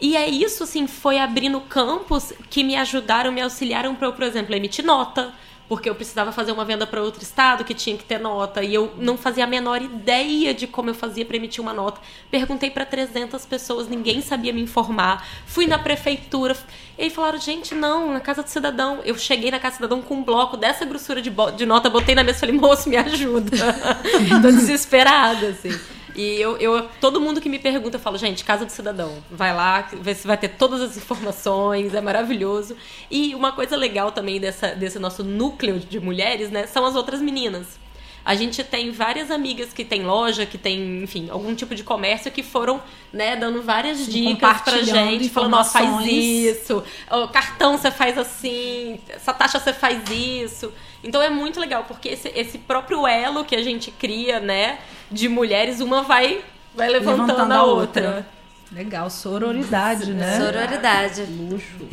E 0.00 0.16
é 0.16 0.28
isso, 0.28 0.64
assim, 0.64 0.86
foi 0.86 1.18
abrindo 1.18 1.60
campos 1.60 2.32
que 2.50 2.62
me 2.62 2.76
ajudaram, 2.76 3.32
me 3.32 3.40
auxiliaram 3.40 3.94
para 3.94 4.08
eu, 4.08 4.12
por 4.12 4.24
exemplo, 4.24 4.54
emitir 4.54 4.84
nota, 4.84 5.32
porque 5.68 5.88
eu 5.88 5.94
precisava 5.94 6.30
fazer 6.32 6.52
uma 6.52 6.64
venda 6.64 6.86
para 6.86 7.02
outro 7.02 7.22
estado 7.22 7.64
que 7.64 7.74
tinha 7.74 7.96
que 7.96 8.04
ter 8.04 8.20
nota 8.20 8.62
e 8.62 8.74
eu 8.74 8.92
não 8.98 9.16
fazia 9.16 9.44
a 9.44 9.46
menor 9.46 9.82
ideia 9.82 10.54
de 10.54 10.66
como 10.66 10.90
eu 10.90 10.94
fazia 10.94 11.24
para 11.24 11.36
emitir 11.36 11.60
uma 11.60 11.72
nota. 11.72 12.00
Perguntei 12.30 12.70
para 12.70 12.84
300 12.84 13.44
pessoas, 13.46 13.88
ninguém 13.88 14.20
sabia 14.20 14.52
me 14.52 14.60
informar. 14.60 15.26
Fui 15.46 15.66
na 15.66 15.78
prefeitura 15.78 16.56
e 16.96 17.04
aí 17.04 17.10
falaram: 17.10 17.38
"Gente, 17.40 17.74
não, 17.74 18.12
na 18.12 18.20
casa 18.20 18.42
do 18.42 18.48
cidadão". 18.48 19.00
Eu 19.04 19.18
cheguei 19.18 19.50
na 19.50 19.58
casa 19.58 19.74
do 19.74 19.76
cidadão 19.78 20.02
com 20.02 20.14
um 20.16 20.22
bloco 20.22 20.56
dessa 20.56 20.84
grossura 20.84 21.20
de, 21.20 21.32
de 21.56 21.66
nota, 21.66 21.90
botei 21.90 22.14
na 22.14 22.22
mesa 22.22 22.38
e 22.38 22.40
falei: 22.40 22.54
"Moço, 22.56 22.88
me 22.88 22.96
ajuda". 22.96 23.56
Tô 24.40 24.50
desesperada 24.52 25.48
assim. 25.48 25.95
E 26.16 26.40
eu, 26.40 26.56
eu, 26.56 26.88
todo 26.98 27.20
mundo 27.20 27.42
que 27.42 27.48
me 27.48 27.58
pergunta, 27.58 27.98
eu 27.98 28.00
falo, 28.00 28.16
gente, 28.16 28.42
Casa 28.42 28.64
do 28.64 28.72
Cidadão, 28.72 29.22
vai 29.30 29.54
lá, 29.54 29.86
você 30.02 30.26
vai 30.26 30.38
ter 30.38 30.48
todas 30.48 30.80
as 30.80 30.96
informações, 30.96 31.92
é 31.92 32.00
maravilhoso. 32.00 32.74
E 33.10 33.34
uma 33.34 33.52
coisa 33.52 33.76
legal 33.76 34.10
também 34.10 34.40
dessa, 34.40 34.68
desse 34.68 34.98
nosso 34.98 35.22
núcleo 35.22 35.78
de 35.78 36.00
mulheres, 36.00 36.50
né, 36.50 36.66
são 36.66 36.86
as 36.86 36.96
outras 36.96 37.20
meninas. 37.20 37.78
A 38.24 38.34
gente 38.34 38.64
tem 38.64 38.90
várias 38.90 39.30
amigas 39.30 39.72
que 39.74 39.84
tem 39.84 40.04
loja, 40.04 40.46
que 40.46 40.58
tem, 40.58 41.02
enfim, 41.02 41.28
algum 41.30 41.54
tipo 41.54 41.74
de 41.74 41.84
comércio 41.84 42.32
que 42.32 42.42
foram, 42.42 42.82
né, 43.12 43.36
dando 43.36 43.62
várias 43.62 43.98
Sim, 43.98 44.34
dicas 44.34 44.62
pra 44.62 44.82
gente, 44.82 45.28
falando, 45.28 45.54
ó, 45.54 45.62
faz 45.62 46.06
isso, 46.06 46.82
o 47.08 47.28
cartão 47.28 47.76
você 47.76 47.90
faz 47.90 48.16
assim, 48.18 48.98
essa 49.10 49.32
taxa 49.34 49.60
você 49.60 49.72
faz 49.72 50.02
isso. 50.10 50.72
Então 51.06 51.22
é 51.22 51.30
muito 51.30 51.60
legal, 51.60 51.84
porque 51.84 52.08
esse, 52.08 52.28
esse 52.34 52.58
próprio 52.58 53.06
elo 53.06 53.44
que 53.44 53.54
a 53.54 53.62
gente 53.62 53.92
cria, 53.92 54.40
né, 54.40 54.80
de 55.10 55.28
mulheres, 55.28 55.80
uma 55.80 56.02
vai, 56.02 56.42
vai 56.74 56.88
levantando, 56.88 57.28
levantando 57.28 57.52
a, 57.52 57.64
outra. 57.64 58.06
outra. 58.06 58.26
Legal, 58.72 59.08
sororidade, 59.08 60.12
né? 60.12 60.36
Sororidade. 60.38 61.22
Luxo. 61.22 61.88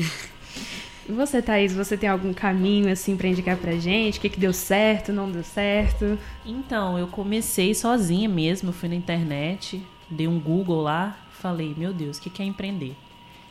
E 1.08 1.12
você, 1.12 1.42
Thaís, 1.42 1.74
você 1.74 1.96
tem 1.96 2.10
algum 2.10 2.34
caminho 2.34 2.92
assim 2.92 3.16
para 3.16 3.28
indicar 3.28 3.58
pra 3.58 3.74
gente? 3.74 4.18
O 4.18 4.22
que, 4.22 4.30
que 4.30 4.40
deu 4.40 4.54
certo, 4.54 5.12
não 5.12 5.30
deu 5.30 5.44
certo? 5.44 6.18
Então, 6.46 6.98
eu 6.98 7.08
comecei 7.08 7.76
sozinha 7.76 8.28
mesmo, 8.28 8.70
eu 8.70 8.74
fui 8.74 8.90
na 8.90 8.96
internet, 8.96 9.86
dei 10.10 10.28
um 10.28 10.40
Google 10.40 10.82
lá, 10.82 11.18
falei, 11.40 11.76
meu 11.78 11.94
Deus, 11.94 12.18
o 12.18 12.22
que, 12.22 12.30
que 12.30 12.42
é 12.42 12.46
empreender? 12.46 12.96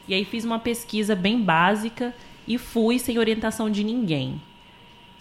E 0.09 0.14
aí 0.14 0.25
fiz 0.25 0.44
uma 0.44 0.59
pesquisa 0.59 1.14
bem 1.14 1.40
básica 1.40 2.12
e 2.48 2.59
fui 2.59 2.98
sem 2.98 3.18
orientação 3.18 3.70
de 3.70 3.85
ninguém. 3.85 4.40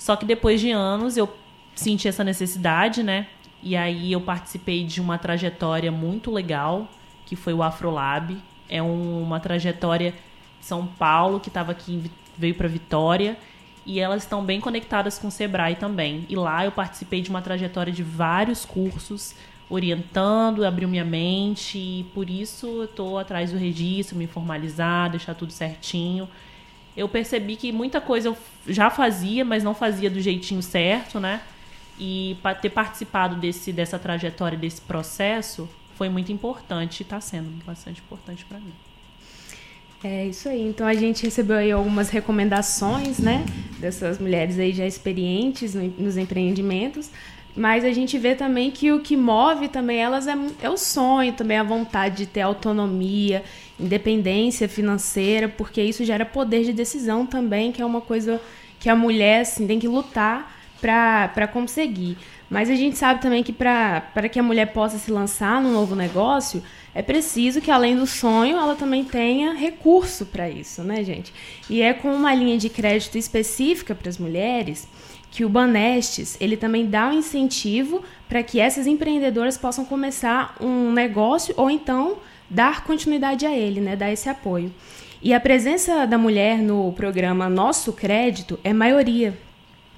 Só 0.02 0.16
que 0.16 0.26
depois 0.26 0.60
de 0.60 0.72
anos 0.72 1.16
eu 1.16 1.32
senti 1.76 2.08
essa 2.08 2.24
necessidade, 2.24 3.04
né? 3.04 3.28
E 3.62 3.78
aí 3.78 4.12
eu 4.12 4.20
participei 4.20 4.84
de 4.84 5.00
uma 5.00 5.20
trajetória 5.20 5.92
muito 5.92 6.32
legal, 6.32 6.88
que 7.24 7.36
foi 7.36 7.54
o 7.54 7.62
Afrolab. 7.62 8.36
É 8.68 8.82
um, 8.82 9.22
uma 9.22 9.40
trajetória 9.40 10.16
de 10.60 10.66
São 10.66 10.88
Paulo, 10.88 11.40
que 11.40 11.50
estava 11.50 11.72
aqui, 11.72 12.10
veio 12.36 12.56
para 12.56 12.68
Vitória. 12.68 13.38
E 13.86 14.00
elas 14.00 14.24
estão 14.24 14.44
bem 14.44 14.60
conectadas 14.60 15.20
com 15.20 15.28
o 15.28 15.32
Sebrae 15.32 15.76
também. 15.76 16.26
E 16.28 16.36
lá 16.36 16.66
eu 16.66 16.72
participei 16.72 17.22
de 17.22 17.30
uma 17.30 17.44
trajetória 17.44 17.94
de 17.94 18.02
vários 18.02 18.66
cursos, 18.66 19.36
orientando, 19.70 20.66
abriu 20.66 20.90
minha 20.90 21.06
mente. 21.06 21.78
E 21.78 22.06
por 22.12 22.28
isso 22.28 22.66
eu 22.66 22.84
estou 22.86 23.20
atrás 23.20 23.52
do 23.52 23.58
registro, 23.60 24.18
me 24.18 24.26
formalizar, 24.26 25.12
deixar 25.12 25.36
tudo 25.36 25.54
certinho 25.54 26.28
eu 26.96 27.08
percebi 27.08 27.56
que 27.56 27.72
muita 27.72 28.02
coisa 28.02 28.30
eu 28.30 28.38
já 28.68 28.90
fazia, 28.90 29.46
mas 29.46 29.64
não 29.64 29.74
fazia 29.74 30.10
do 30.10 30.20
jeitinho 30.20 30.62
certo, 30.62 31.20
né? 31.20 31.42
E 32.00 32.38
ter 32.62 32.70
participado 32.70 33.36
desse, 33.36 33.72
dessa 33.72 34.00
trajetória, 34.00 34.58
desse 34.58 34.82
processo, 34.82 35.70
foi 35.96 36.10
muito 36.10 36.32
importante 36.32 37.02
e 37.02 37.04
está 37.04 37.22
sendo 37.22 37.64
bastante 37.64 38.02
importante 38.02 38.44
para 38.46 38.60
mim. 38.60 38.74
É 40.04 40.26
isso 40.26 40.50
aí. 40.50 40.68
Então 40.68 40.88
a 40.88 40.96
gente 40.96 41.24
recebeu 41.24 41.58
aí 41.58 41.72
algumas 41.72 42.10
recomendações, 42.10 43.20
né, 43.20 43.46
dessas 43.78 44.18
mulheres 44.18 44.58
aí 44.58 44.74
já 44.74 44.86
experientes 44.86 45.76
nos 45.76 46.18
empreendimentos, 46.18 47.12
mas 47.56 47.84
a 47.84 47.92
gente 47.92 48.18
vê 48.18 48.36
também 48.36 48.72
que 48.72 48.92
o 48.92 49.00
que 49.00 49.18
move 49.18 49.68
também 49.68 49.98
elas 49.98 50.28
é, 50.28 50.36
é 50.62 50.70
o 50.70 50.78
sonho, 50.78 51.34
também 51.34 51.58
a 51.58 51.64
vontade 51.64 52.18
de 52.18 52.26
ter 52.26 52.42
autonomia, 52.42 53.44
independência 53.80 54.70
financeira, 54.70 55.50
porque 55.50 55.82
isso 55.82 56.06
gera 56.06 56.26
poder 56.26 56.64
de 56.64 56.74
decisão 56.74 57.26
também, 57.26 57.72
que 57.72 57.82
é 57.82 57.86
uma 57.86 58.02
coisa 58.02 58.42
que 58.80 58.90
a 58.90 58.96
mulher 58.96 59.42
assim, 59.42 59.68
tem 59.68 59.80
que 59.80 59.88
lutar 59.88 60.60
para 60.80 61.48
conseguir. 61.48 62.18
Mas 62.50 62.70
a 62.70 62.76
gente 62.76 62.98
sabe 62.98 63.22
também 63.22 63.44
que 63.44 63.54
para 63.54 64.28
que 64.30 64.40
a 64.40 64.44
mulher 64.44 64.74
possa 64.74 64.98
se 64.98 65.10
lançar 65.10 65.62
num 65.62 65.72
novo 65.72 65.96
negócio, 65.96 66.62
é 66.94 67.02
preciso 67.02 67.62
que, 67.62 67.72
além 67.72 67.96
do 67.96 68.06
sonho, 68.06 68.58
ela 68.58 68.76
também 68.76 69.06
tenha 69.06 69.54
recurso 69.54 70.26
para 70.26 70.50
isso, 70.50 70.84
né, 70.84 71.04
gente? 71.04 71.34
E 71.70 71.82
é 71.82 71.94
com 71.94 72.14
uma 72.14 72.36
linha 72.36 72.58
de 72.58 72.68
crédito 72.68 73.18
específica 73.18 73.96
para 73.96 74.10
as 74.10 74.18
mulheres 74.18 74.86
que 75.32 75.46
o 75.46 75.50
Banestes 75.50 76.38
ele 76.42 76.58
também 76.58 76.86
dá 76.86 77.08
um 77.08 77.14
incentivo 77.14 78.04
para 78.28 78.44
que 78.44 78.60
essas 78.60 78.86
empreendedoras 78.86 79.58
possam 79.58 79.86
começar 79.86 80.56
um 80.60 80.92
negócio 80.92 81.56
ou 81.58 81.72
então 81.72 82.18
dar 82.50 82.84
continuidade 82.84 83.46
a 83.46 83.56
ele, 83.56 83.80
né, 83.80 83.96
dar 83.96 84.12
esse 84.12 84.28
apoio. 84.28 84.72
E 85.24 85.34
a 85.34 85.40
presença 85.40 86.06
da 86.06 86.18
mulher 86.18 86.58
no 86.58 86.92
programa 86.94 87.48
Nosso 87.48 87.94
Crédito 87.94 88.60
é 88.64 88.74
maioria, 88.74 89.38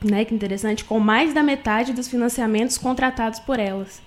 né, 0.04 0.24
que 0.24 0.36
interessante, 0.36 0.86
com 0.86 1.00
mais 1.00 1.34
da 1.34 1.42
metade 1.42 1.94
dos 1.94 2.08
financiamentos 2.08 2.78
contratados 2.78 3.40
por 3.40 3.60
elas. 3.60 4.02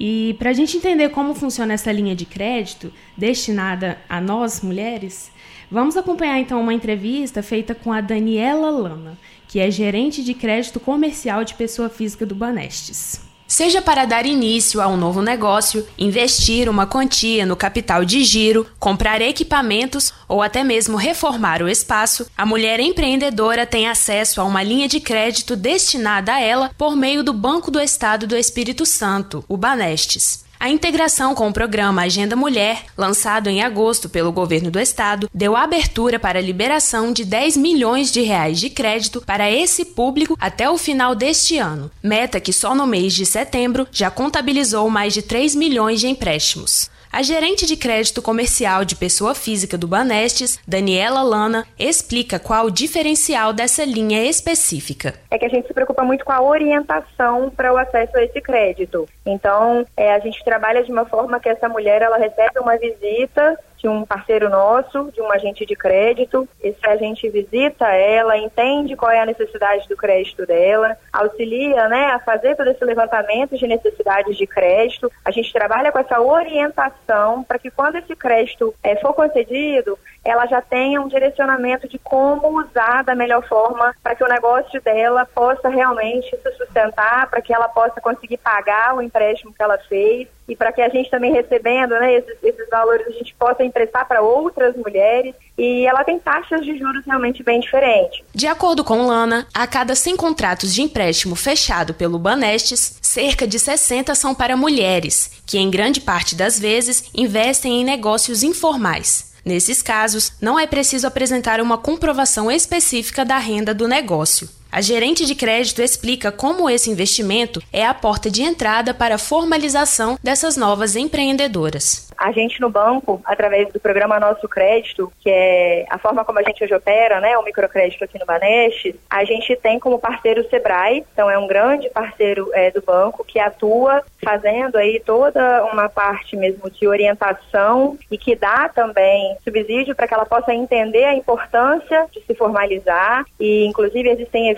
E 0.00 0.34
para 0.38 0.50
a 0.50 0.52
gente 0.54 0.76
entender 0.78 1.10
como 1.10 1.34
funciona 1.34 1.74
essa 1.74 1.92
linha 1.92 2.16
de 2.16 2.24
crédito 2.24 2.90
destinada 3.16 3.98
a 4.08 4.20
nós 4.20 4.62
mulheres, 4.62 5.30
vamos 5.70 5.96
acompanhar 5.96 6.38
então 6.40 6.60
uma 6.60 6.72
entrevista 6.72 7.42
feita 7.42 7.74
com 7.74 7.92
a 7.92 8.00
Daniela 8.00 8.70
Lana 8.70 9.18
que 9.52 9.60
é 9.60 9.70
gerente 9.70 10.24
de 10.24 10.32
crédito 10.32 10.80
comercial 10.80 11.44
de 11.44 11.52
pessoa 11.52 11.90
física 11.90 12.24
do 12.24 12.34
Banestes. 12.34 13.20
Seja 13.46 13.82
para 13.82 14.06
dar 14.06 14.24
início 14.24 14.80
a 14.80 14.88
um 14.88 14.96
novo 14.96 15.20
negócio, 15.20 15.86
investir 15.98 16.70
uma 16.70 16.86
quantia 16.86 17.44
no 17.44 17.54
capital 17.54 18.02
de 18.02 18.24
giro, 18.24 18.66
comprar 18.80 19.20
equipamentos 19.20 20.10
ou 20.26 20.40
até 20.40 20.64
mesmo 20.64 20.96
reformar 20.96 21.62
o 21.62 21.68
espaço, 21.68 22.26
a 22.34 22.46
mulher 22.46 22.80
empreendedora 22.80 23.66
tem 23.66 23.86
acesso 23.86 24.40
a 24.40 24.44
uma 24.44 24.62
linha 24.62 24.88
de 24.88 25.00
crédito 25.00 25.54
destinada 25.54 26.32
a 26.32 26.40
ela 26.40 26.70
por 26.78 26.96
meio 26.96 27.22
do 27.22 27.34
Banco 27.34 27.70
do 27.70 27.78
Estado 27.78 28.26
do 28.26 28.34
Espírito 28.34 28.86
Santo, 28.86 29.44
o 29.46 29.58
Banestes. 29.58 30.41
A 30.62 30.68
integração 30.68 31.34
com 31.34 31.48
o 31.48 31.52
programa 31.52 32.02
Agenda 32.02 32.36
Mulher, 32.36 32.84
lançado 32.96 33.48
em 33.48 33.64
agosto 33.64 34.08
pelo 34.08 34.30
governo 34.30 34.70
do 34.70 34.78
estado, 34.78 35.28
deu 35.34 35.56
abertura 35.56 36.20
para 36.20 36.38
a 36.38 36.42
liberação 36.42 37.12
de 37.12 37.24
10 37.24 37.56
milhões 37.56 38.12
de 38.12 38.20
reais 38.20 38.60
de 38.60 38.70
crédito 38.70 39.20
para 39.26 39.50
esse 39.50 39.84
público 39.84 40.38
até 40.40 40.70
o 40.70 40.78
final 40.78 41.16
deste 41.16 41.58
ano, 41.58 41.90
meta 42.00 42.38
que 42.38 42.52
só 42.52 42.76
no 42.76 42.86
mês 42.86 43.12
de 43.12 43.26
setembro 43.26 43.88
já 43.90 44.08
contabilizou 44.08 44.88
mais 44.88 45.12
de 45.12 45.22
3 45.22 45.56
milhões 45.56 45.98
de 45.98 46.06
empréstimos. 46.06 46.88
A 47.12 47.20
gerente 47.20 47.66
de 47.66 47.76
crédito 47.76 48.22
comercial 48.22 48.86
de 48.86 48.96
pessoa 48.96 49.34
física 49.34 49.76
do 49.76 49.86
Banestes, 49.86 50.58
Daniela 50.66 51.22
Lana, 51.22 51.66
explica 51.78 52.38
qual 52.38 52.64
o 52.64 52.70
diferencial 52.70 53.52
dessa 53.52 53.84
linha 53.84 54.24
específica. 54.24 55.12
É 55.30 55.36
que 55.36 55.44
a 55.44 55.48
gente 55.50 55.66
se 55.66 55.74
preocupa 55.74 56.02
muito 56.04 56.24
com 56.24 56.32
a 56.32 56.40
orientação 56.40 57.50
para 57.50 57.70
o 57.70 57.76
acesso 57.76 58.16
a 58.16 58.24
esse 58.24 58.40
crédito. 58.40 59.06
Então, 59.26 59.84
é, 59.94 60.14
a 60.14 60.20
gente 60.20 60.42
trabalha 60.42 60.82
de 60.82 60.90
uma 60.90 61.04
forma 61.04 61.38
que 61.38 61.50
essa 61.50 61.68
mulher 61.68 62.00
ela 62.00 62.16
recebe 62.16 62.58
uma 62.58 62.78
visita 62.78 63.58
de 63.82 63.88
um 63.88 64.06
parceiro 64.06 64.48
nosso, 64.48 65.10
de 65.10 65.20
um 65.20 65.30
agente 65.32 65.66
de 65.66 65.74
crédito. 65.74 66.48
Esse 66.62 66.86
agente 66.86 67.28
visita 67.28 67.88
ela, 67.88 68.38
entende 68.38 68.94
qual 68.94 69.10
é 69.10 69.20
a 69.20 69.26
necessidade 69.26 69.88
do 69.88 69.96
crédito 69.96 70.46
dela, 70.46 70.96
auxilia 71.12 71.88
né, 71.88 72.06
a 72.12 72.20
fazer 72.20 72.54
todo 72.56 72.70
esse 72.70 72.84
levantamento 72.84 73.58
de 73.58 73.66
necessidades 73.66 74.36
de 74.36 74.46
crédito. 74.46 75.10
A 75.24 75.32
gente 75.32 75.52
trabalha 75.52 75.90
com 75.90 75.98
essa 75.98 76.20
orientação 76.20 77.42
para 77.42 77.58
que 77.58 77.70
quando 77.70 77.96
esse 77.96 78.14
crédito 78.14 78.72
é, 78.84 78.94
for 78.96 79.12
concedido, 79.12 79.98
ela 80.24 80.46
já 80.46 80.62
tenha 80.62 81.00
um 81.00 81.08
direcionamento 81.08 81.88
de 81.88 81.98
como 81.98 82.60
usar 82.60 83.02
da 83.02 83.16
melhor 83.16 83.46
forma 83.48 83.92
para 84.00 84.14
que 84.14 84.22
o 84.22 84.28
negócio 84.28 84.80
dela 84.80 85.26
possa 85.26 85.68
realmente 85.68 86.30
se 86.30 86.52
sustentar, 86.52 87.28
para 87.28 87.42
que 87.42 87.52
ela 87.52 87.68
possa 87.68 88.00
conseguir 88.00 88.36
pagar 88.36 88.94
o 88.94 89.02
empréstimo 89.02 89.52
que 89.52 89.62
ela 89.62 89.78
fez 89.78 90.28
e 90.52 90.56
para 90.56 90.70
que 90.70 90.82
a 90.82 90.88
gente 90.90 91.10
também 91.10 91.32
recebendo 91.32 91.92
né, 91.92 92.14
esses, 92.16 92.36
esses 92.42 92.68
valores 92.68 93.06
a 93.06 93.10
gente 93.10 93.34
possa 93.38 93.64
emprestar 93.64 94.06
para 94.06 94.20
outras 94.20 94.76
mulheres 94.76 95.34
e 95.56 95.86
ela 95.86 96.04
tem 96.04 96.18
taxas 96.18 96.62
de 96.62 96.78
juros 96.78 97.02
realmente 97.06 97.42
bem 97.42 97.58
diferentes. 97.58 98.22
De 98.34 98.46
acordo 98.46 98.84
com 98.84 99.06
Lana, 99.06 99.46
a 99.54 99.66
cada 99.66 99.94
100 99.94 100.14
contratos 100.16 100.74
de 100.74 100.82
empréstimo 100.82 101.34
fechado 101.34 101.94
pelo 101.94 102.18
Banestes, 102.18 102.98
cerca 103.00 103.46
de 103.46 103.58
60 103.58 104.14
são 104.14 104.34
para 104.34 104.56
mulheres, 104.56 105.42
que 105.46 105.58
em 105.58 105.70
grande 105.70 106.02
parte 106.02 106.34
das 106.34 106.60
vezes 106.60 107.10
investem 107.14 107.80
em 107.80 107.84
negócios 107.84 108.42
informais. 108.42 109.32
Nesses 109.44 109.80
casos, 109.80 110.34
não 110.40 110.60
é 110.60 110.66
preciso 110.66 111.06
apresentar 111.06 111.62
uma 111.62 111.78
comprovação 111.78 112.50
específica 112.50 113.24
da 113.24 113.38
renda 113.38 113.72
do 113.72 113.88
negócio. 113.88 114.48
A 114.74 114.80
gerente 114.80 115.26
de 115.26 115.34
crédito 115.34 115.82
explica 115.82 116.32
como 116.32 116.70
esse 116.70 116.90
investimento 116.90 117.60
é 117.70 117.84
a 117.84 117.92
porta 117.92 118.30
de 118.30 118.42
entrada 118.42 118.94
para 118.94 119.16
a 119.16 119.18
formalização 119.18 120.16
dessas 120.22 120.56
novas 120.56 120.96
empreendedoras. 120.96 122.10
A 122.16 122.32
gente 122.32 122.58
no 122.58 122.70
banco, 122.70 123.20
através 123.24 123.70
do 123.70 123.78
programa 123.78 124.18
Nosso 124.18 124.48
Crédito, 124.48 125.12
que 125.20 125.28
é 125.28 125.84
a 125.90 125.98
forma 125.98 126.24
como 126.24 126.38
a 126.38 126.42
gente 126.42 126.64
hoje 126.64 126.74
opera, 126.74 127.20
né, 127.20 127.36
o 127.36 127.44
microcrédito 127.44 128.02
aqui 128.02 128.18
no 128.18 128.24
Banestes, 128.24 128.94
a 129.10 129.24
gente 129.24 129.54
tem 129.56 129.78
como 129.78 129.98
parceiro 129.98 130.40
o 130.40 130.48
Sebrae, 130.48 131.04
então 131.12 131.28
é 131.28 131.36
um 131.36 131.46
grande 131.46 131.90
parceiro 131.90 132.48
é, 132.54 132.70
do 132.70 132.80
banco 132.80 133.24
que 133.24 133.38
atua 133.38 134.02
fazendo 134.24 134.76
aí 134.76 135.02
toda 135.04 135.64
uma 135.66 135.88
parte 135.88 136.36
mesmo 136.36 136.70
de 136.70 136.86
orientação 136.86 137.98
e 138.10 138.16
que 138.16 138.34
dá 138.36 138.70
também 138.70 139.36
subsídio 139.44 139.94
para 139.94 140.08
que 140.08 140.14
ela 140.14 140.24
possa 140.24 140.54
entender 140.54 141.04
a 141.04 141.14
importância 141.14 142.06
de 142.12 142.22
se 142.24 142.34
formalizar 142.34 143.26
e 143.38 143.66
inclusive 143.66 144.08
existem 144.08 144.48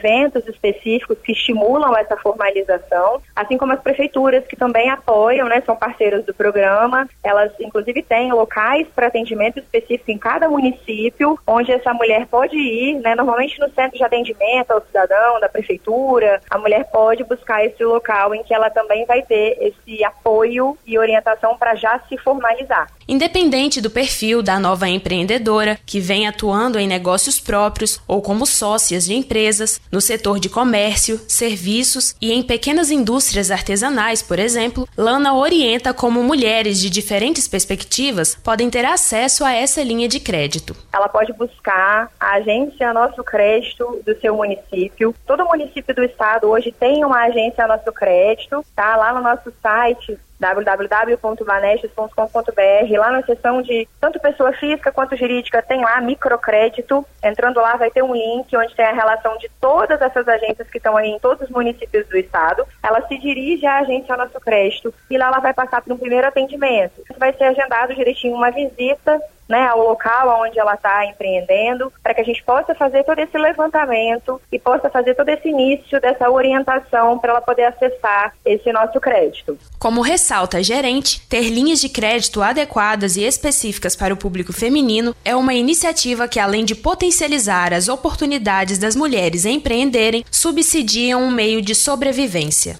específicos 0.47 1.19
que 1.23 1.33
estimulam 1.33 1.97
essa 1.97 2.17
formalização, 2.17 3.21
assim 3.35 3.57
como 3.57 3.73
as 3.73 3.81
prefeituras 3.81 4.45
que 4.47 4.57
também 4.57 4.91
apoiam, 4.91 5.49
né, 5.49 5.63
são 5.65 5.77
parceiras 5.77 6.25
do 6.25 6.35
programa, 6.35 7.09
elas 7.23 7.53
inclusive 7.61 8.03
têm 8.03 8.33
locais 8.33 8.87
para 8.95 9.07
atendimento 9.07 9.59
específico 9.59 10.11
em 10.11 10.19
cada 10.19 10.49
município, 10.49 11.39
onde 11.47 11.73
essa 11.73 11.93
mulher 11.95 12.27
pode 12.27 12.57
ir, 12.57 13.01
né, 13.01 13.15
normalmente 13.15 13.59
no 13.59 13.71
centro 13.71 13.97
de 13.97 14.05
atendimento 14.05 14.71
ao 14.71 14.85
cidadão 14.85 15.41
da 15.41 15.49
prefeitura, 15.49 16.41
a 16.51 16.59
mulher 16.59 16.85
pode 16.91 17.25
buscar 17.25 17.65
esse 17.65 17.85
local 17.85 18.35
em 18.35 18.43
que 18.43 18.55
ela 18.55 18.71
também 18.71 19.05
vai 19.07 19.23
ter 19.23 19.57
esse 19.61 20.05
apoio 20.05 20.77
e 20.87 20.99
orientação 20.99 21.57
para 21.57 21.75
já 21.75 21.99
se 22.09 22.17
formalizar. 22.19 22.89
Independente 23.07 23.81
do 23.81 23.91
perfil 23.91 24.43
da 24.43 24.59
nova 24.59 24.89
empreendedora, 24.89 25.79
que 25.85 26.01
vem 26.01 26.27
atuando 26.27 26.79
em 26.79 26.87
negócios 26.87 27.39
próprios 27.39 28.01
ou 28.09 28.23
como 28.23 28.47
sócias 28.47 29.05
de 29.05 29.15
empresas, 29.15 29.81
no 29.95 30.01
setor 30.01 30.41
de 30.41 30.49
comércio, 30.49 31.21
serviços 31.29 32.17
e 32.21 32.33
em 32.33 32.43
pequenas 32.43 32.91
indústrias 32.91 33.53
artesanais, 33.53 34.23
por 34.23 34.41
exemplo, 34.41 34.89
Lana 34.97 35.33
orienta 35.35 35.95
como 35.95 36.21
mulheres 36.21 36.81
de 36.81 36.91
diferentes 36.91 37.47
perspectivas 37.47 38.35
podem 38.35 38.69
ter 38.69 38.85
acesso 38.85 39.45
a 39.45 39.53
essa 39.53 39.81
linha 39.85 40.09
de 40.09 40.19
crédito. 40.19 40.75
Ela 40.93 41.09
pode 41.09 41.33
buscar 41.35 42.11
a 42.19 42.33
agência 42.33 42.93
Nosso 42.93 43.23
Crédito 43.23 44.03
do 44.05 44.21
seu 44.21 44.35
município. 44.35 45.15
Todo 45.25 45.45
município 45.45 45.95
do 45.95 46.03
estado 46.03 46.49
hoje 46.49 46.73
tem 46.73 47.05
uma 47.05 47.27
agência 47.27 47.65
Nosso 47.69 47.93
Crédito, 47.93 48.65
tá? 48.75 48.97
Lá 48.97 49.13
no 49.13 49.21
nosso 49.21 49.53
site 49.63 50.19
www.banestes.com.br. 50.39 52.99
Lá 52.99 53.11
na 53.11 53.23
seção 53.23 53.63
de 53.63 53.89
tanto 54.01 54.21
pessoa 54.21 54.53
física 54.53 54.93
quanto 54.93 55.17
jurídica 55.17 55.63
tem 55.63 55.81
lá 55.81 55.99
microcrédito. 56.01 57.05
Entrando 57.23 57.61
lá 57.61 57.77
vai 57.77 57.91
ter 57.91 58.03
um 58.03 58.15
link 58.15 58.57
onde 58.57 58.75
tem 58.75 58.87
a 58.87 58.93
relação 58.93 59.37
de 59.39 59.51
todas 59.61 60.01
essas 60.01 60.27
agências 60.29 60.69
que 60.69 60.79
estão 60.79 60.97
aí 60.97 61.11
em 61.11 61.19
todos 61.19 61.45
os 61.45 61.51
municípios 61.51 62.07
do 62.09 62.17
estado. 62.17 62.65
Ela 62.83 63.07
se 63.07 63.19
dirige 63.19 63.67
à 63.67 63.79
agência 63.79 64.17
Nosso 64.17 64.41
Crédito 64.41 64.93
e 65.11 65.19
lá 65.19 65.27
ela 65.27 65.41
vai 65.41 65.55
passar 65.55 65.83
por 65.83 65.93
um 65.93 65.99
primeiro 65.99 66.27
atendimento. 66.27 67.03
Vai 67.19 67.33
ser 67.33 67.45
agendado 67.45 67.95
direitinho 67.95 68.35
uma 68.35 68.51
visita 68.51 69.21
né, 69.49 69.67
ao 69.67 69.83
local 69.83 70.43
onde 70.43 70.59
ela 70.59 70.75
está 70.75 71.05
empreendendo, 71.07 71.93
para 72.03 72.15
que 72.15 72.21
a 72.21 72.25
gente 72.25 72.43
possa 72.43 72.75
fazer 72.75 73.05
todo 73.05 73.19
esse 73.19 73.37
levantamento 73.37 74.41
e 74.51 74.59
possa 74.59 74.89
fazer 74.89 75.15
todo 75.15 75.29
esse 75.29 75.49
início 75.49 76.01
dessa 76.01 76.31
orientação 76.31 77.19
para 77.19 77.31
ela 77.31 77.41
poder 77.41 77.65
acessar 77.65 78.35
esse 78.45 78.73
nosso 78.73 79.01
crédito. 79.01 79.59
Como 79.79 80.01
ressalta 80.01 80.59
a 80.59 80.63
gerente, 80.63 81.27
ter 81.29 81.51
linhas 81.51 81.81
de 81.81 81.89
crédito 81.89 82.43
adequadas 82.43 83.17
e 83.17 83.23
específicas 83.23 83.95
para 83.95 84.15
o 84.15 84.17
público 84.17 84.53
feminino 84.53 85.15
é 85.25 85.37
uma 85.37 85.55
iniciativa 85.55 86.29
que, 86.29 86.41
além 86.41 86.65
de 86.65 86.75
potencializar 86.75 87.73
as 87.73 87.89
oportunidades 87.89 88.79
das 88.79 88.97
mulheres 88.97 89.45
empreenderem, 89.45 90.25
subsidiam 90.31 91.23
um 91.23 91.31
meio 91.31 91.61
de 91.61 91.75
sobrevivência. 91.75 92.79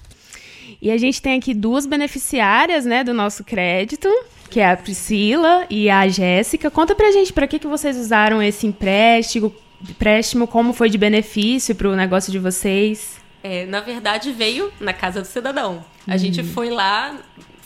E 0.81 0.91
a 0.91 0.97
gente 0.97 1.21
tem 1.21 1.37
aqui 1.37 1.53
duas 1.53 1.85
beneficiárias, 1.85 2.85
né, 2.85 3.03
do 3.03 3.13
nosso 3.13 3.43
crédito, 3.43 4.07
que 4.49 4.59
é 4.59 4.71
a 4.71 4.77
Priscila 4.77 5.65
e 5.69 5.89
a 5.89 6.07
Jéssica. 6.07 6.71
Conta 6.71 6.95
pra 6.95 7.11
gente 7.11 7.33
para 7.33 7.47
que, 7.47 7.59
que 7.59 7.67
vocês 7.67 7.97
usaram 7.97 8.41
esse 8.41 8.65
empréstimo, 8.67 9.53
empréstimo, 9.81 10.47
como 10.47 10.73
foi 10.73 10.89
de 10.89 10.97
benefício 10.97 11.75
para 11.75 11.89
o 11.89 11.95
negócio 11.95 12.31
de 12.31 12.39
vocês. 12.39 13.17
É, 13.43 13.65
na 13.65 13.79
verdade, 13.79 14.31
veio 14.31 14.71
na 14.79 14.93
casa 14.93 15.21
do 15.21 15.27
cidadão. 15.27 15.83
A 16.07 16.13
uhum. 16.13 16.17
gente 16.17 16.43
foi 16.43 16.69
lá 16.69 17.15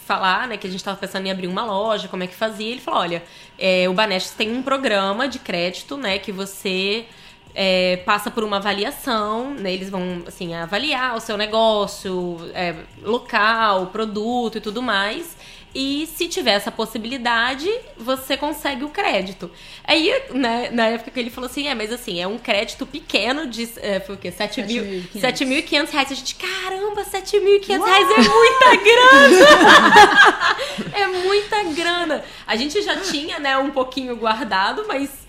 falar, 0.06 0.48
né, 0.48 0.58
que 0.58 0.66
a 0.66 0.70
gente 0.70 0.80
estava 0.80 0.98
pensando 0.98 1.28
em 1.28 1.32
abrir 1.32 1.48
uma 1.48 1.64
loja, 1.64 2.08
como 2.08 2.24
é 2.24 2.28
que 2.28 2.36
fazia. 2.36 2.72
Ele 2.72 2.82
falou, 2.82 3.02
olha, 3.02 3.24
é, 3.58 3.88
o 3.88 3.94
Banestes 3.94 4.34
tem 4.34 4.52
um 4.52 4.64
programa 4.64 5.28
de 5.28 5.38
crédito, 5.38 5.96
né, 5.96 6.18
que 6.18 6.32
você 6.32 7.06
é, 7.54 7.98
passa 7.98 8.32
por 8.32 8.44
uma 8.44 8.58
avaliação, 8.58 9.54
né? 9.54 9.74
Eles 9.74 9.90
vão, 9.90 10.24
assim, 10.28 10.54
avaliar 10.54 11.16
o 11.16 11.20
seu 11.20 11.38
negócio, 11.38 12.38
é, 12.54 12.76
local, 13.04 13.88
produto 13.88 14.58
e 14.58 14.62
tudo 14.62 14.82
mais. 14.82 15.36
E 15.74 16.08
se 16.08 16.28
tiver 16.28 16.54
essa 16.54 16.72
possibilidade, 16.72 17.70
você 17.96 18.36
consegue 18.36 18.84
o 18.84 18.90
crédito. 18.90 19.52
Aí, 19.84 20.12
né, 20.32 20.70
na 20.72 20.88
época 20.88 21.12
que 21.12 21.20
ele 21.20 21.30
falou 21.30 21.48
assim, 21.50 21.68
é, 21.68 21.76
mas 21.76 21.92
assim, 21.94 22.20
é 22.20 22.28
um 22.28 22.40
crédito 22.40 22.88
pequeno 22.88 23.46
de, 23.46 23.70
é, 23.78 24.00
foi 24.00 24.16
o 24.16 24.18
quê? 24.18 24.32
7.500 24.32 25.90
reais. 25.90 26.12
A 26.12 26.16
gente, 26.16 26.36
caramba, 26.36 27.04
7.500 27.04 27.86
reais 27.86 28.08
é 28.10 28.22
muita 28.30 28.76
grana! 28.84 30.58
é 30.94 31.08
muita 31.08 31.64
grana. 31.76 32.24
A 32.48 32.56
gente 32.56 32.82
já 32.82 32.98
tinha, 33.02 33.38
né, 33.40 33.58
um 33.58 33.70
pouquinho 33.70 34.16
guardado, 34.16 34.86
mas 34.88 35.29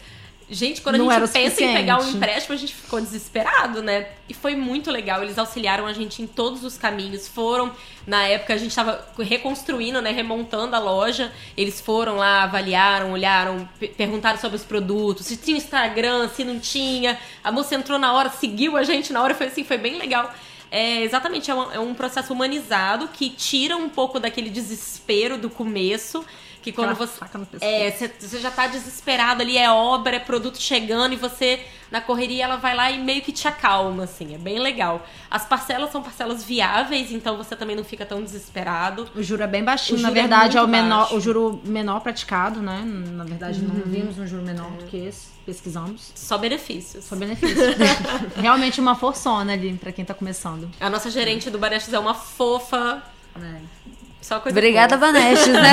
Gente, 0.52 0.80
quando 0.80 0.98
não 0.98 1.08
a 1.08 1.20
gente 1.20 1.30
pensa 1.30 1.62
em 1.62 1.72
pegar 1.72 2.02
um 2.02 2.10
empréstimo, 2.10 2.56
a 2.56 2.58
gente 2.58 2.74
ficou 2.74 3.00
desesperado, 3.00 3.80
né? 3.82 4.08
E 4.28 4.34
foi 4.34 4.56
muito 4.56 4.90
legal. 4.90 5.22
Eles 5.22 5.38
auxiliaram 5.38 5.86
a 5.86 5.92
gente 5.92 6.20
em 6.22 6.26
todos 6.26 6.64
os 6.64 6.76
caminhos. 6.76 7.28
Foram, 7.28 7.72
na 8.04 8.24
época, 8.24 8.54
a 8.54 8.56
gente 8.56 8.70
estava 8.70 9.06
reconstruindo, 9.16 10.02
né? 10.02 10.10
Remontando 10.10 10.74
a 10.74 10.80
loja. 10.80 11.30
Eles 11.56 11.80
foram 11.80 12.16
lá, 12.16 12.42
avaliaram, 12.42 13.12
olharam, 13.12 13.68
perguntaram 13.96 14.40
sobre 14.40 14.56
os 14.56 14.64
produtos, 14.64 15.26
se 15.26 15.36
tinha 15.36 15.56
Instagram, 15.56 16.28
se 16.28 16.42
não 16.42 16.58
tinha. 16.58 17.16
A 17.44 17.52
moça 17.52 17.76
entrou 17.76 17.96
na 17.96 18.12
hora, 18.12 18.28
seguiu 18.28 18.76
a 18.76 18.82
gente 18.82 19.12
na 19.12 19.22
hora. 19.22 19.36
Foi 19.36 19.46
assim, 19.46 19.62
foi 19.62 19.78
bem 19.78 19.98
legal. 19.98 20.34
É, 20.68 21.02
exatamente, 21.02 21.50
é 21.50 21.54
um, 21.54 21.72
é 21.72 21.78
um 21.78 21.94
processo 21.94 22.32
humanizado 22.32 23.08
que 23.08 23.30
tira 23.30 23.76
um 23.76 23.88
pouco 23.88 24.18
daquele 24.18 24.50
desespero 24.50 25.38
do 25.38 25.50
começo 25.50 26.24
que 26.62 26.72
quando 26.72 26.90
Aquela 26.90 27.44
você. 27.44 27.64
É, 27.64 27.90
você 27.90 28.38
já 28.38 28.50
tá 28.50 28.66
desesperado 28.66 29.42
ali, 29.42 29.56
é 29.56 29.70
obra, 29.70 30.16
é 30.16 30.18
produto 30.18 30.60
chegando 30.60 31.12
e 31.12 31.16
você, 31.16 31.60
na 31.90 32.00
correria, 32.00 32.44
ela 32.44 32.56
vai 32.56 32.74
lá 32.74 32.90
e 32.90 32.98
meio 32.98 33.22
que 33.22 33.32
te 33.32 33.48
acalma, 33.48 34.04
assim. 34.04 34.34
É 34.34 34.38
bem 34.38 34.58
legal. 34.58 35.06
As 35.30 35.44
parcelas 35.44 35.90
são 35.90 36.02
parcelas 36.02 36.44
viáveis, 36.44 37.10
então 37.12 37.36
você 37.36 37.56
também 37.56 37.74
não 37.74 37.84
fica 37.84 38.04
tão 38.04 38.22
desesperado. 38.22 39.08
O 39.14 39.22
juro 39.22 39.42
é 39.42 39.46
bem 39.46 39.64
baixinho, 39.64 40.00
na 40.00 40.10
é 40.10 40.12
verdade, 40.12 40.56
é, 40.56 40.60
é, 40.60 40.62
o 40.62 40.68
menor, 40.68 41.00
baixo. 41.00 41.16
o 41.16 41.20
juro 41.20 41.60
menor 41.64 42.00
praticado, 42.00 42.60
né? 42.60 42.82
Na 42.84 43.24
verdade, 43.24 43.60
uhum. 43.60 43.68
não 43.68 43.82
vimos 43.82 44.18
um 44.18 44.26
juro 44.26 44.42
menor 44.42 44.70
do 44.72 44.84
que 44.84 44.96
esse. 44.96 45.30
Pesquisamos. 45.46 46.12
Só 46.14 46.36
benefícios. 46.36 47.04
Só 47.04 47.16
benefícios. 47.16 47.74
Realmente 48.36 48.80
uma 48.80 48.94
forçona 48.94 49.54
ali 49.54 49.72
para 49.74 49.90
quem 49.90 50.04
tá 50.04 50.14
começando. 50.14 50.70
A 50.78 50.90
nossa 50.90 51.10
gerente 51.10 51.50
do 51.50 51.58
Barestes 51.58 51.92
é 51.92 51.98
uma 51.98 52.14
fofa. 52.14 53.02
É. 53.36 53.80
Só 54.20 54.38
coisa 54.38 54.58
Obrigada. 54.58 54.96
Vanestes, 54.96 55.48
né? 55.48 55.72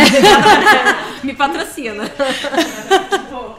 Me 1.24 1.34
patrocina. 1.34 2.04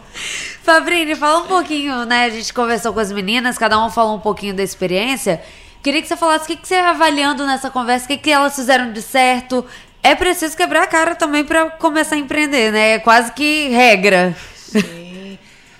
Fabrini, 0.62 1.14
fala 1.14 1.40
um 1.40 1.46
pouquinho, 1.46 2.04
né? 2.04 2.24
A 2.24 2.30
gente 2.30 2.52
conversou 2.52 2.92
com 2.92 3.00
as 3.00 3.12
meninas, 3.12 3.56
cada 3.56 3.82
um 3.82 3.90
falou 3.90 4.16
um 4.16 4.20
pouquinho 4.20 4.54
da 4.54 4.62
experiência. 4.62 5.40
Queria 5.82 6.02
que 6.02 6.08
você 6.08 6.16
falasse 6.16 6.44
o 6.44 6.46
que, 6.48 6.56
que 6.56 6.68
você 6.68 6.74
avaliando 6.74 7.46
nessa 7.46 7.70
conversa, 7.70 8.06
o 8.06 8.08
que, 8.08 8.16
que 8.18 8.30
elas 8.30 8.54
fizeram 8.54 8.92
de 8.92 9.00
certo. 9.00 9.64
É 10.02 10.14
preciso 10.14 10.56
quebrar 10.56 10.82
a 10.82 10.86
cara 10.86 11.14
também 11.14 11.44
para 11.44 11.70
começar 11.70 12.16
a 12.16 12.18
empreender, 12.18 12.72
né? 12.72 12.92
É 12.92 12.98
quase 12.98 13.32
que 13.32 13.68
regra. 13.68 14.36
Sim. 14.54 15.38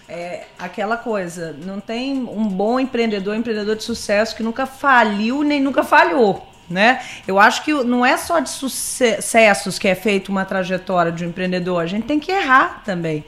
É 0.09 0.46
aquela 0.59 0.96
coisa, 0.96 1.54
não 1.64 1.80
tem 1.80 2.14
um 2.14 2.48
bom 2.48 2.80
empreendedor, 2.80 3.36
empreendedor 3.36 3.76
de 3.76 3.84
sucesso 3.84 4.34
que 4.34 4.42
nunca 4.42 4.64
faliu 4.64 5.42
nem 5.42 5.61
nunca 5.61 5.84
falhou 5.84 6.48
né? 6.68 7.02
Eu 7.26 7.38
acho 7.38 7.64
que 7.64 7.72
não 7.72 8.04
é 8.04 8.16
só 8.16 8.40
de 8.40 8.50
sucessos 8.50 9.78
que 9.78 9.88
é 9.88 9.94
feita 9.94 10.30
uma 10.30 10.44
trajetória 10.44 11.10
de 11.10 11.24
um 11.24 11.28
empreendedor, 11.28 11.82
a 11.82 11.86
gente 11.86 12.06
tem 12.06 12.20
que 12.20 12.30
errar 12.30 12.82
também. 12.84 13.24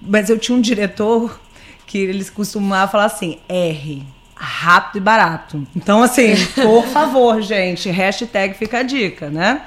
Mas 0.00 0.28
eu 0.28 0.38
tinha 0.38 0.56
um 0.56 0.60
diretor 0.60 1.40
que 1.86 1.98
eles 1.98 2.28
costumavam 2.30 2.90
falar 2.90 3.04
assim: 3.04 3.38
R 3.48 4.04
rápido 4.44 4.96
e 4.96 5.00
barato. 5.00 5.64
Então, 5.76 6.02
assim, 6.02 6.34
por 6.60 6.84
favor, 6.88 7.40
gente, 7.40 7.88
hashtag 7.88 8.54
fica 8.54 8.78
a 8.78 8.82
dica, 8.82 9.30
né? 9.30 9.62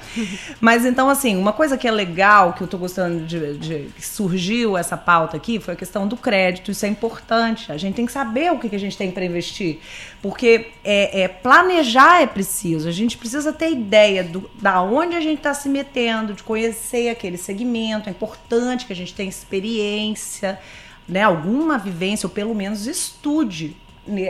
Mas 0.60 0.84
então, 0.84 1.08
assim, 1.08 1.34
uma 1.34 1.54
coisa 1.54 1.78
que 1.78 1.88
é 1.88 1.90
legal, 1.90 2.52
que 2.52 2.60
eu 2.60 2.66
tô 2.66 2.76
gostando 2.76 3.24
de, 3.24 3.56
de 3.56 3.88
surgiu 3.98 4.76
essa 4.76 4.94
pauta 4.94 5.34
aqui, 5.34 5.58
foi 5.58 5.72
a 5.72 5.76
questão 5.76 6.06
do 6.06 6.14
crédito. 6.14 6.70
Isso 6.70 6.84
é 6.84 6.90
importante. 6.90 7.72
A 7.72 7.78
gente 7.78 7.94
tem 7.94 8.04
que 8.04 8.12
saber 8.12 8.52
o 8.52 8.58
que, 8.58 8.68
que 8.68 8.76
a 8.76 8.78
gente 8.78 8.98
tem 8.98 9.10
para 9.10 9.24
investir. 9.24 9.78
Porque 10.20 10.68
é, 10.84 11.22
é, 11.22 11.28
planejar 11.28 12.20
é 12.20 12.26
preciso. 12.26 12.86
A 12.86 12.92
gente 12.92 13.16
precisa 13.16 13.54
ter 13.54 13.70
ideia 13.70 14.22
do, 14.22 14.50
da 14.60 14.82
onde 14.82 15.16
a 15.16 15.20
gente 15.20 15.38
está 15.38 15.54
se 15.54 15.70
metendo, 15.70 16.34
de 16.34 16.42
conhecer 16.42 17.08
aquele 17.08 17.38
segmento. 17.38 18.10
É 18.10 18.12
importante 18.12 18.84
que 18.84 18.92
a 18.92 18.96
gente 18.96 19.14
tenha 19.14 19.30
experiência, 19.30 20.60
né? 21.08 21.22
Alguma 21.22 21.78
vivência, 21.78 22.26
ou 22.26 22.30
pelo 22.30 22.54
menos 22.54 22.86
estude 22.86 23.74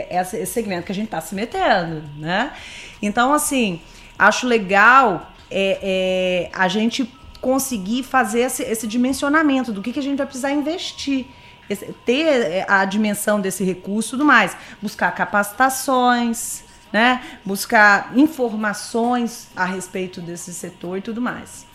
esse 0.09 0.45
segmento 0.45 0.85
que 0.85 0.91
a 0.91 0.95
gente 0.95 1.05
está 1.05 1.21
se 1.21 1.35
metendo, 1.35 2.03
né? 2.17 2.53
Então, 3.01 3.33
assim, 3.33 3.81
acho 4.17 4.47
legal 4.47 5.31
é, 5.49 6.49
é, 6.49 6.49
a 6.53 6.67
gente 6.67 7.11
conseguir 7.39 8.03
fazer 8.03 8.41
esse, 8.41 8.63
esse, 8.63 8.87
dimensionamento 8.87 9.71
do 9.71 9.81
que, 9.81 9.93
que 9.93 9.99
a 9.99 10.03
gente 10.03 10.17
vai 10.17 10.25
precisar 10.25 10.51
investir. 10.51 11.27
Esse, 11.69 11.93
ter 12.05 12.25
é, 12.25 12.65
a 12.67 12.83
dimensão 12.85 13.39
desse 13.39 13.63
recurso 13.63 14.09
e 14.09 14.11
tudo 14.11 14.25
mais. 14.25 14.55
Buscar 14.81 15.11
capacitações, 15.11 16.63
né? 16.91 17.21
buscar 17.45 18.11
informações 18.17 19.49
a 19.55 19.65
respeito 19.65 20.21
desse 20.21 20.53
setor 20.53 20.97
e 20.97 21.01
tudo 21.01 21.21
mais. 21.21 21.65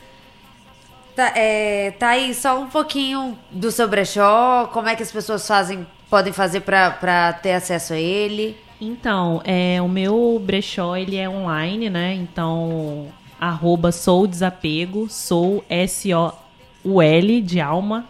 Tá, 1.15 1.33
é, 1.37 1.91
tá 1.93 2.09
aí 2.09 2.35
só 2.35 2.59
um 2.59 2.69
pouquinho 2.69 3.39
do 3.51 3.71
seu 3.71 3.87
brechó, 3.87 4.67
como 4.73 4.89
é 4.89 4.97
que 4.97 5.03
as 5.03 5.13
pessoas 5.13 5.47
fazem, 5.47 5.87
podem 6.13 6.31
fazer 6.31 6.61
para 6.61 7.33
ter 7.33 7.53
acesso 7.53 7.95
a 7.95 7.99
ele? 7.99 8.55
Então, 8.79 9.41
é, 9.47 9.81
o 9.81 9.89
meu 9.89 10.39
brechó 10.45 10.95
ele 10.95 11.17
é 11.17 11.27
online, 11.27 11.89
né? 11.89 12.13
Então, 12.13 13.07
arroba 13.41 13.91
sou 13.91 14.27
desapego, 14.27 15.09
sou 15.09 15.65
S-O-U-L 15.71 17.41
de 17.41 17.63
alma. 17.63 18.05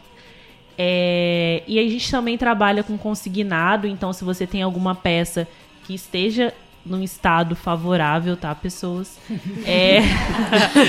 É, 0.77 1.63
e 1.65 1.79
a 1.79 1.83
gente 1.83 2.11
também 2.11 2.37
trabalha 2.37 2.83
com 2.83 2.99
consignado, 2.99 3.87
então 3.87 4.13
se 4.13 4.25
você 4.25 4.49
tem 4.49 4.63
alguma 4.63 4.97
peça 4.97 5.47
que 5.85 5.95
esteja 5.95 6.53
num 6.85 7.03
estado 7.03 7.55
favorável, 7.55 8.37
tá, 8.37 8.55
pessoas? 8.55 9.19
É... 9.65 10.01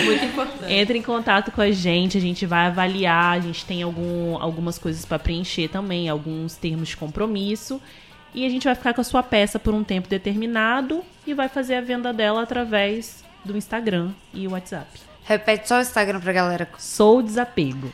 Muito 0.05 0.25
importante. 0.25 0.73
Entre 0.73 0.97
em 0.97 1.01
contato 1.01 1.51
com 1.51 1.61
a 1.61 1.71
gente, 1.71 2.17
a 2.17 2.21
gente 2.21 2.45
vai 2.45 2.67
avaliar, 2.67 3.37
a 3.37 3.39
gente 3.39 3.65
tem 3.65 3.83
algum, 3.83 4.37
algumas 4.41 4.77
coisas 4.77 5.05
para 5.05 5.19
preencher 5.19 5.67
também, 5.67 6.09
alguns 6.09 6.55
termos 6.55 6.89
de 6.89 6.97
compromisso. 6.97 7.81
E 8.33 8.45
a 8.45 8.49
gente 8.49 8.63
vai 8.63 8.73
ficar 8.73 8.93
com 8.93 9.01
a 9.01 9.03
sua 9.03 9.21
peça 9.21 9.59
por 9.59 9.73
um 9.73 9.83
tempo 9.83 10.07
determinado 10.07 11.03
e 11.25 11.33
vai 11.33 11.47
fazer 11.47 11.75
a 11.75 11.81
venda 11.81 12.11
dela 12.11 12.41
através 12.41 13.23
do 13.45 13.55
Instagram 13.55 14.11
e 14.33 14.47
o 14.47 14.51
WhatsApp. 14.51 14.87
Repete 15.23 15.67
só 15.67 15.77
o 15.77 15.81
Instagram 15.81 16.19
pra 16.19 16.33
galera. 16.33 16.67
Sou 16.77 17.21
Desapego. 17.21 17.91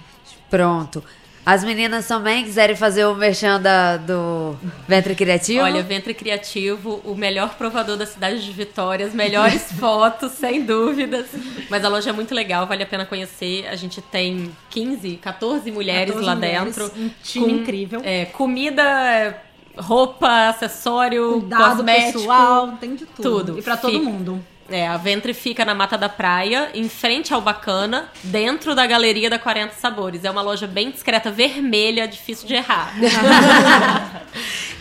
Pronto. 0.49 1.03
As 1.45 1.63
meninas 1.63 2.07
também 2.07 2.43
quiserem 2.43 2.75
fazer 2.75 3.05
o 3.05 3.15
merchan 3.15 3.59
da, 3.59 3.97
do 3.97 4.55
Ventre 4.87 5.15
Criativo? 5.15 5.63
Olha, 5.63 5.81
Ventre 5.81 6.13
Criativo, 6.13 7.01
o 7.03 7.15
melhor 7.15 7.55
provador 7.55 7.97
da 7.97 8.05
cidade 8.05 8.43
de 8.43 8.51
Vitória, 8.51 9.05
as 9.05 9.13
melhores 9.13 9.71
fotos, 9.79 10.33
sem 10.33 10.63
dúvidas. 10.63 11.25
Mas 11.69 11.83
a 11.83 11.89
loja 11.89 12.11
é 12.11 12.13
muito 12.13 12.35
legal, 12.35 12.67
vale 12.67 12.83
a 12.83 12.85
pena 12.85 13.05
conhecer. 13.05 13.67
A 13.67 13.75
gente 13.75 14.01
tem 14.01 14.51
15, 14.69 15.17
14 15.17 15.71
mulheres 15.71 16.13
14 16.13 16.25
lá 16.25 16.35
mulheres, 16.35 16.75
dentro. 16.75 16.91
Um 16.95 17.09
time 17.23 17.45
com, 17.45 17.51
incrível. 17.51 18.01
É, 18.03 18.25
comida, 18.25 19.41
roupa, 19.77 20.49
acessório, 20.49 21.39
Cuidado 21.39 21.77
cosmético. 21.77 22.19
pessoal, 22.19 22.67
tem 22.79 22.95
de 22.95 23.05
tudo. 23.05 23.23
Tudo. 23.45 23.59
E 23.59 23.61
para 23.61 23.77
todo 23.77 23.99
mundo. 23.99 24.43
É, 24.71 24.87
a 24.87 24.97
Ventre 24.97 25.33
fica 25.33 25.65
na 25.65 25.73
Mata 25.73 25.97
da 25.97 26.07
Praia, 26.07 26.69
em 26.75 26.87
frente 26.87 27.33
ao 27.33 27.41
Bacana, 27.41 28.09
dentro 28.23 28.75
da 28.75 28.85
galeria 28.85 29.29
da 29.29 29.39
40 29.39 29.73
Sabores. 29.73 30.23
É 30.23 30.29
uma 30.29 30.41
loja 30.41 30.67
bem 30.67 30.91
discreta, 30.91 31.31
vermelha, 31.31 32.07
difícil 32.07 32.47
de 32.47 32.53
errar. 32.53 32.93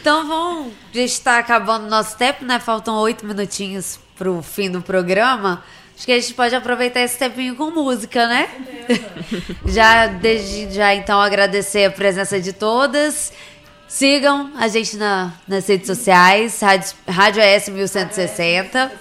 então 0.01 0.28
vamos. 0.28 0.72
Já 0.93 1.03
está 1.03 1.39
acabando 1.39 1.86
o 1.86 1.91
nosso 1.91 2.16
tempo, 2.18 2.45
né? 2.45 2.59
Faltam 2.59 2.97
oito 2.97 3.24
minutinhos 3.24 3.99
pro 4.16 4.43
fim 4.43 4.70
do 4.70 4.82
programa. 4.82 5.64
Acho 5.97 6.05
que 6.05 6.12
a 6.12 6.20
gente 6.20 6.34
pode 6.34 6.55
aproveitar 6.55 7.01
esse 7.01 7.18
tempinho 7.18 7.57
com 7.57 7.70
música, 7.70 8.26
né? 8.26 8.49
já 9.66 10.07
desde 10.07 10.72
já 10.72 10.95
então 10.95 11.20
agradecer 11.20 11.86
a 11.86 11.91
presença 11.91 12.39
de 12.39 12.53
todas. 12.53 13.32
Sigam 13.89 14.53
a 14.57 14.68
gente 14.68 14.99
na, 14.99 15.32
nas 15.49 15.66
redes 15.66 15.86
sociais, 15.86 16.61
Rádio, 16.61 16.93
Rádio 17.09 17.43
AS 17.43 17.68
1160. 17.70 18.93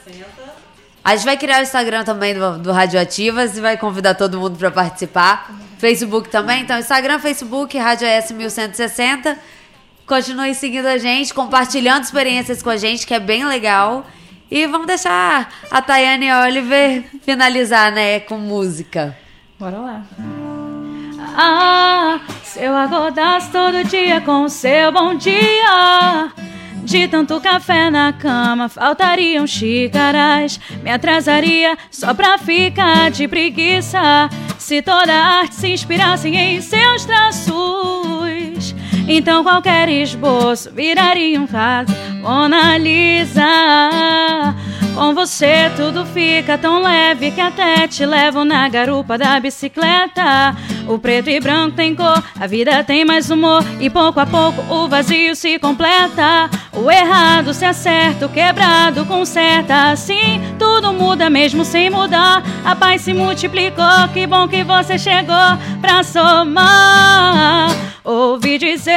A 1.07 1.15
gente 1.15 1.23
vai 1.23 1.37
criar 1.37 1.61
o 1.61 1.63
Instagram 1.63 2.03
também 2.03 2.33
do, 2.33 2.57
do 2.57 2.73
Radioativas 2.73 3.57
e 3.57 3.61
vai 3.61 3.77
convidar 3.77 4.13
todo 4.13 4.37
mundo 4.37 4.57
para 4.57 4.69
participar. 4.69 5.49
Facebook 5.77 6.27
também. 6.27 6.63
Então, 6.63 6.77
Instagram, 6.77 7.17
Facebook, 7.17 7.77
Rádio 7.77 8.05
S 8.05 8.33
1160. 8.33 9.39
Continue 10.05 10.53
seguindo 10.53 10.85
a 10.85 10.97
gente, 10.97 11.33
compartilhando 11.33 12.03
experiências 12.03 12.61
com 12.61 12.69
a 12.69 12.75
gente, 12.75 13.07
que 13.07 13.13
é 13.13 13.21
bem 13.21 13.45
legal. 13.45 14.05
E 14.51 14.67
vamos 14.67 14.85
deixar 14.85 15.49
a 15.71 15.81
Tayane 15.81 16.29
Oliver 16.29 17.05
finalizar, 17.21 17.89
né, 17.89 18.19
com 18.19 18.37
música. 18.37 19.17
Bora 19.57 19.77
lá. 19.77 20.03
Ah, 21.37 22.19
se 22.43 22.61
eu 22.61 22.75
acordasse 22.75 23.49
todo 23.49 23.81
dia 23.85 24.19
com 24.19 24.43
o 24.43 24.49
seu 24.49 24.91
bom 24.91 25.15
dia 25.15 26.33
de 26.87 27.05
tanto 27.05 27.41
café 27.41 27.91
na 27.91 28.13
cama, 28.13 28.69
faltariam 28.69 29.45
xícaras. 29.45 30.57
Me 30.81 30.89
atrasaria 30.89 31.77
só 31.91 32.13
pra 32.13 32.37
ficar 32.37 33.11
de 33.11 33.27
preguiça. 33.27 34.29
Se 34.57 34.81
toda 34.81 35.13
arte 35.13 35.55
se 35.55 35.67
inspirasse 35.67 36.29
em 36.29 36.61
seus 36.61 37.03
traços, 37.03 38.73
então 39.07 39.43
qualquer 39.43 39.87
esboço 39.89 40.71
viraria 40.73 41.39
um 41.39 41.47
quadro 41.47 41.95
Mona 42.21 42.77
Lisa. 42.77 43.43
Com 44.93 45.13
você 45.13 45.71
tudo 45.77 46.05
fica 46.07 46.57
tão 46.57 46.81
leve 46.81 47.29
que 47.29 47.39
até 47.39 47.87
te 47.87 48.03
levo 48.03 48.43
na 48.43 48.67
garupa 48.67 49.17
da 49.17 49.39
bicicleta. 49.39 50.55
O 50.87 50.97
preto 50.97 51.29
e 51.29 51.39
branco 51.39 51.75
tem 51.75 51.93
cor, 51.93 52.23
a 52.39 52.47
vida 52.47 52.83
tem 52.83 53.05
mais 53.05 53.29
humor 53.29 53.63
e 53.79 53.89
pouco 53.89 54.19
a 54.19 54.25
pouco 54.25 54.61
o 54.73 54.87
vazio 54.87 55.35
se 55.35 55.59
completa. 55.59 56.49
O 56.73 56.89
errado 56.89 57.53
se 57.53 57.63
acerta, 57.63 58.25
o 58.25 58.29
quebrado 58.29 59.05
conserta. 59.05 59.91
Assim 59.91 60.41
tudo 60.57 60.91
muda 60.91 61.29
mesmo 61.29 61.63
sem 61.63 61.89
mudar. 61.89 62.41
A 62.65 62.75
paz 62.75 63.01
se 63.01 63.13
multiplicou, 63.13 64.07
que 64.13 64.25
bom 64.25 64.47
que 64.47 64.63
você 64.63 64.97
chegou 64.97 65.57
pra 65.79 66.01
somar. 66.01 67.69
Ouvi 68.03 68.57
dizer, 68.57 68.96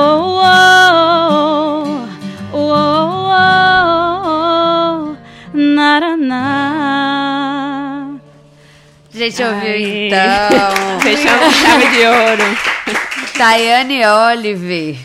gente 9.21 9.43
ouviu 9.43 9.77
então. 9.77 10.99
Fechamos 11.01 11.55
chave 11.55 11.87
de 11.89 12.05
ouro. 12.05 12.57
Tayane 13.37 14.05
Olive 14.05 14.99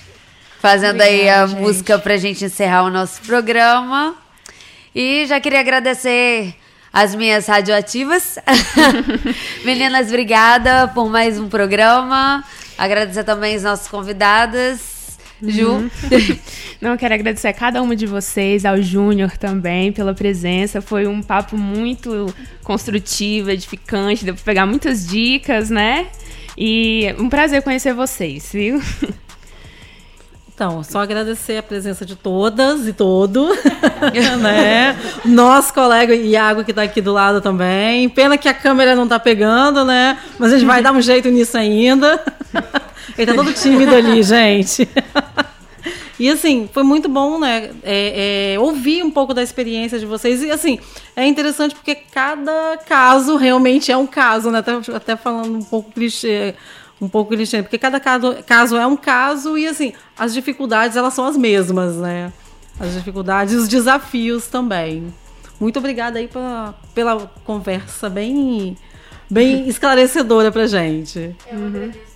fazendo 0.59 1.03
Obrigada, 1.03 1.23
aí 1.23 1.29
a 1.29 1.47
gente. 1.47 1.61
música 1.61 1.99
pra 1.99 2.17
gente 2.17 2.45
encerrar 2.45 2.85
o 2.85 2.91
nosso 2.91 3.21
programa. 3.23 4.15
E 4.95 5.27
já 5.27 5.39
queria 5.39 5.61
agradecer 5.61 6.55
as 6.91 7.15
minhas 7.15 7.47
radioativas. 7.47 8.39
Meninas, 9.65 10.09
obrigada 10.09 10.89
por 10.89 11.11
mais 11.11 11.39
um 11.39 11.49
programa. 11.49 12.43
Agradecer 12.79 13.25
também 13.25 13.55
as 13.55 13.65
nossas 13.65 13.87
convidadas. 13.87 14.96
Ju. 15.43 15.71
Uhum. 15.71 15.91
Não, 16.81 16.97
quero 16.97 17.15
agradecer 17.15 17.49
a 17.49 17.53
cada 17.53 17.83
uma 17.83 17.95
de 17.95 18.07
vocês, 18.07 18.65
ao 18.65 18.81
Júnior 18.81 19.37
também, 19.37 19.93
pela 19.93 20.15
presença. 20.15 20.81
Foi 20.81 21.07
um 21.07 21.23
papo 21.23 21.57
muito 21.57 22.33
construtivo, 22.63 23.51
edificante, 23.51 24.25
deu 24.25 24.35
pra 24.35 24.45
pegar 24.45 24.67
muitas 24.67 25.07
dicas, 25.07 25.71
né? 25.71 26.07
E 26.57 27.15
um 27.19 27.29
prazer 27.29 27.63
conhecer 27.63 27.93
vocês, 27.93 28.51
viu? 28.53 28.81
Então, 30.57 30.83
só 30.83 31.01
agradecer 31.01 31.59
a 31.59 31.63
presença 31.63 32.07
de 32.07 32.17
todas 32.17 32.89
e 32.89 32.93
todo, 32.95 33.47
né? 34.41 34.99
Nosso 35.23 35.75
colega 35.75 36.15
Iago 36.15 36.65
que 36.65 36.71
está 36.71 36.83
aqui 36.83 37.03
do 37.03 37.13
lado 37.13 37.43
também. 37.43 38.09
Pena 38.09 38.39
que 38.39 38.49
a 38.49 38.55
câmera 38.55 38.97
não 38.97 39.03
está 39.03 39.19
pegando, 39.21 39.85
né? 39.85 40.19
Mas 40.39 40.55
a 40.55 40.57
gente 40.57 40.67
vai 40.67 40.81
dar 40.81 40.93
um 40.93 41.03
jeito 41.03 41.29
nisso 41.29 41.59
ainda. 41.59 42.25
Ele 43.19 43.27
tá 43.27 43.35
todo 43.35 43.53
tímido 43.53 43.95
ali, 43.95 44.23
gente. 44.23 44.89
E 46.19 46.31
assim, 46.31 46.67
foi 46.73 46.83
muito 46.83 47.11
bom, 47.11 47.39
né? 47.39 47.73
É, 47.83 48.55
é, 48.55 48.59
ouvir 48.59 49.03
um 49.03 49.11
pouco 49.11 49.35
da 49.35 49.43
experiência 49.43 49.99
de 49.99 50.07
vocês. 50.07 50.43
E 50.43 50.51
assim, 50.51 50.79
é 51.15 51.27
interessante 51.27 51.75
porque 51.75 51.95
cada 51.95 52.79
caso 52.89 53.37
realmente 53.37 53.93
é 53.93 53.97
um 53.99 54.07
caso, 54.07 54.51
né? 54.51 54.61
Até, 54.61 54.73
até 54.95 55.15
falando 55.15 55.59
um 55.59 55.63
pouco 55.63 55.93
clichê, 55.93 56.55
um 57.01 57.09
pouco 57.09 57.35
clichê, 57.35 57.63
porque 57.63 57.79
cada 57.79 58.01
caso, 58.01 58.77
é 58.77 58.87
um 58.87 58.97
caso 58.97 59.59
e 59.59 59.67
assim, 59.67 59.93
as 60.19 60.33
dificuldades 60.33 60.97
elas 60.97 61.15
são 61.15 61.27
as 61.27 61.37
mesmas, 61.37 61.97
né? 61.97 62.33
as 62.79 62.93
dificuldades 62.93 63.55
e 63.55 63.57
os 63.57 63.69
desafios 63.69 64.47
também. 64.47 65.13
Muito 65.59 65.79
obrigada 65.79 66.19
aí 66.19 66.29
pela, 66.29 66.75
pela 66.95 67.33
conversa 67.45 68.11
bem, 68.11 68.77
bem 69.31 69.67
esclarecedora 69.69 70.53
pra 70.53 70.67
gente. 70.67 71.35
Eu 71.51 71.59
uhum. 71.59 71.67
agradeço 71.69 72.16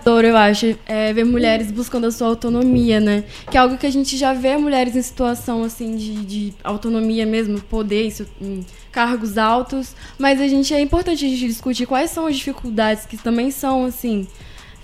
inspirador, 0.00 0.24
eu 0.24 0.36
acho, 0.36 0.76
é, 0.86 1.12
ver 1.12 1.24
mulheres 1.24 1.70
buscando 1.70 2.06
a 2.06 2.10
sua 2.10 2.28
autonomia, 2.28 2.98
né? 2.98 3.24
Que 3.50 3.56
é 3.56 3.60
algo 3.60 3.76
que 3.76 3.86
a 3.86 3.92
gente 3.92 4.16
já 4.16 4.32
vê 4.32 4.56
mulheres 4.56 4.96
em 4.96 5.02
situação, 5.02 5.62
assim, 5.62 5.96
de, 5.96 6.14
de 6.24 6.54
autonomia 6.64 7.26
mesmo, 7.26 7.60
poder, 7.60 8.06
isso, 8.06 8.26
em 8.40 8.64
cargos 8.90 9.38
altos, 9.38 9.94
mas 10.18 10.40
a 10.40 10.48
gente, 10.48 10.74
é 10.74 10.80
importante 10.80 11.24
a 11.24 11.28
gente 11.28 11.46
discutir 11.46 11.86
quais 11.86 12.10
são 12.10 12.26
as 12.26 12.36
dificuldades 12.36 13.06
que 13.06 13.16
também 13.16 13.50
são, 13.50 13.84
assim, 13.84 14.26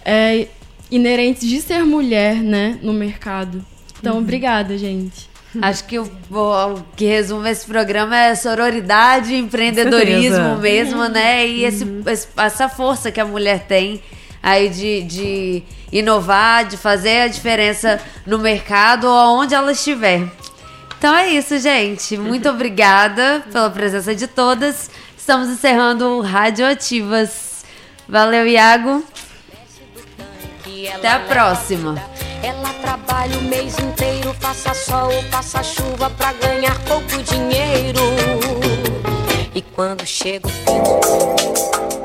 é, 0.04 0.46
inerentes 0.90 1.48
de 1.48 1.60
ser 1.60 1.84
mulher, 1.84 2.36
né, 2.36 2.78
no 2.82 2.92
mercado. 2.92 3.64
Então, 3.98 4.14
uhum. 4.14 4.20
obrigada, 4.20 4.76
gente. 4.78 5.28
Acho 5.62 5.84
que 5.84 5.98
o, 5.98 6.04
o, 6.04 6.82
que 6.94 7.06
resume 7.06 7.50
esse 7.50 7.66
programa 7.66 8.16
é 8.16 8.34
sororidade, 8.34 9.34
empreendedorismo 9.34 10.58
mesmo, 10.58 11.08
né? 11.08 11.46
E 11.46 11.64
esse, 11.64 11.84
uhum. 11.84 12.02
esse, 12.06 12.28
essa 12.36 12.68
força 12.68 13.10
que 13.10 13.20
a 13.20 13.24
mulher 13.24 13.64
tem 13.66 14.02
aí 14.42 14.68
de, 14.68 15.02
de 15.02 15.62
inovar, 15.92 16.64
de 16.64 16.76
fazer 16.76 17.22
a 17.22 17.28
diferença 17.28 18.00
no 18.26 18.38
mercado 18.38 19.06
ou 19.06 19.40
onde 19.40 19.54
ela 19.54 19.72
estiver. 19.72 20.28
Então 20.98 21.14
é 21.14 21.28
isso, 21.28 21.58
gente. 21.58 22.16
Muito 22.16 22.48
obrigada 22.48 23.44
pela 23.52 23.70
presença 23.70 24.14
de 24.14 24.26
todas. 24.26 24.90
Estamos 25.16 25.48
encerrando 25.48 26.20
Radioativas. 26.20 27.64
Valeu, 28.08 28.46
Iago. 28.46 29.04
Até 30.94 31.08
a 31.08 31.18
próxima. 31.20 31.94
Ela 32.42 32.72
trabalha 32.74 33.36
o 33.38 33.42
mês 33.42 33.78
inteiro, 33.78 34.34
passa 34.40 34.72
sol 34.74 35.12
ou 35.12 35.22
passa 35.24 35.62
chuva 35.62 36.10
pra 36.10 36.32
ganhar 36.34 36.78
pouco 36.84 37.22
dinheiro. 37.22 38.00
E 39.54 39.62
quando 39.62 40.06
chega 40.06 40.46
o 40.46 40.50
fim. 40.50 41.95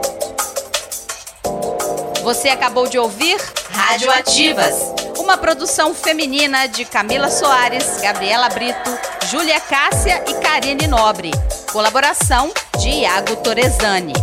Você 2.24 2.50
acabou 2.50 2.88
de 2.88 3.00
ouvir 3.00 3.38
Radioativas, 3.72 4.76
uma 5.18 5.38
produção 5.38 5.94
feminina 5.94 6.68
de 6.68 6.86
Camila 6.86 7.30
Soares, 7.30 8.00
Gabriela 8.02 8.48
Brito, 8.50 8.98
Júlia 9.30 9.60
Cássia 9.60 10.24
e 10.28 10.34
Karine 10.36 10.88
Nobre. 10.88 11.32
Colaboração 11.72 12.52
de 12.80 12.90
Iago 12.90 13.38
Torezani. 13.38 14.14